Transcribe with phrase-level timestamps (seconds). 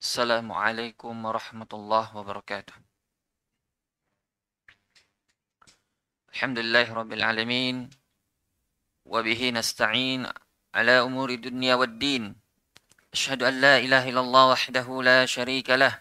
[0.00, 2.72] السلام عليكم ورحمة الله وبركاته.
[6.32, 7.90] الحمد لله رب العالمين
[9.04, 10.24] وبه نستعين
[10.74, 12.32] على أمور الدنيا والدين.
[13.12, 16.00] أشهد أن لا إله إلا الله وحده لا شريك له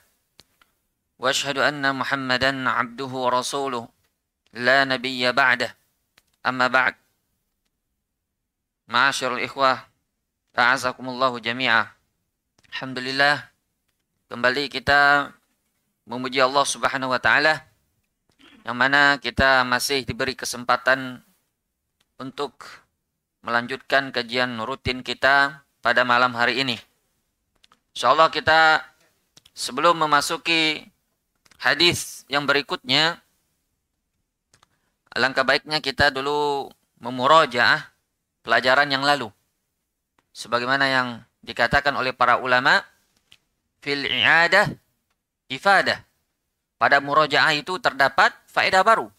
[1.19, 3.89] وأشهد أن محمدا عبده ورسوله
[4.53, 5.75] لا نبي بعده.
[6.45, 6.95] أما بعد
[8.87, 9.87] معاشر الإخوة
[10.59, 11.91] أعزكم الله جميعا.
[12.69, 13.58] الحمد لله
[14.29, 15.33] kembali kita
[16.05, 17.65] memuji Allah Subhanahu wa taala
[18.61, 21.25] yang mana kita masih diberi kesempatan
[22.21, 22.61] untuk
[23.41, 26.77] melanjutkan kajian rutin kita pada malam hari ini.
[27.97, 28.85] Insyaallah kita
[29.57, 30.85] sebelum memasuki
[31.57, 33.17] hadis yang berikutnya
[35.09, 36.69] alangkah baiknya kita dulu
[37.01, 37.81] memurojaah
[38.45, 39.33] pelajaran yang lalu.
[40.37, 41.07] Sebagaimana yang
[41.41, 42.85] dikatakan oleh para ulama,
[43.79, 44.71] fil i'adah
[45.51, 46.03] ifadah.
[46.79, 49.11] Pada murojaah itu terdapat faedah baru.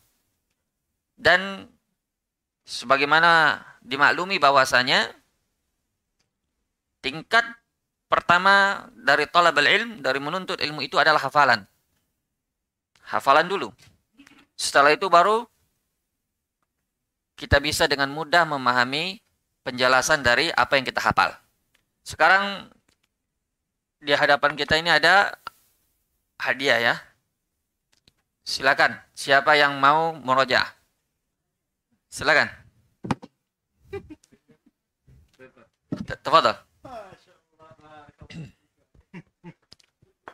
[1.20, 1.68] Dan
[2.64, 5.12] sebagaimana dimaklumi bahwasanya
[7.04, 7.44] tingkat
[8.08, 11.68] pertama dari talabul ilm, dari menuntut ilmu itu adalah hafalan.
[13.04, 13.68] Hafalan dulu.
[14.56, 15.44] Setelah itu baru
[17.36, 19.20] kita bisa dengan mudah memahami
[19.64, 21.32] penjelasan dari apa yang kita hafal.
[22.04, 22.68] Sekarang
[24.00, 25.36] di hadapan kita ini ada
[26.40, 26.94] hadiah ya.
[28.40, 30.64] Silakan, siapa yang mau meroja?
[32.08, 32.48] Silakan.
[36.24, 36.58] Tafadhal.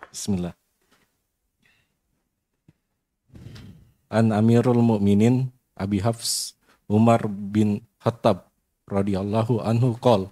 [0.09, 0.55] Bismillah.
[4.09, 6.57] An Amirul Mukminin Abi Hafs
[6.89, 8.49] Umar bin Khattab
[8.89, 10.31] radhiyallahu anhu qol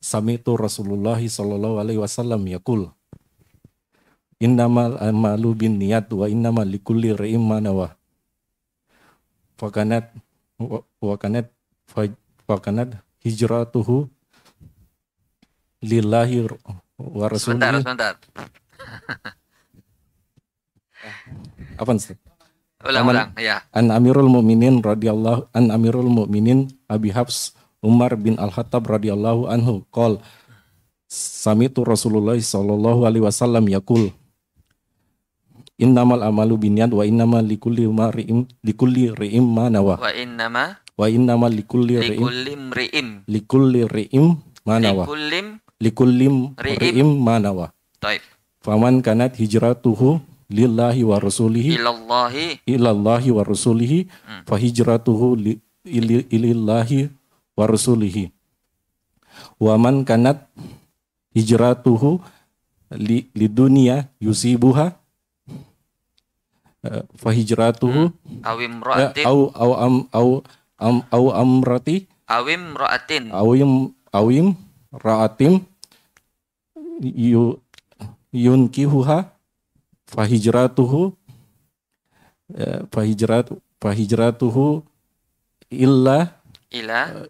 [0.00, 2.88] Samitu Rasulullah sallallahu alaihi wasallam yaqul
[4.40, 7.92] Innamal amalu bin niyat wa innamal likulli ri'im ma nawa.
[9.60, 10.16] Fakanat
[10.96, 11.52] wakanat
[12.48, 14.08] fakanat hijratuhu
[15.84, 16.48] lillahi
[16.96, 17.84] wa Sebentar, rasulihi.
[17.84, 18.14] sebentar.
[21.80, 22.16] Apa Ustaz?
[22.80, 23.28] Ulang, ulang.
[23.36, 23.60] Ya.
[23.76, 30.20] An Amirul Mukminin radhiyallahu an Amirul Mukminin Abi Hafs Umar bin Al-Khattab radhiyallahu anhu qol
[31.10, 34.12] Samitu Rasulullah sallallahu alaihi wasallam yaqul
[35.80, 41.48] Innamal amalu binniyat wa innamal likulli mar'im likulli ri'im ma nawa Wa innama wa innamal
[41.48, 43.08] likulli ri'im ri'im.
[43.24, 44.36] likulli ri'im
[44.68, 46.76] ma nawa Likullim likullim Ri'im.
[46.84, 48.20] ri'im ma nawa taib.
[48.60, 50.20] faman kanat hijratuhu
[50.52, 54.44] lillahi wa rasulihi Ilallahi ilallahi wa rasulihi Hmm.
[54.44, 55.56] fa hijratuhu li,
[55.88, 57.08] ili, ilillahi
[57.56, 58.30] wa rasulihi
[59.60, 60.46] wa man kanat
[61.34, 62.18] hijratuhu
[62.98, 64.94] li, li dunia yusibuha
[66.86, 68.10] eh, fa hijratuhu
[68.42, 69.24] awim eh, ro'atin.
[69.26, 70.28] au au am au
[70.80, 73.34] am au amrati Awim ro'atin.
[73.34, 74.54] awim awim
[74.94, 75.66] raatim
[77.02, 77.58] yu
[78.30, 79.26] yunkihuha
[80.06, 81.10] fa hijratuhu
[82.54, 83.50] eh, fa hijrat
[83.82, 84.82] fa hijratuhu
[85.70, 86.38] illa
[86.70, 87.26] Ila.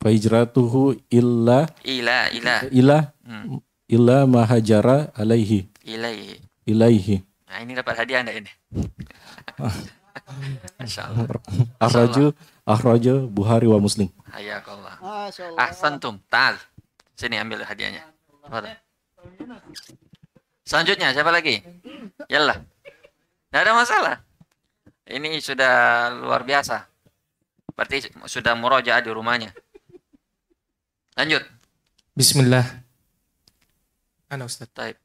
[0.00, 2.32] Fa hijratuhu illa Ila.
[2.32, 2.54] Ila.
[2.72, 3.60] ila Hmm.
[3.86, 6.40] illa mahajara alaihi Ilaihi.
[6.66, 7.16] ilaihi
[7.46, 8.50] Nah ini dapat hadiah anda ini.
[10.80, 11.26] Masya Allah.
[11.84, 12.24] akhraju
[12.64, 14.94] akhraju Buhari wa Muslim Hayakallah.
[15.58, 16.22] Ahsantum.
[16.30, 16.54] Ta'al.
[17.18, 18.06] Sini ambil hadiahnya.
[20.62, 21.58] Selanjutnya siapa lagi?
[22.30, 22.62] Yalah.
[23.50, 24.16] Tidak ada masalah.
[25.10, 25.74] Ini sudah
[26.14, 26.86] luar biasa.
[27.74, 29.50] Berarti sudah murojaah di rumahnya.
[31.20, 31.44] Lanjut.
[32.16, 32.64] Bismillah.
[34.32, 34.72] Ana Ustaz.
[34.72, 34.96] Taib.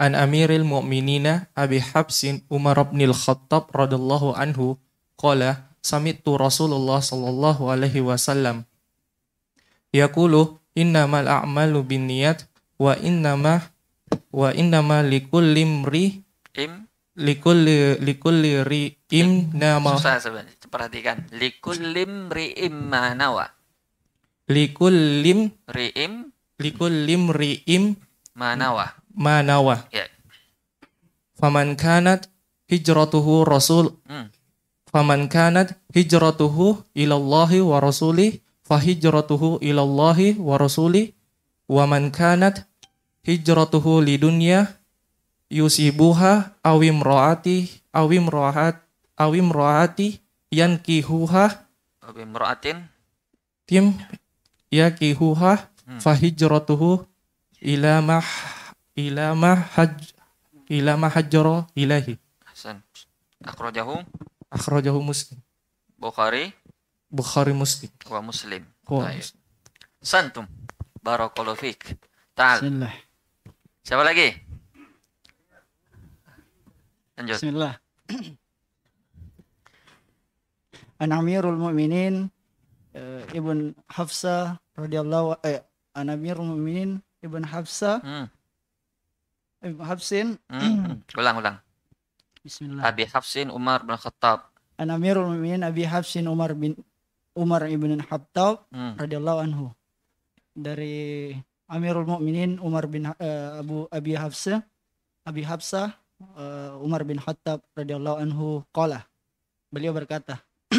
[0.00, 4.80] An Amiril Mu'minina Abi Habsin Umar bin Al-Khattab radhiyallahu anhu
[5.20, 8.64] qala sami'tu Rasulullah sallallahu alaihi wasallam
[9.92, 12.48] yaqulu innamal a'malu binniyat
[12.80, 13.68] wa innama
[14.32, 16.24] wa innama likulli imri
[16.56, 16.88] Im.
[17.20, 20.56] likulli likulli ri'im nama Susah sebenarnya.
[20.72, 21.28] Perhatikan.
[21.36, 23.52] Likullim ri'im manawa.
[24.52, 26.28] Likullim Ri'im
[26.60, 27.96] likullim ri'im
[28.36, 28.92] manawa.
[29.16, 30.06] manawa Ya.
[31.40, 32.28] faman kanat
[32.68, 34.28] hijratuhu rasul Hmm.
[34.88, 38.38] faman kanat hijratuhu ilallahi wa rasulih
[38.68, 41.12] fahijratuhu ilallahi wa rasulih
[41.68, 42.64] wa man kanat
[43.24, 44.68] hijratuhu lidunya
[45.50, 48.80] yusibuha awim roati awim rohat
[49.18, 50.20] awim roati
[50.52, 51.68] yankihuha
[52.02, 52.90] Awim ro'atin.
[53.68, 53.94] tim
[54.72, 55.98] yakihuha Hmm.
[55.98, 57.02] fahijratuhu
[57.58, 58.22] ila mah
[58.94, 60.14] ila ma haj
[60.70, 62.14] ila ma hajjara ilahi.
[62.46, 62.78] Hasan.
[63.42, 63.98] Akhrajahu
[64.46, 65.42] Akhrajahu Muslim.
[65.98, 66.54] Bukhari
[67.10, 67.90] Bukhari Muslim.
[68.06, 68.62] wa Muslim.
[68.86, 69.10] Wa.
[69.10, 69.42] Muslim.
[69.98, 70.46] Santum.
[71.02, 71.98] Barakallahu fiik.
[72.38, 72.62] Ta'al.
[72.62, 72.94] Bismillah.
[73.82, 74.30] Siapa lagi?
[77.18, 77.42] Lanjut.
[77.42, 77.74] Bismillah.
[81.02, 82.30] An Amirul Mukminin
[82.94, 85.62] eh, Ibn Hafsa radhiyallahu eh
[85.94, 88.26] An Amirul Mukminin Ibn Hafsa Hmm.
[89.62, 90.98] Ibn Hafsin Hmm.
[91.20, 91.56] Ulang, ulang.
[92.42, 92.82] Bismillah.
[92.82, 94.50] Abi Hafsin Umar bin Khattab.
[94.80, 96.74] An Amirul Mukminin Abi Hafsin Umar bin
[97.38, 98.98] Umar ibn Khattab Hmm.
[98.98, 99.66] radhiyallahu anhu.
[100.52, 101.32] Dari
[101.70, 104.60] Amirul Mukminin Umar bin eh, Abu Abi Hafsa
[105.22, 105.94] Abi Hafsah
[106.36, 109.06] eh, Umar bin Khattab radhiyallahu anhu qala.
[109.72, 110.42] Beliau berkata,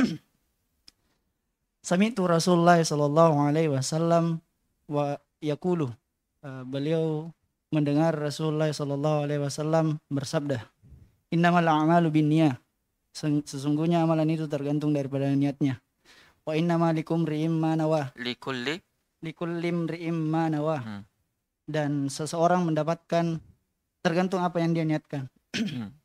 [1.84, 4.40] Sami'tu Rasulullah sallallahu alaihi wasallam
[4.88, 5.92] wa yaqulu.
[6.40, 7.28] Eh, beliau
[7.76, 10.64] mendengar Rasulullah sallallahu alaihi wasallam bersabda,
[11.36, 12.56] "Innamal a'malu binniyah."
[13.46, 15.84] Sesungguhnya amalan itu tergantung daripada niatnya.
[16.48, 18.80] Wa innama likum ri'im ma nawah Likulli.
[19.22, 20.82] likullim ri'im ma nawah.
[20.82, 21.04] Hmm.
[21.64, 23.40] Dan seseorang mendapatkan
[24.04, 25.28] tergantung apa yang dia niatkan.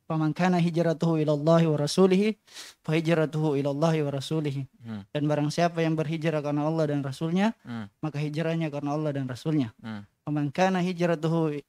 [0.09, 0.17] Hmm.
[0.17, 2.33] Faman kana hijratuhu ila Allah wa rasulih
[2.81, 4.65] fa hijratuhu ila Allah wa rasulih.
[4.81, 5.05] Hmm.
[5.13, 7.93] Dan barang siapa yang berhijrah karena Allah dan Rasulnya, Hmm.
[8.01, 9.77] maka hijrahnya karena Allah dan Rasulnya.
[9.85, 10.09] Hmm.
[10.25, 11.61] Faman kana hijratuhu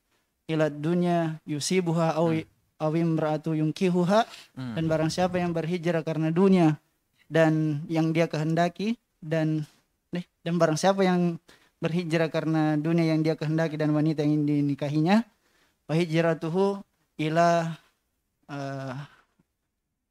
[0.48, 2.32] ila dunya yusibuha aw
[2.80, 4.24] aw imra'atu yunkihuha
[4.56, 4.74] Hmm.
[4.80, 6.80] dan barang siapa yang berhijrah karena dunia
[7.28, 9.68] dan yang dia kehendaki dan
[10.16, 11.36] nih dan barang siapa yang
[11.84, 15.28] berhijrah karena dunia yang dia kehendaki dan wanita yang dinikahinya
[15.86, 16.80] fa hijratuhu
[17.20, 17.76] ila
[18.50, 18.98] uh,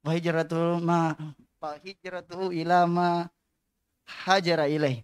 [0.01, 1.13] fa hijratuhu ma
[1.59, 3.09] fa hijratuhu ila ma
[4.25, 5.03] hajara ilaih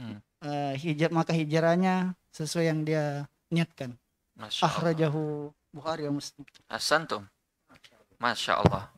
[0.00, 0.16] Hmm.
[0.40, 3.92] Eh, hijrah maka hijrahnya sesuai yang dia niatkan
[4.32, 4.72] Masya Allah.
[4.72, 6.40] akhrajahu Bukhari wa Muslim
[6.72, 7.28] Asantum.
[8.16, 8.88] Masya Allah.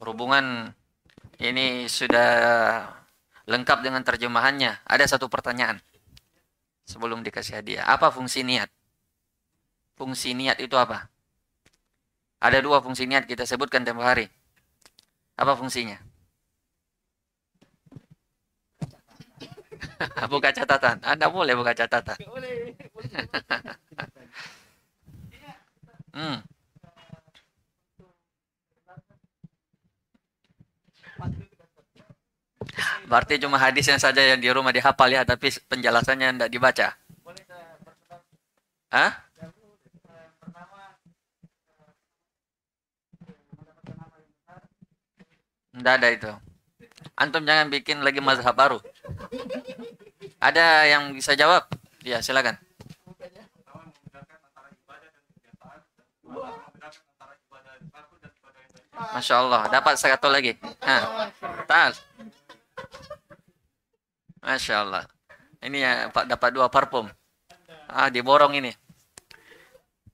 [0.00, 0.72] Berhubungan
[1.36, 2.32] ini sudah
[3.44, 4.80] lengkap dengan terjemahannya.
[4.88, 5.76] Ada satu pertanyaan
[6.88, 7.84] sebelum dikasih hadiah.
[7.84, 8.72] Apa fungsi niat?
[10.00, 11.12] Fungsi niat itu apa?
[12.40, 14.28] Ada dua fungsi niat kita sebutkan tempo hari.
[15.36, 15.96] Apa fungsinya?
[20.32, 21.00] buka catatan.
[21.04, 22.16] Anda boleh buka catatan.
[26.16, 26.40] Hmm.
[33.06, 36.88] Berarti cuma hadisnya saja yang di rumah dihafal ya, tapi penjelasannya tidak dibaca.
[38.92, 39.25] Hah?
[45.76, 46.32] Tidak ada itu.
[47.20, 48.80] Antum jangan bikin lagi mazhab baru.
[50.40, 51.68] Ada yang bisa jawab?
[52.00, 52.56] Ya, silakan.
[58.96, 60.56] Masya Allah, dapat satu lagi.
[60.80, 61.28] Hah.
[61.68, 61.92] Tal.
[64.40, 65.04] Masya Allah.
[65.60, 67.08] Ini ya Pak dapat dua parfum.
[67.88, 68.72] Ah, diborong ini.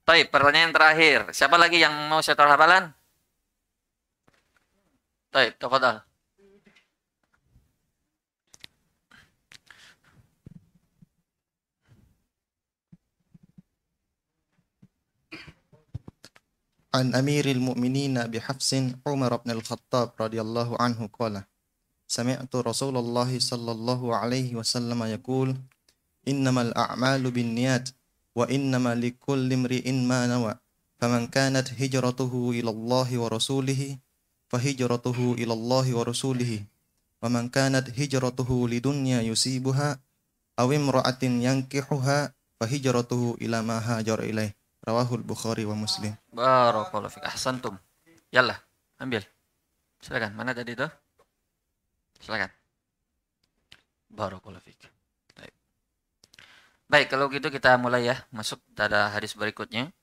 [0.03, 1.31] Baik, pertanyaan terakhir.
[1.31, 2.91] Siapa lagi yang mau setor hafalan?
[5.32, 6.05] Baik, tafadhal.
[16.92, 18.71] عن أمير المؤمنين بحفص
[19.09, 21.40] عمر بن الخطاب رضي الله عنه قال
[22.04, 25.56] سمعت رسول الله صلى الله عليه وسلم يقول
[26.28, 27.88] إنما الأعمال بالنيات
[28.37, 30.54] وإنما لكل امرئ ما نوى
[31.00, 33.99] فمن كانت هجرته إلى الله ورسوله
[34.52, 36.68] fahijratuhu ilallahi wa rasulihi
[37.25, 39.97] wa man kanat hijratuhu lidunya yusibuha
[40.61, 46.12] aw imra'atin yankihuha fahijratuhu ila ma hajar ilai rawahul bukhari wa muslim.
[46.35, 47.25] Barakallahu fik.
[47.25, 47.78] Ahsantum.
[48.35, 48.59] Yalla
[48.99, 49.23] ambil.
[50.02, 50.90] Silakan mana tadi tuh
[52.18, 52.50] silakan.
[54.12, 54.78] Barakallahu fik.
[55.38, 55.54] Baik.
[56.90, 58.21] baik kalau gitu kita mulai ya.
[58.35, 59.94] Masuk pada hadis berikutnya.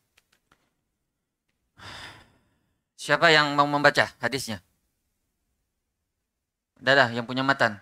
[2.99, 4.59] Siapa yang mau membaca hadisnya?
[6.83, 7.79] Dadah, yang punya matan.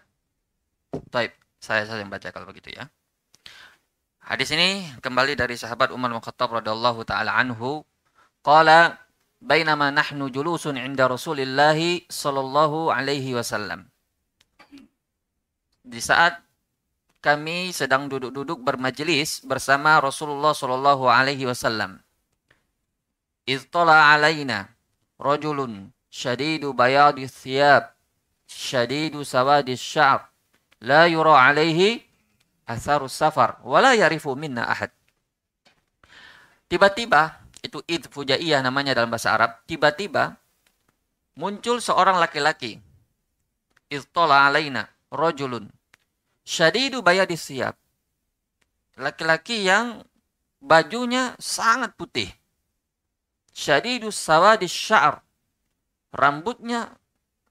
[1.09, 2.85] Baik, saya saja yang baca kalau begitu ya.
[4.21, 7.81] Hadis ini kembali dari sahabat Umar bin Khattab radhiyallahu taala anhu
[8.45, 9.01] Qala
[9.41, 13.89] bainama nahnu julusun inda Rasulillahi sallallahu alaihi wasallam.
[15.81, 16.45] Di saat
[17.25, 22.05] kami sedang duduk-duduk bermajelis bersama Rasulullah sallallahu alaihi wasallam.
[23.49, 24.76] Idh tala alaina
[25.17, 27.91] rajulun shadidu bayadi thiyab
[28.47, 30.29] shadidu sawadi sya'ab
[30.81, 32.05] la yura alaihi
[32.65, 34.91] atharu safar wa la yarifu minna ahad.
[36.67, 40.35] Tiba-tiba, itu id fujaiyah namanya dalam bahasa Arab, tiba-tiba
[41.39, 42.83] muncul seorang laki-laki.
[43.87, 45.71] Iztola alaina rojulun.
[46.43, 47.79] Syadidu bayadis siap.
[48.99, 50.03] Laki-laki yang
[50.59, 52.27] bajunya sangat putih.
[53.57, 55.25] Syadidu sawadis sya'ar.
[56.13, 56.93] Rambutnya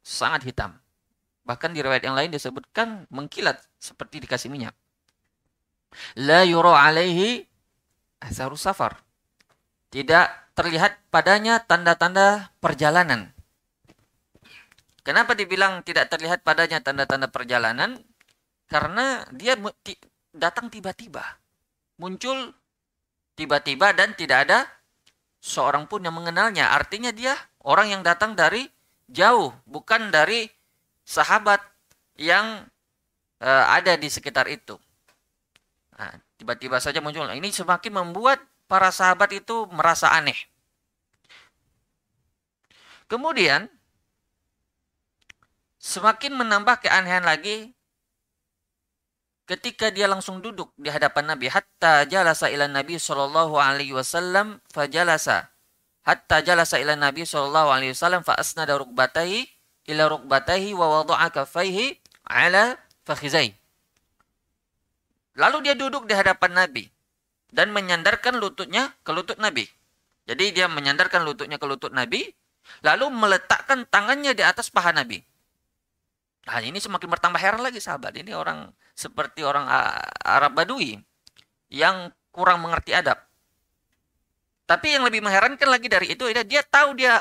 [0.07, 0.79] sangat hitam.
[1.43, 4.79] Bahkan di riwayat yang lain disebutkan mengkilat seperti dikasih minyak.
[6.15, 7.43] La yuro alaihi
[8.23, 9.03] asarus safar.
[9.91, 13.35] Tidak terlihat padanya tanda-tanda perjalanan.
[15.03, 17.99] Kenapa dibilang tidak terlihat padanya tanda-tanda perjalanan?
[18.71, 19.59] Karena dia
[20.35, 21.23] datang tiba-tiba.
[21.99, 22.55] Muncul
[23.39, 24.76] tiba-tiba dan tidak ada
[25.47, 26.75] seorang pun yang mengenalnya.
[26.75, 28.67] Artinya dia orang yang datang dari
[29.07, 30.51] jauh, bukan dari
[31.07, 31.63] sahabat
[32.19, 32.67] yang
[33.39, 34.75] uh, ada di sekitar itu.
[35.95, 37.31] Nah, tiba-tiba saja muncul.
[37.31, 40.37] Ini semakin membuat para sahabat itu merasa aneh.
[43.07, 43.71] Kemudian
[45.79, 47.76] semakin menambah keanehan lagi
[49.47, 55.55] ketika dia langsung duduk di hadapan Nabi hatta jalasa ila Nabi sallallahu alaihi wasallam fajalasa
[56.03, 59.47] hatta jalasa ila Nabi sallallahu alaihi wasallam fa asnada rukbatahi
[59.87, 62.75] ila rukbatahi wa wada'a kaffaihi ala
[63.07, 63.55] fakhizai.
[65.39, 66.91] Lalu dia duduk di hadapan Nabi
[67.55, 69.69] dan menyandarkan lututnya ke lutut Nabi.
[70.27, 72.27] Jadi dia menyandarkan lututnya ke lutut Nabi
[72.83, 75.23] lalu meletakkan tangannya di atas paha Nabi.
[76.47, 78.15] Nah, ini semakin bertambah heran lagi sahabat.
[78.15, 79.69] Ini orang seperti orang
[80.25, 80.97] Arab Badui
[81.69, 83.21] yang kurang mengerti adab.
[84.67, 87.21] Tapi yang lebih mengherankan lagi dari itu, dia tahu dia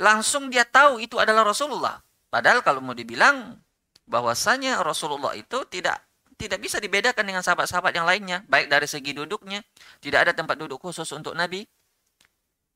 [0.00, 2.00] langsung dia tahu itu adalah Rasulullah.
[2.32, 3.60] Padahal kalau mau dibilang
[4.08, 6.00] bahwasanya Rasulullah itu tidak
[6.40, 9.62] tidak bisa dibedakan dengan sahabat-sahabat yang lainnya, baik dari segi duduknya,
[10.02, 11.62] tidak ada tempat duduk khusus untuk Nabi.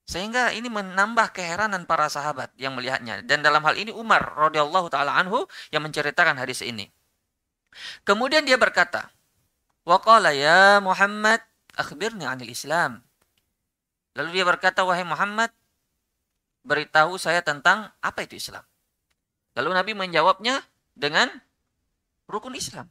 [0.06, 3.26] Sehingga ini menambah keheranan para sahabat yang melihatnya.
[3.26, 6.86] Dan dalam hal ini Umar radhiyallahu taala anhu yang menceritakan hadis ini.
[8.04, 9.10] Kemudian dia berkata,
[9.86, 10.00] "Wa
[10.32, 11.40] ya Muhammad,
[11.76, 13.02] akhbirni 'anil Islam."
[14.16, 15.52] Lalu dia berkata, "Wahai Muhammad,
[16.66, 18.66] beritahu saya tentang apa itu Islam.
[19.54, 20.60] Lalu Nabi menjawabnya
[20.98, 21.30] dengan
[22.26, 22.90] rukun Islam.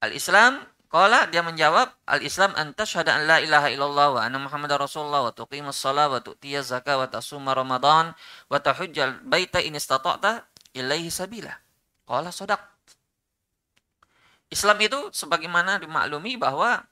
[0.00, 5.28] Al-Islam, kala dia menjawab, Al-Islam anta syahada an la ilaha illallah wa anna Muhammad Rasulullah
[5.28, 8.16] wa tuqimus salat wa tu'tiyaz zakat wa tasuma Ramadan
[8.48, 11.52] wa tahujjal baita in istata'ta ilaihi sabila.
[12.08, 12.79] Kala sodak.
[14.50, 16.82] Islam itu sebagaimana dimaklumi bahwa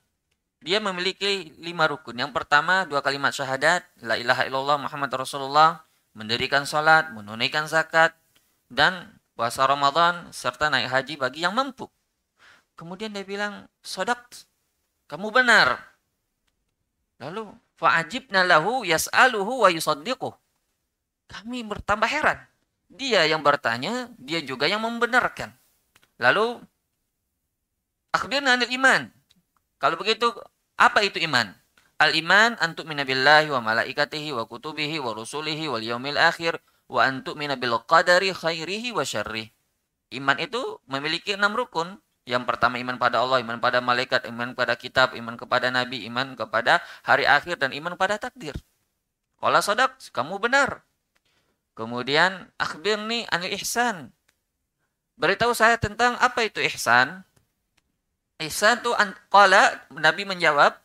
[0.63, 2.19] dia memiliki lima rukun.
[2.19, 5.83] Yang pertama, dua kalimat syahadat, la ilaha illallah Muhammad Rasulullah,
[6.15, 8.15] mendirikan salat, menunaikan zakat,
[8.71, 11.87] dan puasa Ramadan, serta naik haji bagi yang mampu.
[12.75, 14.23] Kemudian dia bilang, sodak,
[15.11, 15.83] kamu benar.
[17.19, 20.35] Lalu, fa'ajibna lahu yas'aluhu wa yusaddiquh.
[21.27, 22.39] Kami bertambah heran.
[22.91, 25.55] Dia yang bertanya, dia juga yang membenarkan.
[26.19, 26.63] Lalu,
[28.19, 29.07] akhbirna anil iman.
[29.79, 30.35] Kalau begitu,
[30.75, 31.55] apa itu iman?
[32.03, 36.59] Al-iman antuk minabillahi wa malaikatihi wa kutubihi wa rusulihi wal yaumil akhir
[36.91, 39.51] wa antuk minabil qadari khairihi wa syarrih.
[40.11, 41.99] Iman itu memiliki enam rukun.
[42.29, 46.37] Yang pertama iman pada Allah, iman pada malaikat, iman pada kitab, iman kepada nabi, iman
[46.37, 48.53] kepada hari akhir dan iman pada takdir.
[49.41, 50.85] Kalau sodak, kamu benar.
[51.73, 54.13] Kemudian akhbirni anil ihsan.
[55.17, 57.25] Beritahu saya tentang apa itu ihsan.
[58.39, 58.95] Ihsan itu
[59.35, 60.79] qala Nabi menjawab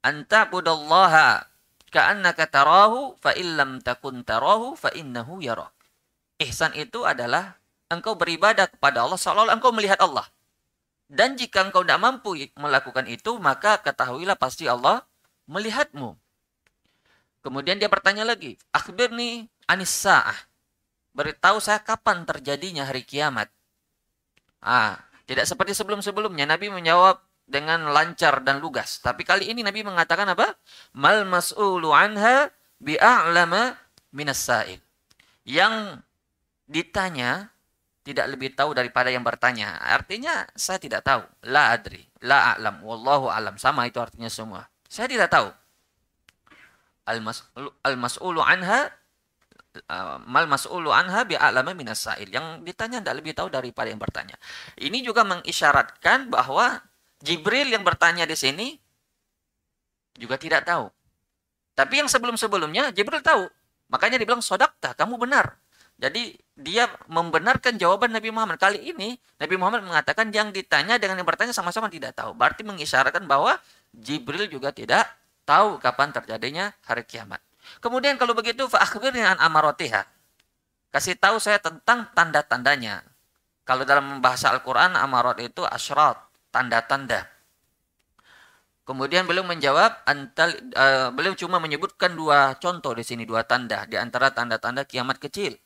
[0.00, 1.44] anta budallaha
[1.92, 5.72] ka'annaka tarahu fa illam takun tarahu fa innahu yarak.
[6.40, 7.60] Ihsan itu adalah
[7.92, 10.24] engkau beribadah kepada Allah seolah-olah engkau melihat Allah.
[11.06, 15.06] Dan jika engkau tidak mampu melakukan itu, maka ketahuilah pasti Allah
[15.46, 16.18] melihatmu.
[17.46, 20.34] Kemudian dia bertanya lagi, akhbirni anis sa'ah.
[21.14, 23.46] Beritahu saya kapan terjadinya hari kiamat.
[24.58, 26.46] Ah, tidak seperti sebelum-sebelumnya.
[26.46, 29.02] Nabi menjawab dengan lancar dan lugas.
[29.02, 30.54] Tapi kali ini Nabi mengatakan apa?
[30.94, 33.74] Mal mas'ulu anha bi'a'lama
[34.14, 34.78] minas sa'il.
[35.46, 36.02] Yang
[36.66, 37.50] ditanya
[38.06, 39.78] tidak lebih tahu daripada yang bertanya.
[39.82, 41.22] Artinya saya tidak tahu.
[41.46, 43.58] La adri, la a'lam, wallahu alam.
[43.58, 44.70] Sama itu artinya semua.
[44.86, 45.50] Saya tidak tahu.
[47.82, 48.90] Al-mas'ulu anha Uh,
[50.26, 52.28] mal mas'ulu anha bi'alama minas sa'il.
[52.30, 54.36] Yang ditanya tidak lebih tahu daripada yang bertanya.
[54.78, 56.80] Ini juga mengisyaratkan bahwa
[57.20, 58.76] Jibril yang bertanya di sini
[60.16, 60.88] juga tidak tahu.
[61.76, 63.48] Tapi yang sebelum-sebelumnya Jibril tahu.
[63.86, 65.60] Makanya dibilang sodakta, kamu benar.
[65.96, 68.60] Jadi dia membenarkan jawaban Nabi Muhammad.
[68.60, 72.36] Kali ini Nabi Muhammad mengatakan yang ditanya dengan yang bertanya sama-sama tidak tahu.
[72.36, 73.56] Berarti mengisyaratkan bahwa
[73.96, 75.08] Jibril juga tidak
[75.48, 77.40] tahu kapan terjadinya hari kiamat.
[77.80, 80.06] Kemudian kalau begitu fa akhbirni an amaratiha.
[80.90, 83.04] Kasih tahu saya tentang tanda-tandanya.
[83.66, 86.16] Kalau dalam bahasa Al-Qur'an amarat itu asyrat,
[86.54, 87.26] tanda-tanda.
[88.86, 93.82] Kemudian beliau menjawab, antal, uh, beliau cuma menyebutkan dua contoh di sini, dua tanda.
[93.90, 95.58] Di antara tanda-tanda kiamat kecil.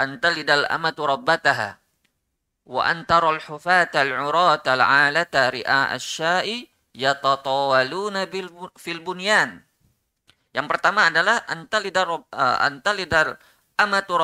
[0.00, 1.76] Antalidal amatu rabbataha.
[2.64, 6.64] Wa antarul hufata al-urata al-alata ri'a asyai
[6.96, 8.24] yatatawaluna
[8.80, 9.60] fil bunyan.
[10.52, 13.40] Yang pertama adalah antalidar, uh, antalidar
[13.80, 14.14] amatu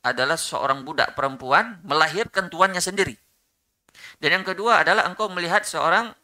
[0.00, 3.18] adalah seorang budak perempuan melahirkan tuannya sendiri.
[4.22, 6.14] Dan yang kedua adalah engkau melihat seorang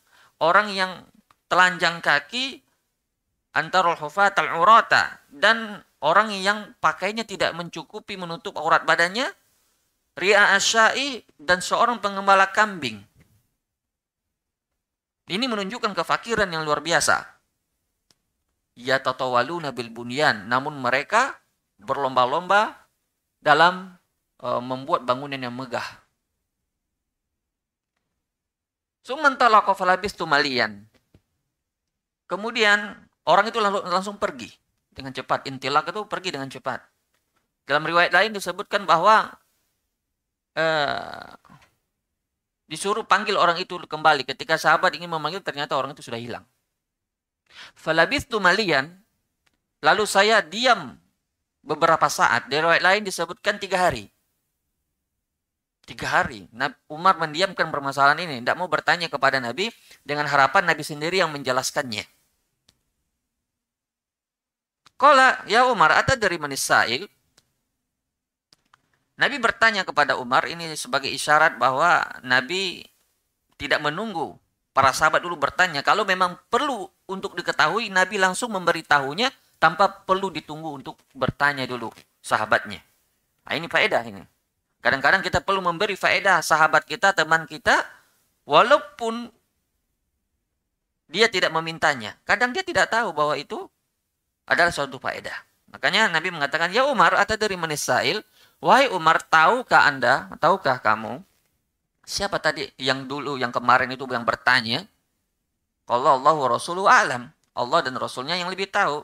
[0.41, 1.03] orang yang
[1.51, 2.63] telanjang kaki
[3.57, 9.33] antarul hufat al-urata dan orang yang pakainya tidak mencukupi menutup aurat badannya
[10.17, 13.01] ri'a asyai dan seorang pengembala kambing
[15.27, 17.36] ini menunjukkan kefakiran yang luar biasa
[18.77, 21.41] ya tatawaluna bil bunyan namun mereka
[21.81, 22.77] berlomba-lomba
[23.41, 23.97] dalam
[24.45, 26.07] uh, membuat bangunan yang megah
[29.07, 30.83] Sumantalaqa falabistu malian.
[32.27, 32.91] Kemudian
[33.23, 34.51] orang itu langsung, langsung pergi
[34.91, 35.47] dengan cepat.
[35.47, 36.83] Intilak itu pergi dengan cepat.
[37.71, 39.31] Dalam riwayat lain disebutkan bahwa
[40.59, 41.31] eh,
[42.67, 44.27] disuruh panggil orang itu kembali.
[44.27, 46.43] Ketika sahabat ingin memanggil ternyata orang itu sudah hilang.
[47.77, 48.91] Falabistu malian.
[49.85, 50.97] Lalu saya diam
[51.63, 52.49] beberapa saat.
[52.51, 54.09] Di riwayat lain disebutkan tiga hari.
[55.87, 56.51] Tiga hari.
[56.91, 58.43] Umar mendiamkan permasalahan ini.
[58.43, 59.71] Tidak mau bertanya kepada Nabi
[60.03, 62.03] dengan harapan Nabi sendiri yang menjelaskannya.
[64.97, 67.05] Kala, ya Umar, ada dari manisail.
[69.17, 72.85] Nabi bertanya kepada Umar, ini sebagai isyarat bahwa Nabi
[73.61, 74.37] tidak menunggu
[74.77, 75.81] para sahabat dulu bertanya.
[75.81, 81.89] Kalau memang perlu untuk diketahui, Nabi langsung memberitahunya tanpa perlu ditunggu untuk bertanya dulu
[82.21, 82.85] sahabatnya.
[83.49, 84.21] Nah, ini faedah ini.
[84.85, 87.89] Kadang-kadang kita perlu memberi faedah sahabat kita, teman kita,
[88.45, 89.33] walaupun
[91.09, 92.13] dia tidak memintanya.
[92.29, 93.65] Kadang dia tidak tahu bahwa itu
[94.45, 95.35] adalah suatu faedah.
[95.73, 98.21] Makanya Nabi mengatakan, Ya Umar, atau dari menisail,
[98.61, 101.25] Wahai Umar, tahukah anda, tahukah kamu,
[102.07, 104.87] siapa tadi yang dulu, yang kemarin itu yang bertanya?
[105.87, 106.49] Kalau Allah wa
[106.89, 107.23] alam.
[107.57, 109.03] Allah dan Rasulnya yang lebih tahu.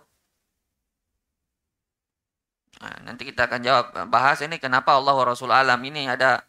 [2.82, 6.42] Nah, nanti kita akan jawab bahas ini kenapa Allah wa Rasul alam ini ada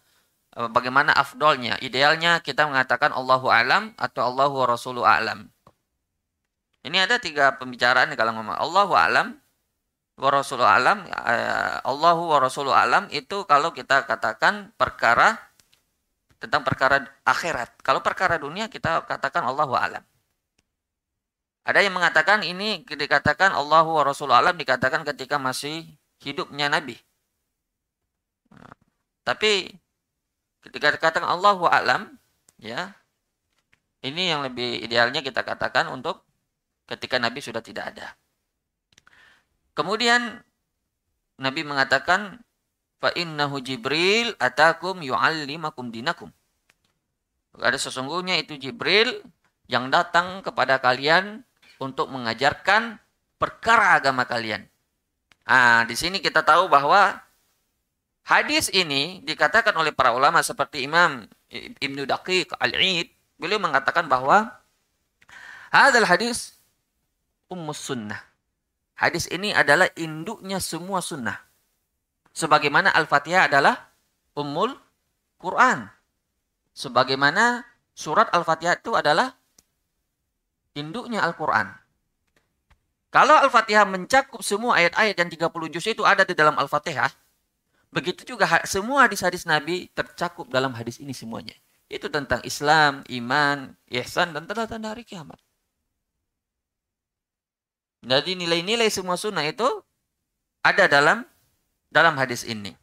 [0.57, 1.77] eh, bagaimana afdolnya.
[1.81, 5.49] Idealnya kita mengatakan Allahu alam atau Allahu wa alam.
[6.83, 9.39] Ini ada tiga pembicaraan kalau ngomong Allahu alam
[10.19, 11.05] wa Rasulu alam.
[11.07, 15.39] Eh, Allahu wa Rasulu alam itu kalau kita katakan perkara
[16.43, 17.79] tentang perkara akhirat.
[17.79, 20.03] Kalau perkara dunia kita katakan Allahu alam.
[21.63, 25.87] Ada yang mengatakan ini dikatakan Allahu wa Rasul alam dikatakan ketika masih
[26.19, 26.99] hidupnya Nabi.
[29.23, 29.71] Tapi
[30.67, 32.01] ketika dikatakan Allah alam,
[32.59, 32.91] ya,
[34.03, 36.27] ini yang lebih idealnya kita katakan untuk
[36.91, 38.19] ketika Nabi sudah tidak ada.
[39.71, 40.43] Kemudian
[41.39, 42.43] Nabi mengatakan
[43.03, 46.31] fa innahu Jibril atakum yu'allimakum dinakum.
[47.59, 49.19] Ada sesungguhnya itu Jibril
[49.67, 51.43] yang datang kepada kalian
[51.83, 52.95] untuk mengajarkan
[53.35, 54.63] perkara agama kalian.
[55.43, 57.19] Nah, di sini kita tahu bahwa
[58.23, 64.47] hadis ini dikatakan oleh para ulama seperti Imam Ibnu Daqiq Al-Id, beliau mengatakan bahwa
[65.75, 66.55] hadal hadis
[67.51, 68.23] ummus sunnah.
[68.95, 71.43] Hadis ini adalah induknya semua sunnah.
[72.33, 73.93] Sebagaimana Al-Fatihah adalah
[74.33, 74.73] ummul
[75.37, 75.85] Quran.
[76.73, 77.61] Sebagaimana
[77.93, 79.37] surat Al-Fatihah itu adalah
[80.73, 81.69] induknya Al-Quran.
[83.13, 87.13] Kalau Al-Fatihah mencakup semua ayat-ayat yang 30 juz itu ada di dalam Al-Fatihah,
[87.93, 91.53] begitu juga semua hadis-hadis Nabi tercakup dalam hadis ini semuanya.
[91.85, 95.37] Itu tentang Islam, iman, ihsan, dan tanda-tanda hari kiamat.
[98.01, 99.69] Jadi nilai-nilai semua sunnah itu
[100.65, 101.21] ada dalam
[101.93, 102.73] dalam hadis ini.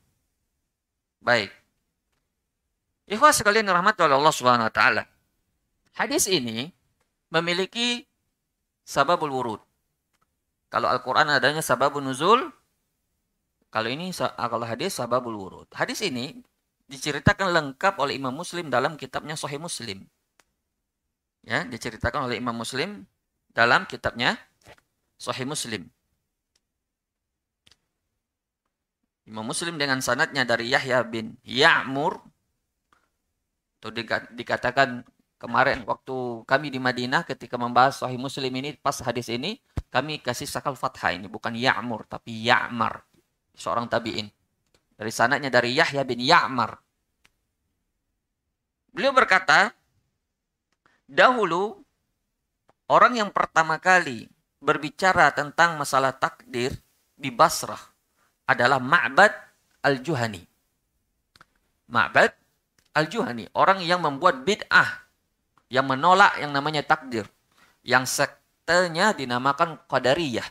[1.18, 1.50] Baik.
[3.10, 5.02] Ikhwas sekalian rahmat oleh Allah Subhanahu wa taala.
[5.98, 6.70] Hadis ini
[7.34, 8.06] memiliki
[8.86, 9.62] sababul wurud.
[10.70, 12.46] Kalau Al-Quran adanya sababun nuzul,
[13.74, 15.66] kalau ini ah, kalau hadis sababul wurud.
[15.74, 16.38] Hadis ini
[16.86, 20.06] diceritakan lengkap oleh Imam Muslim dalam kitabnya Sahih Muslim.
[21.42, 23.10] Ya, diceritakan oleh Imam Muslim
[23.50, 24.38] dalam kitabnya
[25.18, 25.90] Sahih Muslim.
[29.30, 32.18] Imam Muslim dengan sanatnya dari Yahya bin Ya'mur
[33.78, 33.94] atau
[34.34, 35.06] dikatakan
[35.38, 40.50] kemarin waktu kami di Madinah ketika membahas Sahih Muslim ini pas hadis ini kami kasih
[40.50, 43.06] sakal fathah ini bukan Ya'mur tapi Ya'mar
[43.54, 44.26] seorang tabi'in.
[44.98, 46.76] Dari sananya dari Yahya bin Ya'mar.
[48.90, 49.70] Beliau berkata,
[51.06, 51.78] dahulu
[52.90, 54.26] orang yang pertama kali
[54.58, 56.74] berbicara tentang masalah takdir
[57.16, 57.89] di Basrah
[58.50, 59.30] adalah Ma'bad
[59.86, 60.42] Al-Juhani.
[61.86, 62.34] Ma'bad
[62.98, 65.06] Al-Juhani, orang yang membuat bid'ah
[65.70, 67.30] yang menolak yang namanya takdir.
[67.86, 70.44] Yang sektenya dinamakan Qadariyah.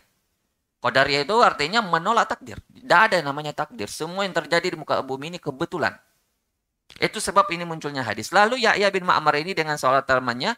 [0.79, 2.55] Qadariyah itu artinya menolak takdir.
[2.71, 3.91] Tidak ada yang namanya takdir.
[3.91, 5.91] Semua yang terjadi di muka bumi ini kebetulan.
[6.97, 8.31] Itu sebab ini munculnya hadis.
[8.31, 10.55] Lalu Yahya bin Ma'mar ini dengan sholat temannya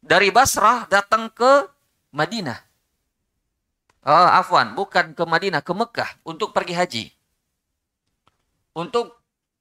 [0.00, 1.66] dari Basrah datang ke
[2.14, 2.71] Madinah.
[4.02, 7.04] Oh, afwan, bukan ke Madinah, ke Mekah untuk pergi haji.
[8.74, 9.14] Untuk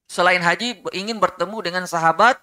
[0.09, 2.41] selain haji ingin bertemu dengan sahabat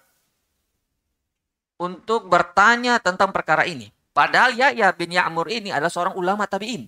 [1.75, 3.91] untuk bertanya tentang perkara ini.
[4.15, 6.87] Padahal Yahya bin Ya'mur ini adalah seorang ulama tabi'in.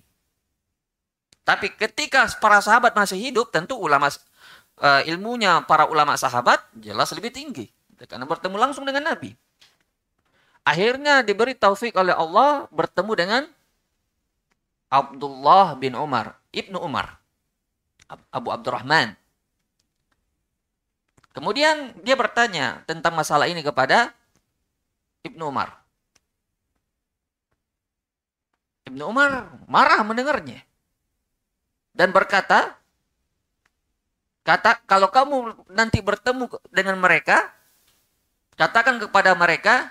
[1.42, 7.34] Tapi ketika para sahabat masih hidup, tentu ulama uh, ilmunya para ulama sahabat jelas lebih
[7.34, 7.66] tinggi.
[8.08, 9.34] Karena bertemu langsung dengan Nabi.
[10.62, 13.42] Akhirnya diberi taufik oleh Allah bertemu dengan
[14.92, 17.16] Abdullah bin Umar, Ibnu Umar,
[18.28, 19.16] Abu Abdurrahman.
[21.32, 24.12] Kemudian dia bertanya tentang masalah ini kepada
[25.24, 25.80] Ibnu Umar.
[28.84, 30.60] Ibnu Umar marah mendengarnya.
[31.96, 32.76] Dan berkata,
[34.44, 37.48] kata kalau kamu nanti bertemu dengan mereka,
[38.60, 39.88] katakan kepada mereka,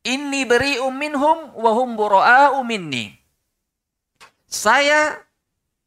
[0.00, 3.21] ini beri minhum wahum bura'a'u minni.
[4.52, 5.16] Saya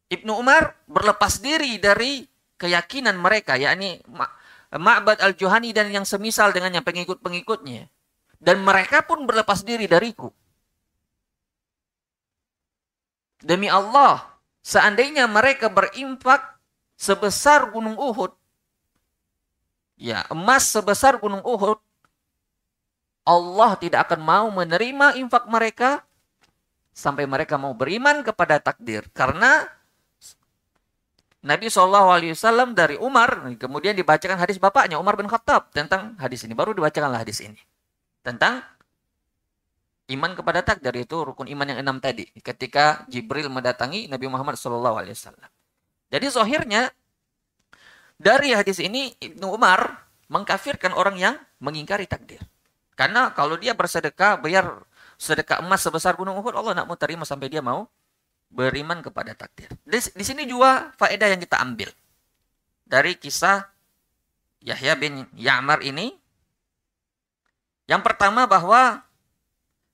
[0.10, 2.26] Ibnu Umar berlepas diri dari
[2.58, 4.02] keyakinan mereka, yakni
[4.74, 7.86] Ma'bad al-Juhani dan yang semisal dengannya pengikut-pengikutnya.
[8.42, 10.34] Dan mereka pun berlepas diri dariku.
[13.46, 14.26] Demi Allah,
[14.66, 16.42] seandainya mereka berimpak
[16.98, 18.34] sebesar gunung Uhud,
[20.02, 21.78] ya emas sebesar gunung Uhud,
[23.26, 26.02] Allah tidak akan mau menerima infak mereka
[26.96, 29.04] sampai mereka mau beriman kepada takdir.
[29.12, 29.68] Karena
[31.46, 36.56] Nabi SAW dari Umar, kemudian dibacakan hadis bapaknya Umar bin Khattab tentang hadis ini.
[36.58, 37.60] Baru dibacakanlah hadis ini
[38.26, 38.66] tentang
[40.10, 45.06] iman kepada takdir itu rukun iman yang enam tadi ketika Jibril mendatangi Nabi Muhammad SAW.
[46.10, 46.90] Jadi zohirnya
[48.16, 52.42] dari hadis ini Ibnu Umar mengkafirkan orang yang mengingkari takdir.
[52.98, 54.82] Karena kalau dia bersedekah bayar
[55.16, 57.88] sedekah emas sebesar gunung Uhud Allah nak mau terima sampai dia mau
[58.52, 59.72] beriman kepada takdir.
[59.84, 61.90] Di, di sini juga faedah yang kita ambil
[62.86, 63.66] dari kisah
[64.62, 66.14] Yahya bin Ya'mar ini
[67.86, 69.06] yang pertama bahwa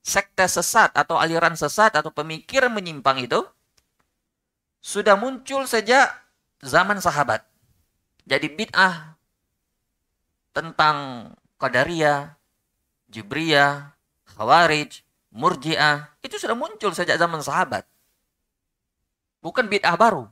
[0.01, 3.43] sekte sesat atau aliran sesat atau pemikiran menyimpang itu
[4.81, 6.10] sudah muncul sejak
[6.63, 7.45] zaman sahabat.
[8.25, 9.13] Jadi bid'ah
[10.55, 11.29] tentang
[11.62, 12.34] Qadariyah,
[13.12, 13.93] Jibriyah,
[14.34, 17.88] Khawarij, Murji'ah itu sudah muncul sejak zaman sahabat.
[19.39, 20.28] Bukan bid'ah baru.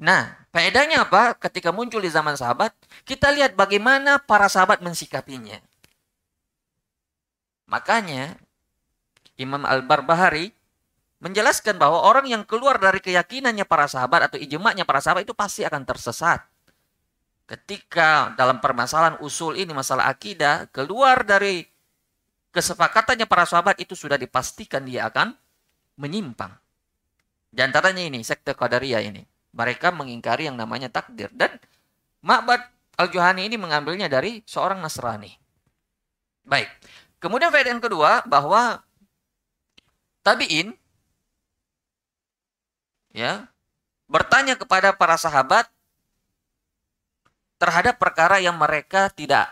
[0.00, 1.38] Nah, faedahnya apa?
[1.38, 2.74] Ketika muncul di zaman sahabat,
[3.06, 5.60] kita lihat bagaimana para sahabat mensikapinya.
[7.70, 8.34] Makanya,
[9.38, 10.50] Imam Al-Barbahari
[11.22, 15.64] menjelaskan bahwa orang yang keluar dari keyakinannya para sahabat atau ijma'nya para sahabat itu pasti
[15.64, 16.44] akan tersesat.
[17.44, 21.64] Ketika dalam permasalahan usul ini, masalah akidah, keluar dari
[22.54, 25.34] kesepakatannya para sahabat itu sudah dipastikan dia akan
[25.98, 26.54] menyimpang.
[27.50, 29.22] Di antaranya ini, sekte Qadariyah ini
[29.54, 31.30] mereka mengingkari yang namanya takdir.
[31.30, 31.54] Dan
[32.22, 32.62] Ma'bad
[32.98, 35.30] Al-Juhani ini mengambilnya dari seorang Nasrani.
[36.46, 36.70] Baik.
[37.22, 38.84] Kemudian faedah yang kedua bahwa
[40.20, 40.76] tabi'in
[43.14, 43.48] ya
[44.10, 45.70] bertanya kepada para sahabat
[47.56, 49.48] terhadap perkara yang mereka tidak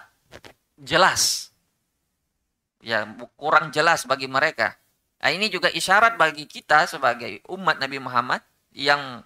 [0.76, 1.51] jelas.
[2.82, 3.06] Ya,
[3.38, 4.74] kurang jelas bagi mereka.
[5.22, 8.42] Nah, ini juga isyarat bagi kita sebagai umat Nabi Muhammad
[8.74, 9.22] yang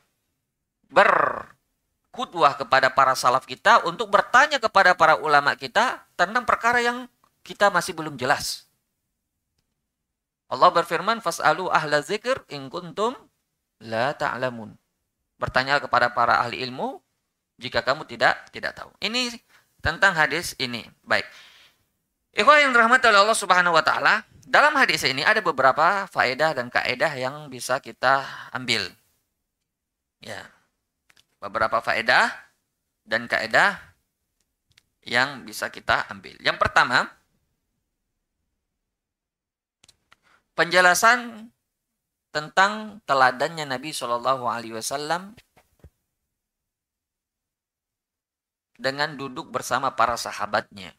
[0.93, 7.09] berkudwah kepada para salaf kita untuk bertanya kepada para ulama kita tentang perkara yang
[7.41, 8.69] kita masih belum jelas.
[10.47, 13.17] Allah berfirman, "Fas'alu ahla zikr in kuntum
[13.83, 14.77] la ta'lamun."
[15.41, 17.01] Bertanya kepada para ahli ilmu
[17.57, 18.93] jika kamu tidak tidak tahu.
[19.01, 19.33] Ini
[19.81, 20.87] tentang hadis ini.
[21.03, 21.25] Baik.
[22.37, 26.69] Ikhwah yang dirahmati oleh Allah Subhanahu wa taala, dalam hadis ini ada beberapa faedah dan
[26.69, 28.93] kaedah yang bisa kita ambil.
[30.21, 30.45] Ya
[31.41, 32.33] beberapa faedah
[33.07, 33.79] dan kaedah
[35.07, 36.35] yang bisa kita ambil.
[36.43, 37.07] Yang pertama,
[40.59, 41.49] penjelasan
[42.35, 45.39] tentang teladannya Nabi Shallallahu Alaihi Wasallam
[48.77, 50.93] dengan duduk bersama para sahabatnya.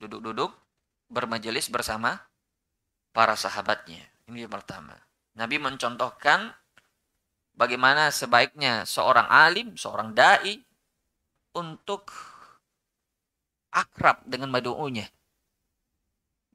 [0.00, 0.56] Duduk-duduk
[1.12, 2.16] bermajelis bersama
[3.12, 4.00] para sahabatnya.
[4.30, 4.96] Ini yang pertama.
[5.36, 6.56] Nabi mencontohkan
[7.52, 10.62] bagaimana sebaiknya seorang alim, seorang dai
[11.52, 12.08] untuk
[13.74, 15.06] akrab dengan madu'unya.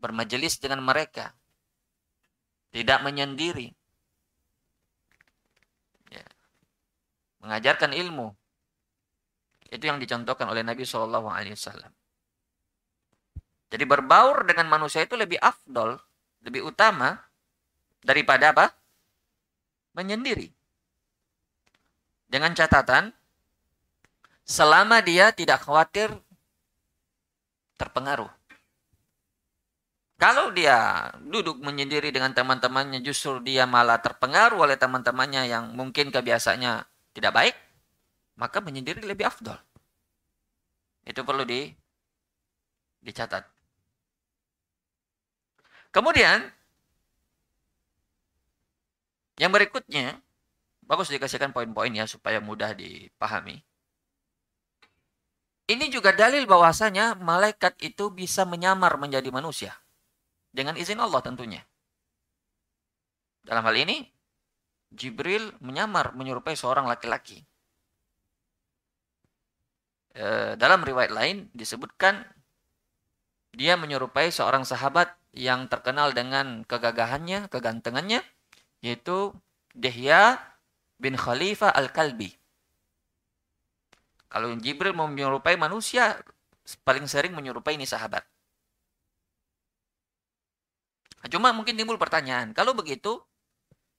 [0.01, 1.31] Bermajelis dengan mereka.
[2.73, 3.71] Tidak menyendiri.
[6.11, 6.25] Ya.
[7.45, 8.35] Mengajarkan ilmu.
[9.71, 11.93] Itu yang dicontohkan oleh Nabi Wasallam.
[13.69, 15.97] Jadi berbaur dengan manusia itu lebih afdol,
[16.45, 17.17] lebih utama
[18.05, 18.71] daripada apa?
[19.97, 20.53] Menyendiri.
[22.29, 23.09] Dengan catatan,
[24.45, 26.13] selama dia tidak khawatir
[27.75, 28.29] terpengaruh.
[30.15, 36.87] Kalau dia duduk menyendiri dengan teman-temannya justru dia malah terpengaruh oleh teman-temannya yang mungkin kebiasaannya
[37.11, 37.55] tidak baik,
[38.39, 39.59] maka menyendiri lebih afdol.
[41.03, 41.67] Itu perlu di
[43.03, 43.54] dicatat.
[45.95, 46.43] Kemudian
[49.39, 50.19] yang berikutnya
[50.83, 53.63] bagus dikasihkan poin-poin ya supaya mudah dipahami.
[55.65, 59.71] Ini juga dalil bahwasanya malaikat itu bisa menyamar menjadi manusia.
[60.51, 61.63] Dengan izin Allah tentunya.
[63.41, 64.03] Dalam hal ini,
[64.93, 67.41] Jibril menyamar menyerupai seorang laki-laki.
[70.13, 72.23] E, dalam riwayat lain disebutkan
[73.51, 78.23] dia menyerupai seorang sahabat yang terkenal dengan kegagahannya, kegantengannya,
[78.79, 79.35] yaitu
[79.75, 80.39] Dehya
[80.95, 82.31] bin Khalifah Al-Kalbi.
[84.31, 86.15] Kalau Jibril menyerupai manusia,
[86.87, 88.23] paling sering menyerupai ini sahabat.
[91.27, 93.19] Cuma mungkin timbul pertanyaan, kalau begitu,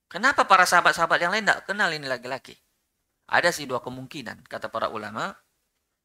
[0.09, 2.57] kenapa para sahabat-sahabat yang lain tidak kenal ini laki-laki?
[3.27, 5.35] Ada sih dua kemungkinan, kata para ulama.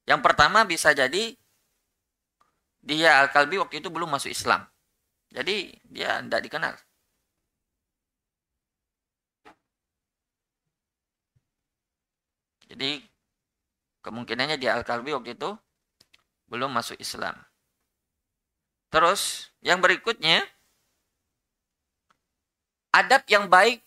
[0.10, 1.38] Yang pertama bisa jadi
[2.82, 4.65] dia Al-Kalbi waktu itu belum masuk Islam.
[5.32, 6.76] Jadi dia tidak dikenal.
[12.72, 13.04] Jadi
[14.04, 15.56] kemungkinannya dia Al-Kalbi waktu itu
[16.52, 17.36] belum masuk Islam.
[18.91, 20.44] Terus yang berikutnya
[22.91, 23.80] adab yang baik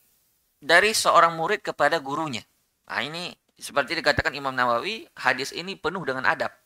[0.65, 2.41] dari seorang murid kepada gurunya.
[2.89, 6.57] Nah ini seperti dikatakan Imam Nawawi, hadis ini penuh dengan adab.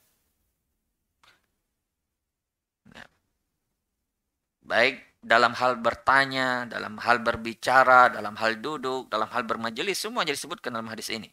[4.68, 10.36] Baik dalam hal bertanya, dalam hal berbicara, dalam hal duduk, dalam hal bermajelis, semua jadi
[10.36, 11.32] disebutkan dalam hadis ini.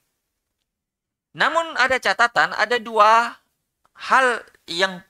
[1.36, 3.36] Namun ada catatan, ada dua
[4.10, 5.04] hal yang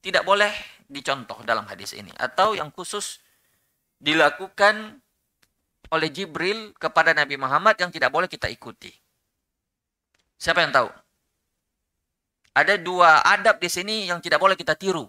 [0.00, 0.54] tidak boleh
[0.86, 2.14] dicontoh dalam hadis ini.
[2.16, 3.18] Atau yang khusus
[3.98, 5.02] dilakukan
[5.92, 8.94] oleh Jibril kepada Nabi Muhammad yang tidak boleh kita ikuti.
[10.40, 10.88] Siapa yang tahu?
[12.56, 15.06] Ada dua adab di sini yang tidak boleh kita tiru.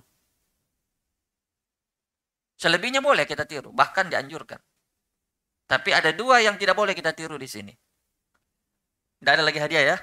[2.63, 4.55] Selebihnya boleh kita tiru, bahkan dianjurkan.
[5.67, 7.75] Tapi ada dua yang tidak boleh kita tiru di sini.
[9.19, 9.97] Tidak ada lagi hadiah ya?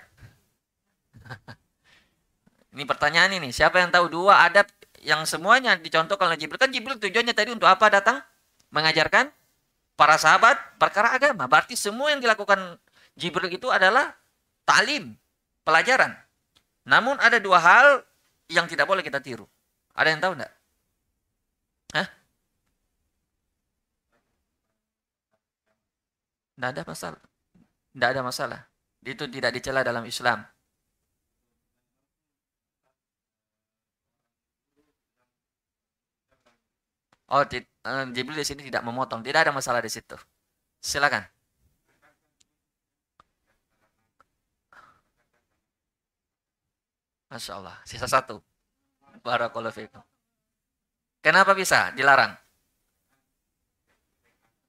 [2.76, 4.68] ini pertanyaan ini, siapa yang tahu dua adab
[5.00, 6.60] yang semuanya dicontohkan oleh Jibril?
[6.60, 8.20] Kan Jibril tujuannya tadi untuk apa datang?
[8.76, 9.32] Mengajarkan
[9.96, 11.48] para sahabat perkara agama.
[11.48, 12.76] Berarti semua yang dilakukan
[13.16, 14.12] Jibril itu adalah
[14.68, 15.16] talim,
[15.64, 16.12] pelajaran.
[16.84, 18.04] Namun ada dua hal
[18.52, 19.48] yang tidak boleh kita tiru.
[19.96, 20.52] Ada yang tahu enggak?
[21.96, 22.19] Hah?
[26.60, 27.22] Tidak ada masalah.
[27.96, 28.60] Tidak ada masalah.
[29.00, 30.44] Itu tidak dicela dalam Islam.
[37.32, 39.24] Oh, uh, Jibril di sini tidak memotong.
[39.24, 40.20] Tidak ada masalah di situ.
[40.84, 41.24] Silakan.
[47.32, 47.80] Masya Allah.
[47.88, 48.36] Sisa satu.
[49.24, 50.04] Barakallahu fikum.
[51.24, 52.36] Kenapa bisa dilarang?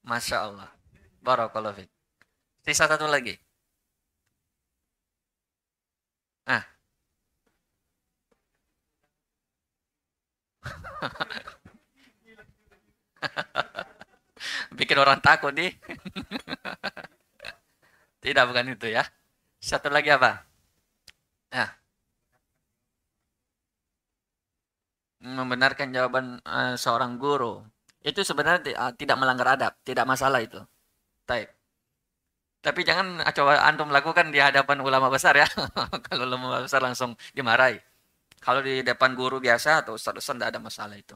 [0.08, 0.81] Masya Allah.
[1.22, 1.94] Barakallahu fikum.
[2.66, 3.38] Sisa satu lagi.
[6.46, 6.66] Ah.
[14.78, 15.78] Bikin orang takut nih.
[18.24, 19.06] Tidak bukan itu ya.
[19.62, 20.46] Satu lagi apa?
[21.54, 21.70] Nah.
[25.22, 27.62] Membenarkan jawaban uh, seorang guru.
[28.02, 30.58] Itu sebenarnya uh, tidak melanggar adab, tidak masalah itu.
[31.32, 31.50] Taib.
[32.62, 35.48] Tapi jangan coba antum lakukan di hadapan ulama besar ya.
[36.12, 37.80] Kalau ulama besar langsung dimarahi.
[38.44, 41.16] Kalau di depan guru biasa atau ustaz-ustaz tidak ada masalah itu.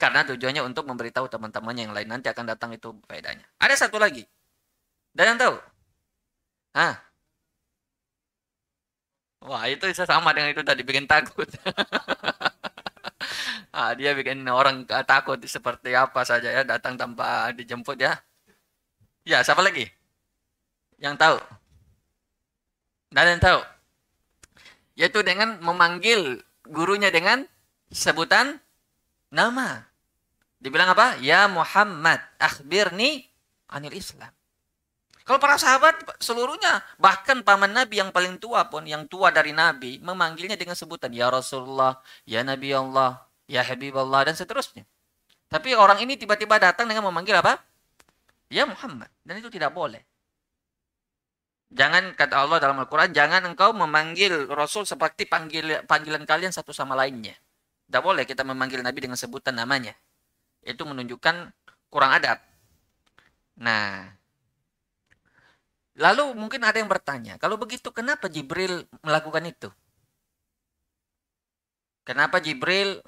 [0.00, 2.08] Karena tujuannya untuk memberitahu teman-temannya yang lain.
[2.08, 3.44] Nanti akan datang itu faedahnya.
[3.60, 4.24] Ada satu lagi.
[5.12, 5.56] Dan yang tahu?
[6.72, 6.94] Hah?
[9.44, 11.48] Wah itu sama dengan itu tadi bikin takut.
[13.76, 18.16] ah, dia bikin orang takut seperti apa saja ya datang tanpa dijemput ya.
[19.24, 19.88] Ya siapa lagi?
[21.00, 21.38] Yang tahu?
[23.10, 23.60] Dan yang tahu?
[24.94, 27.44] Yaitu dengan memanggil gurunya dengan
[27.90, 28.60] sebutan
[29.32, 29.88] nama.
[30.60, 31.16] Dibilang apa?
[31.24, 33.26] Ya Muhammad, akhbirni
[33.72, 34.30] anil Islam.
[35.24, 40.02] Kalau para sahabat seluruhnya, bahkan paman Nabi yang paling tua pun, yang tua dari Nabi,
[40.02, 44.82] memanggilnya dengan sebutan Ya Rasulullah, Ya Nabi Allah, Ya Habib Allah, dan seterusnya.
[45.46, 47.62] Tapi orang ini tiba-tiba datang dengan memanggil apa?
[48.50, 49.08] Ya Muhammad.
[49.22, 50.02] Dan itu tidak boleh.
[51.70, 56.98] Jangan kata Allah dalam Al-Quran, jangan engkau memanggil Rasul seperti panggil, panggilan kalian satu sama
[56.98, 57.38] lainnya.
[57.86, 59.94] Tidak boleh kita memanggil Nabi dengan sebutan namanya
[60.64, 61.52] itu menunjukkan
[61.88, 62.38] kurang adab.
[63.60, 64.08] Nah,
[65.96, 69.68] lalu mungkin ada yang bertanya, kalau begitu kenapa Jibril melakukan itu?
[72.04, 73.04] Kenapa Jibril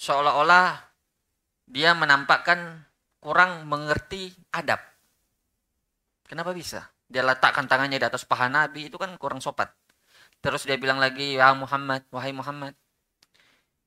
[0.00, 0.80] seolah-olah
[1.68, 2.87] dia menampakkan
[3.18, 4.82] kurang mengerti adab?
[6.28, 6.86] Kenapa bisa?
[7.08, 9.72] Dia letakkan tangannya di atas paha Nabi, itu kan kurang sopat.
[10.44, 12.76] Terus dia bilang lagi, ya Muhammad, wahai Muhammad.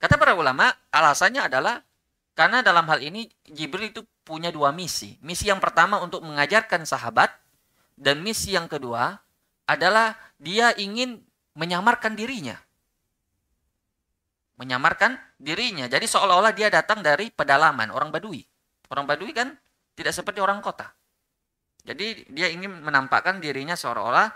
[0.01, 1.85] Kata para ulama, alasannya adalah
[2.33, 5.21] karena dalam hal ini Jibril itu punya dua misi.
[5.21, 7.29] Misi yang pertama untuk mengajarkan sahabat
[7.93, 9.21] dan misi yang kedua
[9.69, 11.21] adalah dia ingin
[11.53, 12.57] menyamarkan dirinya.
[14.57, 15.85] Menyamarkan dirinya.
[15.85, 18.41] Jadi seolah-olah dia datang dari pedalaman, orang Badui.
[18.91, 19.56] Orang Badui kan
[19.95, 20.91] tidak seperti orang kota.
[21.82, 24.30] Jadi dia ingin menampakkan dirinya seolah-olah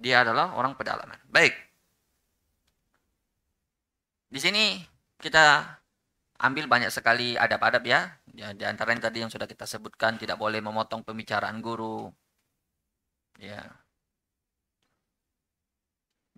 [0.00, 1.18] dia adalah orang pedalaman.
[1.28, 1.52] Baik.
[4.30, 4.78] Di sini
[5.18, 5.76] kita
[6.40, 8.14] ambil banyak sekali adab-adab ya.
[8.32, 8.54] ya.
[8.56, 12.08] Di antaranya tadi yang sudah kita sebutkan tidak boleh memotong pembicaraan guru.
[13.36, 13.60] Ya.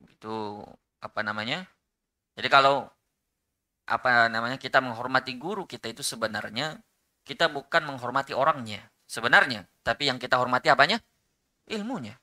[0.09, 0.65] Itu
[0.99, 1.69] apa namanya?
[2.35, 2.89] Jadi kalau
[3.87, 6.81] apa namanya kita menghormati guru kita itu sebenarnya
[7.23, 10.99] kita bukan menghormati orangnya sebenarnya, tapi yang kita hormati apanya?
[11.69, 12.17] Ilmunya.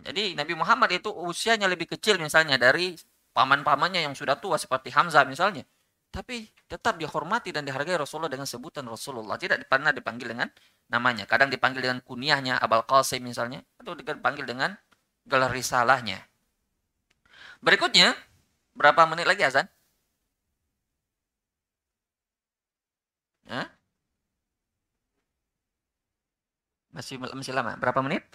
[0.00, 2.96] Jadi Nabi Muhammad itu usianya lebih kecil misalnya dari
[3.36, 5.62] paman-pamannya yang sudah tua seperti Hamzah misalnya.
[6.10, 9.38] Tapi tetap dihormati dan dihargai Rasulullah dengan sebutan Rasulullah.
[9.38, 10.50] Tidak pernah dipanggil dengan
[10.90, 11.22] namanya.
[11.22, 13.62] Kadang dipanggil dengan kunyahnya, Abal Qasim misalnya.
[13.78, 14.74] Atau dipanggil dengan
[15.22, 16.18] gelar risalahnya.
[17.62, 18.18] Berikutnya,
[18.74, 19.70] berapa menit lagi azan?
[23.46, 23.66] Hah?
[26.90, 27.78] Masih masih lama.
[27.78, 28.26] Berapa menit?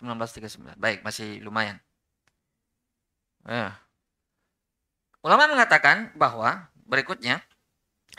[0.00, 0.74] 19.39.
[0.76, 1.78] Baik, masih lumayan.
[3.46, 3.78] Ya.
[5.24, 7.40] Ulama mengatakan bahwa berikutnya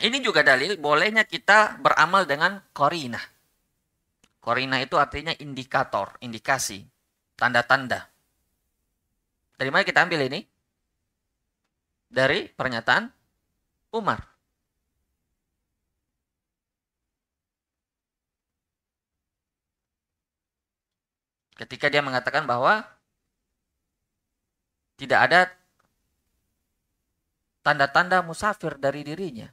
[0.02, 3.20] ini juga dalil bolehnya kita beramal dengan korina.
[4.42, 6.86] Korina itu artinya indikator, indikasi,
[7.34, 8.06] tanda-tanda.
[9.56, 10.40] Dari mana kita ambil ini?
[12.06, 13.10] Dari pernyataan
[13.96, 14.35] Umar.
[21.56, 22.84] Ketika dia mengatakan bahwa
[25.00, 25.40] tidak ada
[27.64, 29.48] tanda-tanda musafir dari dirinya.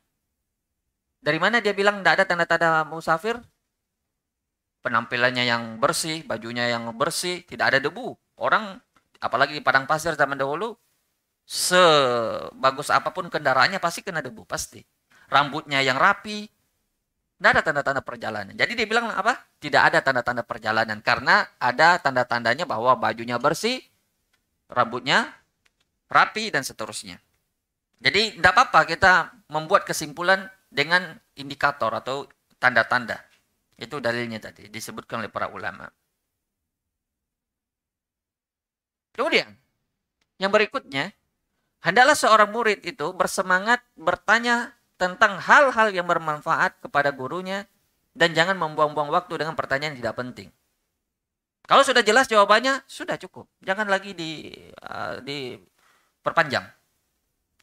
[1.24, 3.40] Dari mana dia bilang tidak ada tanda-tanda musafir?
[4.84, 8.14] Penampilannya yang bersih, bajunya yang bersih, tidak ada debu.
[8.36, 8.84] Orang,
[9.24, 10.76] apalagi di padang pasir zaman dahulu,
[11.48, 14.84] sebagus apa pun kendaraannya pasti kena debu, pasti.
[15.32, 16.52] Rambutnya yang rapi,
[17.44, 18.56] tidak ada tanda-tanda perjalanan.
[18.56, 19.36] Jadi dia bilang apa?
[19.60, 21.04] Tidak ada tanda-tanda perjalanan.
[21.04, 23.84] Karena ada tanda-tandanya bahwa bajunya bersih,
[24.72, 25.28] rambutnya
[26.08, 27.20] rapi, dan seterusnya.
[28.00, 29.14] Jadi tidak apa-apa kita
[29.52, 32.32] membuat kesimpulan dengan indikator atau
[32.64, 33.20] tanda-tanda.
[33.76, 35.92] Itu dalilnya tadi disebutkan oleh para ulama.
[39.12, 39.52] Kemudian
[40.40, 41.12] yang berikutnya,
[41.84, 47.66] hendaklah seorang murid itu bersemangat bertanya tentang hal-hal yang bermanfaat kepada gurunya
[48.14, 50.50] dan jangan membuang-buang waktu dengan pertanyaan yang tidak penting.
[51.64, 53.48] Kalau sudah jelas jawabannya, sudah cukup.
[53.64, 54.52] Jangan lagi di
[54.84, 56.68] uh, diperpanjang.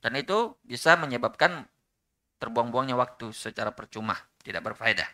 [0.00, 1.68] Dan itu bisa menyebabkan
[2.40, 5.04] terbuang-buangnya waktu secara percuma, tidak berfaedah.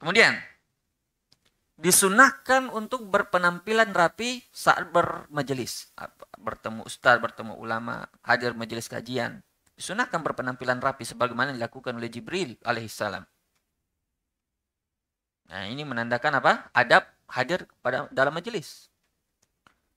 [0.00, 0.32] Kemudian,
[1.78, 5.94] disunahkan untuk berpenampilan rapi saat bermajelis.
[6.34, 9.46] Bertemu ustaz, bertemu ulama, hadir majelis kajian.
[9.78, 13.22] Disunahkan berpenampilan rapi sebagaimana dilakukan oleh Jibril alaihissalam.
[15.48, 16.52] Nah, ini menandakan apa?
[16.74, 18.90] Adab hadir pada dalam majelis.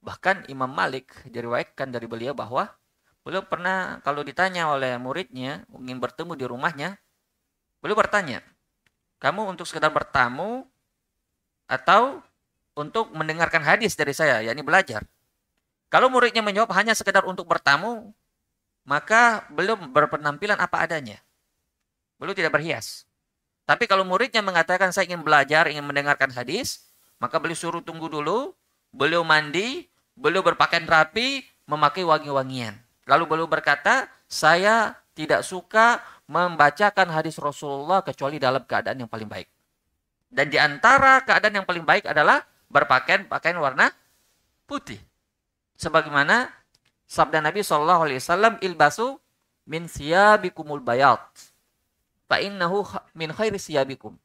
[0.06, 2.70] Bahkan Imam Malik diriwayatkan dari beliau bahwa
[3.26, 6.90] beliau pernah kalau ditanya oleh muridnya ingin bertemu di rumahnya,
[7.82, 8.46] beliau bertanya,
[9.18, 10.71] "Kamu untuk sekedar bertamu
[11.72, 12.20] atau
[12.76, 15.08] untuk mendengarkan hadis dari saya, yakni belajar?"
[15.92, 18.16] Kalau muridnya menjawab hanya sekedar untuk bertamu,
[18.88, 21.20] maka belum berpenampilan apa adanya.
[22.16, 23.04] Beliau tidak berhias.
[23.68, 26.88] Tapi kalau muridnya mengatakan saya ingin belajar, ingin mendengarkan hadis,
[27.20, 28.56] maka beliau suruh tunggu dulu,
[28.96, 32.76] beliau mandi, beliau berpakaian rapi, memakai wangi-wangian.
[33.08, 39.48] Lalu beliau berkata, saya tidak suka membacakan hadis Rasulullah kecuali dalam keadaan yang paling baik.
[40.32, 43.92] Dan di antara keadaan yang paling baik adalah berpakaian pakaian warna
[44.64, 44.98] putih.
[45.76, 46.48] Sebagaimana
[47.04, 49.20] sabda Nabi Shallallahu Alaihi Wasallam ilbasu
[49.68, 51.20] min siyabikumul bayat
[52.32, 54.16] fa innahu min khairi siyabikum.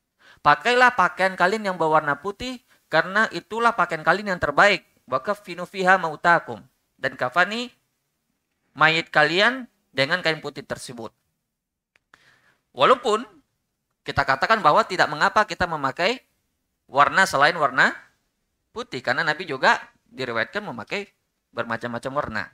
[0.46, 4.86] Pakailah pakaian kalian yang berwarna putih karena itulah pakaian kalian yang terbaik.
[5.10, 6.62] Wa kafinu fiha mautakum.
[6.94, 7.74] Dan kafani
[8.78, 11.10] mayit kalian dengan kain putih tersebut.
[12.70, 13.26] Walaupun
[14.06, 16.22] kita katakan bahwa tidak mengapa kita memakai
[16.86, 17.90] warna selain warna
[18.70, 21.10] putih karena Nabi juga diriwayatkan memakai
[21.50, 22.44] bermacam-macam warna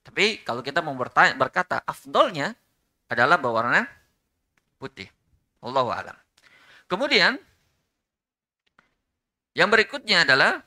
[0.00, 2.56] tapi kalau kita mau bertanya, berkata afdolnya
[3.10, 3.84] adalah berwarna
[4.80, 5.08] putih.
[5.60, 6.16] Allah alam.
[6.88, 7.36] Kemudian
[9.52, 10.64] yang berikutnya adalah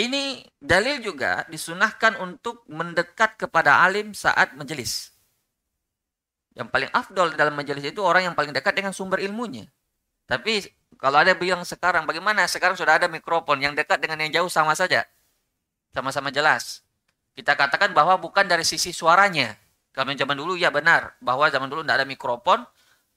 [0.00, 5.12] ini dalil juga disunahkan untuk mendekat kepada alim saat majelis.
[6.54, 9.66] Yang paling afdol dalam majelis itu orang yang paling dekat dengan sumber ilmunya.
[10.26, 10.66] Tapi
[10.98, 12.46] kalau ada bilang sekarang, bagaimana?
[12.46, 15.06] Sekarang sudah ada mikrofon yang dekat dengan yang jauh sama saja
[15.94, 16.82] sama-sama jelas.
[17.34, 19.54] Kita katakan bahwa bukan dari sisi suaranya.
[19.90, 22.62] Kalau zaman dulu ya benar bahwa zaman dulu tidak ada mikrofon,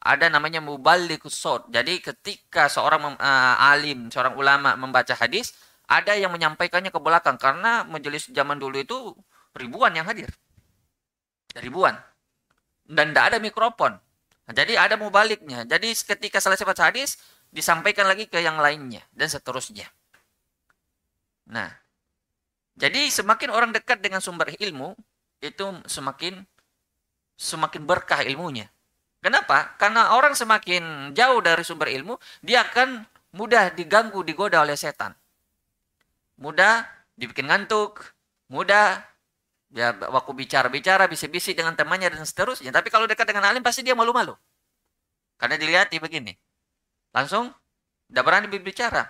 [0.02, 1.70] ada namanya muballikus sod.
[1.70, 5.54] Jadi ketika seorang uh, alim, seorang ulama membaca hadis,
[5.86, 8.98] ada yang menyampaikannya ke belakang karena majelis zaman dulu itu
[9.54, 10.34] ribuan yang hadir.
[11.54, 11.94] Ribuan.
[12.84, 13.96] Dan tidak ada mikrofon.
[14.44, 15.64] Nah, jadi ada mubaliknya.
[15.64, 17.16] Jadi ketika selesai baca hadis,
[17.54, 19.88] disampaikan lagi ke yang lainnya dan seterusnya.
[21.48, 21.70] Nah,
[22.74, 24.98] jadi semakin orang dekat dengan sumber ilmu,
[25.40, 26.44] itu semakin
[27.38, 28.68] semakin berkah ilmunya.
[29.24, 29.80] Kenapa?
[29.80, 33.08] Karena orang semakin jauh dari sumber ilmu, dia akan
[33.38, 35.16] mudah diganggu, digoda oleh setan.
[36.36, 36.84] Mudah
[37.16, 38.04] dibikin ngantuk,
[38.52, 39.00] mudah
[39.74, 42.70] ya waktu bicara-bicara bisik-bisik dengan temannya dan seterusnya.
[42.70, 44.38] Tapi kalau dekat dengan alim pasti dia malu-malu.
[45.42, 46.38] Karena dilihat begini.
[47.12, 47.50] Langsung
[48.08, 49.04] tidak berani berbicara.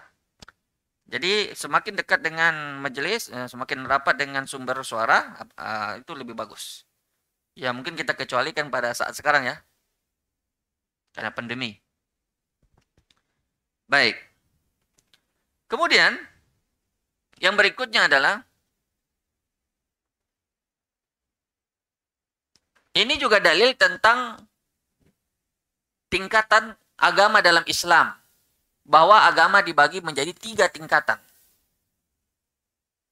[1.04, 6.88] Jadi semakin dekat dengan majelis, eh, semakin rapat dengan sumber suara, uh, itu lebih bagus.
[7.54, 9.62] Ya mungkin kita kecualikan pada saat sekarang ya,
[11.14, 11.78] karena pandemi.
[13.86, 14.18] Baik.
[15.70, 16.18] Kemudian
[17.38, 18.48] yang berikutnya adalah
[22.94, 24.38] ini juga dalil tentang
[26.14, 28.14] tingkatan agama dalam Islam
[28.86, 31.18] bahwa agama dibagi menjadi tiga tingkatan.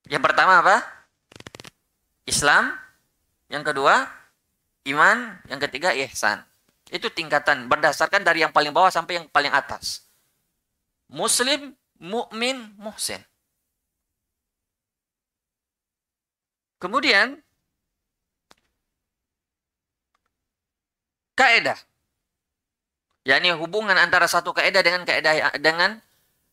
[0.06, 0.86] Yang pertama apa?
[2.30, 2.78] Islam.
[3.50, 4.06] Yang kedua,
[4.86, 5.42] iman.
[5.50, 6.46] Yang ketiga, ihsan.
[6.94, 10.06] Itu tingkatan berdasarkan dari yang paling bawah sampai yang paling atas.
[11.10, 13.20] Muslim, mukmin, muhsin.
[16.78, 17.41] Kemudian,
[21.42, 21.80] kaedah
[23.26, 26.02] yakni hubungan antara satu kaidah dengan kaidah dengan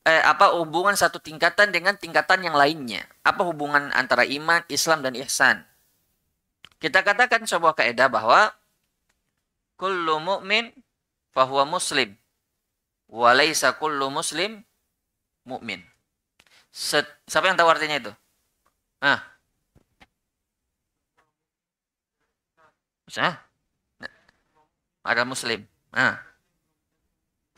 [0.04, 3.04] eh, apa hubungan satu tingkatan dengan tingkatan yang lainnya.
[3.24, 5.64] Apa hubungan antara iman, Islam dan ihsan?
[6.78, 8.54] Kita katakan sebuah kaidah bahwa
[9.80, 10.70] kullu mu'min
[11.34, 12.14] fahuwa muslim
[13.10, 14.62] wa laisa kullu muslim
[15.48, 15.82] mu'min.
[16.70, 18.12] Siapa yang tahu artinya itu?
[19.02, 19.24] Ah.
[23.08, 23.47] Bisa?
[25.08, 25.64] Ada muslim.
[25.88, 26.20] Ah.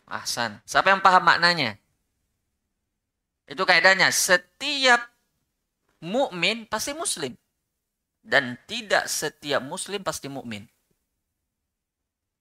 [0.06, 0.62] Ahsan.
[0.62, 1.74] Siapa yang paham maknanya?
[3.50, 4.14] Itu kaidahnya.
[4.14, 5.02] Setiap
[5.98, 7.34] mukmin pasti muslim.
[8.22, 10.62] Dan tidak setiap muslim pasti mukmin.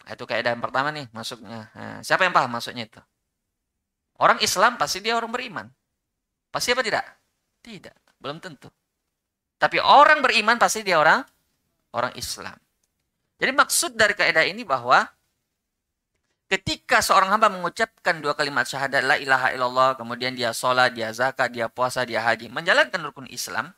[0.06, 1.74] Nah, itu kaidah yang pertama nih masuknya.
[1.74, 3.02] Nah, siapa yang paham maksudnya itu?
[4.20, 5.66] Orang Islam pasti dia orang beriman.
[6.54, 7.06] Pasti apa tidak?
[7.64, 8.70] Tidak, belum tentu.
[9.58, 11.24] Tapi orang beriman pasti dia orang
[11.96, 12.56] orang Islam.
[13.40, 15.08] Jadi maksud dari kaidah ini bahwa
[16.50, 21.54] Ketika seorang hamba mengucapkan dua kalimat syahadat la ilaha illallah, kemudian dia sholat, dia zakat,
[21.54, 23.70] dia puasa, dia haji, menjalankan rukun Islam,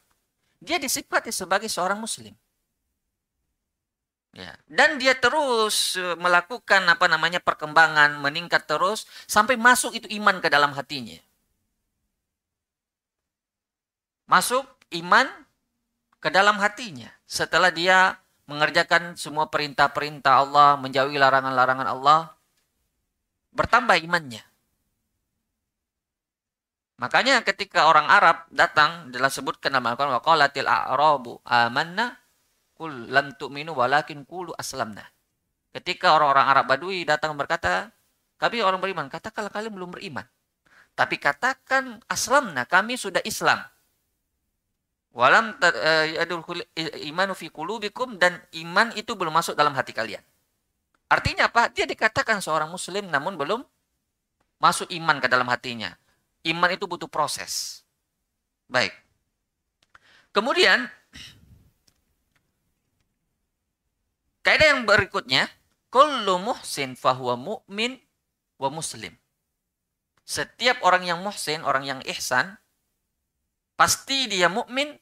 [0.64, 2.32] dia disifati sebagai seorang muslim.
[4.32, 4.56] Ya.
[4.72, 10.48] Dan dia terus eh, melakukan apa namanya perkembangan, meningkat terus sampai masuk itu iman ke
[10.48, 11.20] dalam hatinya.
[14.32, 14.64] Masuk
[14.96, 15.28] iman
[16.24, 18.16] ke dalam hatinya setelah dia
[18.52, 22.36] mengerjakan semua perintah-perintah Allah, menjauhi larangan-larangan Allah,
[23.56, 24.44] bertambah imannya.
[27.02, 32.14] Makanya ketika orang Arab datang dalam sebutkan nama Al-Quran waqalatil a'rabu amanna
[32.78, 35.02] kul lam tu'minu walakin qulu aslamna.
[35.74, 37.90] Ketika orang-orang Arab Badui datang berkata,
[38.38, 40.28] kami orang beriman, katakanlah kalian belum beriman.
[40.94, 43.64] Tapi katakan aslamna, kami sudah Islam.
[45.12, 46.64] Walam eh, yadul
[47.04, 50.24] imanu fi qulubikum dan iman itu belum masuk dalam hati kalian.
[51.12, 51.68] Artinya apa?
[51.68, 53.60] Dia dikatakan seorang muslim namun belum
[54.64, 55.92] masuk iman ke dalam hatinya.
[56.48, 57.84] Iman itu butuh proses.
[58.72, 58.96] Baik.
[60.32, 60.88] Kemudian,
[64.48, 65.52] kaidah yang berikutnya,
[65.92, 68.00] kullu muhsin fahuwa mu'min
[68.56, 69.12] wa muslim.
[70.24, 72.56] Setiap orang yang muhsin, orang yang ihsan,
[73.82, 74.94] pasti dia mukmin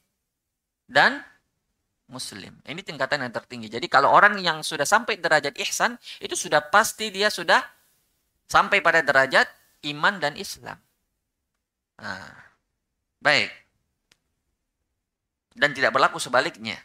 [0.88, 1.20] dan
[2.08, 2.56] muslim.
[2.64, 3.68] Ini tingkatan yang tertinggi.
[3.68, 7.60] Jadi kalau orang yang sudah sampai derajat ihsan, itu sudah pasti dia sudah
[8.48, 9.44] sampai pada derajat
[9.92, 10.80] iman dan Islam.
[12.00, 12.32] Nah,
[13.20, 13.52] baik.
[15.52, 16.80] Dan tidak berlaku sebaliknya.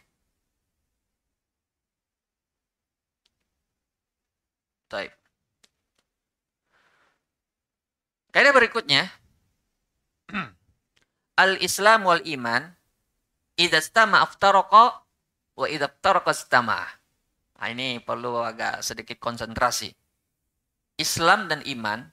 [4.92, 5.16] Baik.
[8.36, 9.08] Kaidah berikutnya,
[11.36, 12.72] al-Islam wal iman
[13.60, 15.04] idza stama aftaraqa
[15.56, 16.80] wa idza aftaraqa stama.
[17.56, 19.92] Nah, ini perlu agak sedikit konsentrasi.
[20.96, 22.08] Islam dan iman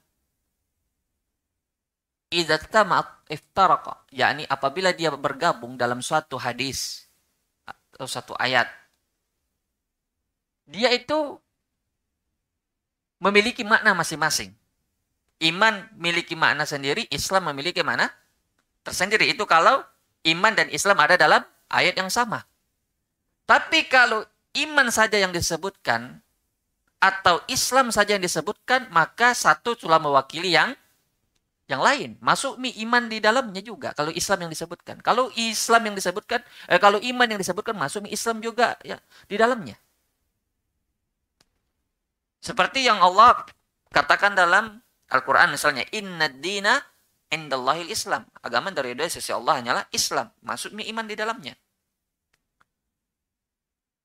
[2.28, 2.60] idza
[3.28, 7.08] iftaraqa, yakni apabila dia bergabung dalam suatu hadis
[7.64, 8.68] atau satu ayat.
[10.64, 11.36] Dia itu
[13.20, 14.52] memiliki makna masing-masing.
[15.44, 18.08] Iman memiliki makna sendiri, Islam memiliki makna
[18.84, 19.32] tersendiri.
[19.32, 19.82] Itu kalau
[20.28, 22.44] iman dan Islam ada dalam ayat yang sama.
[23.44, 24.24] Tapi kalau
[24.56, 26.22] iman saja yang disebutkan
[27.02, 30.72] atau Islam saja yang disebutkan, maka satu telah mewakili yang
[31.64, 32.16] yang lain.
[32.20, 33.96] Masuk mi iman di dalamnya juga.
[33.96, 35.00] Kalau Islam yang disebutkan.
[35.00, 39.36] Kalau Islam yang disebutkan, eh, kalau iman yang disebutkan masuk mi Islam juga ya di
[39.36, 39.76] dalamnya.
[42.44, 43.48] Seperti yang Allah
[43.88, 46.76] katakan dalam Al-Quran misalnya, Inna dina
[47.34, 48.22] indallahil Islam.
[48.38, 50.30] Agama dari dari sisi Allah hanyalah Islam.
[50.70, 51.58] Mi iman di dalamnya.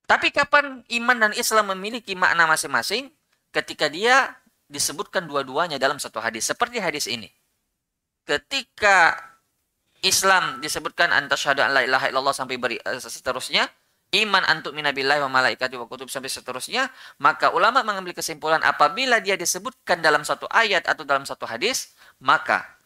[0.09, 3.13] Tapi kapan iman dan Islam memiliki makna masing-masing?
[3.53, 4.33] Ketika dia
[4.65, 6.49] disebutkan dua-duanya dalam satu hadis.
[6.49, 7.29] Seperti hadis ini
[8.29, 9.17] ketika
[10.05, 13.65] Islam disebutkan antasyhadu an la ilaha illallah sampai beri, uh, seterusnya,
[14.13, 16.87] iman antuk minabillahi wa malaikati wa kutub sampai seterusnya,
[17.19, 22.78] maka ulama mengambil kesimpulan apabila dia disebutkan dalam satu ayat atau dalam satu hadis, maka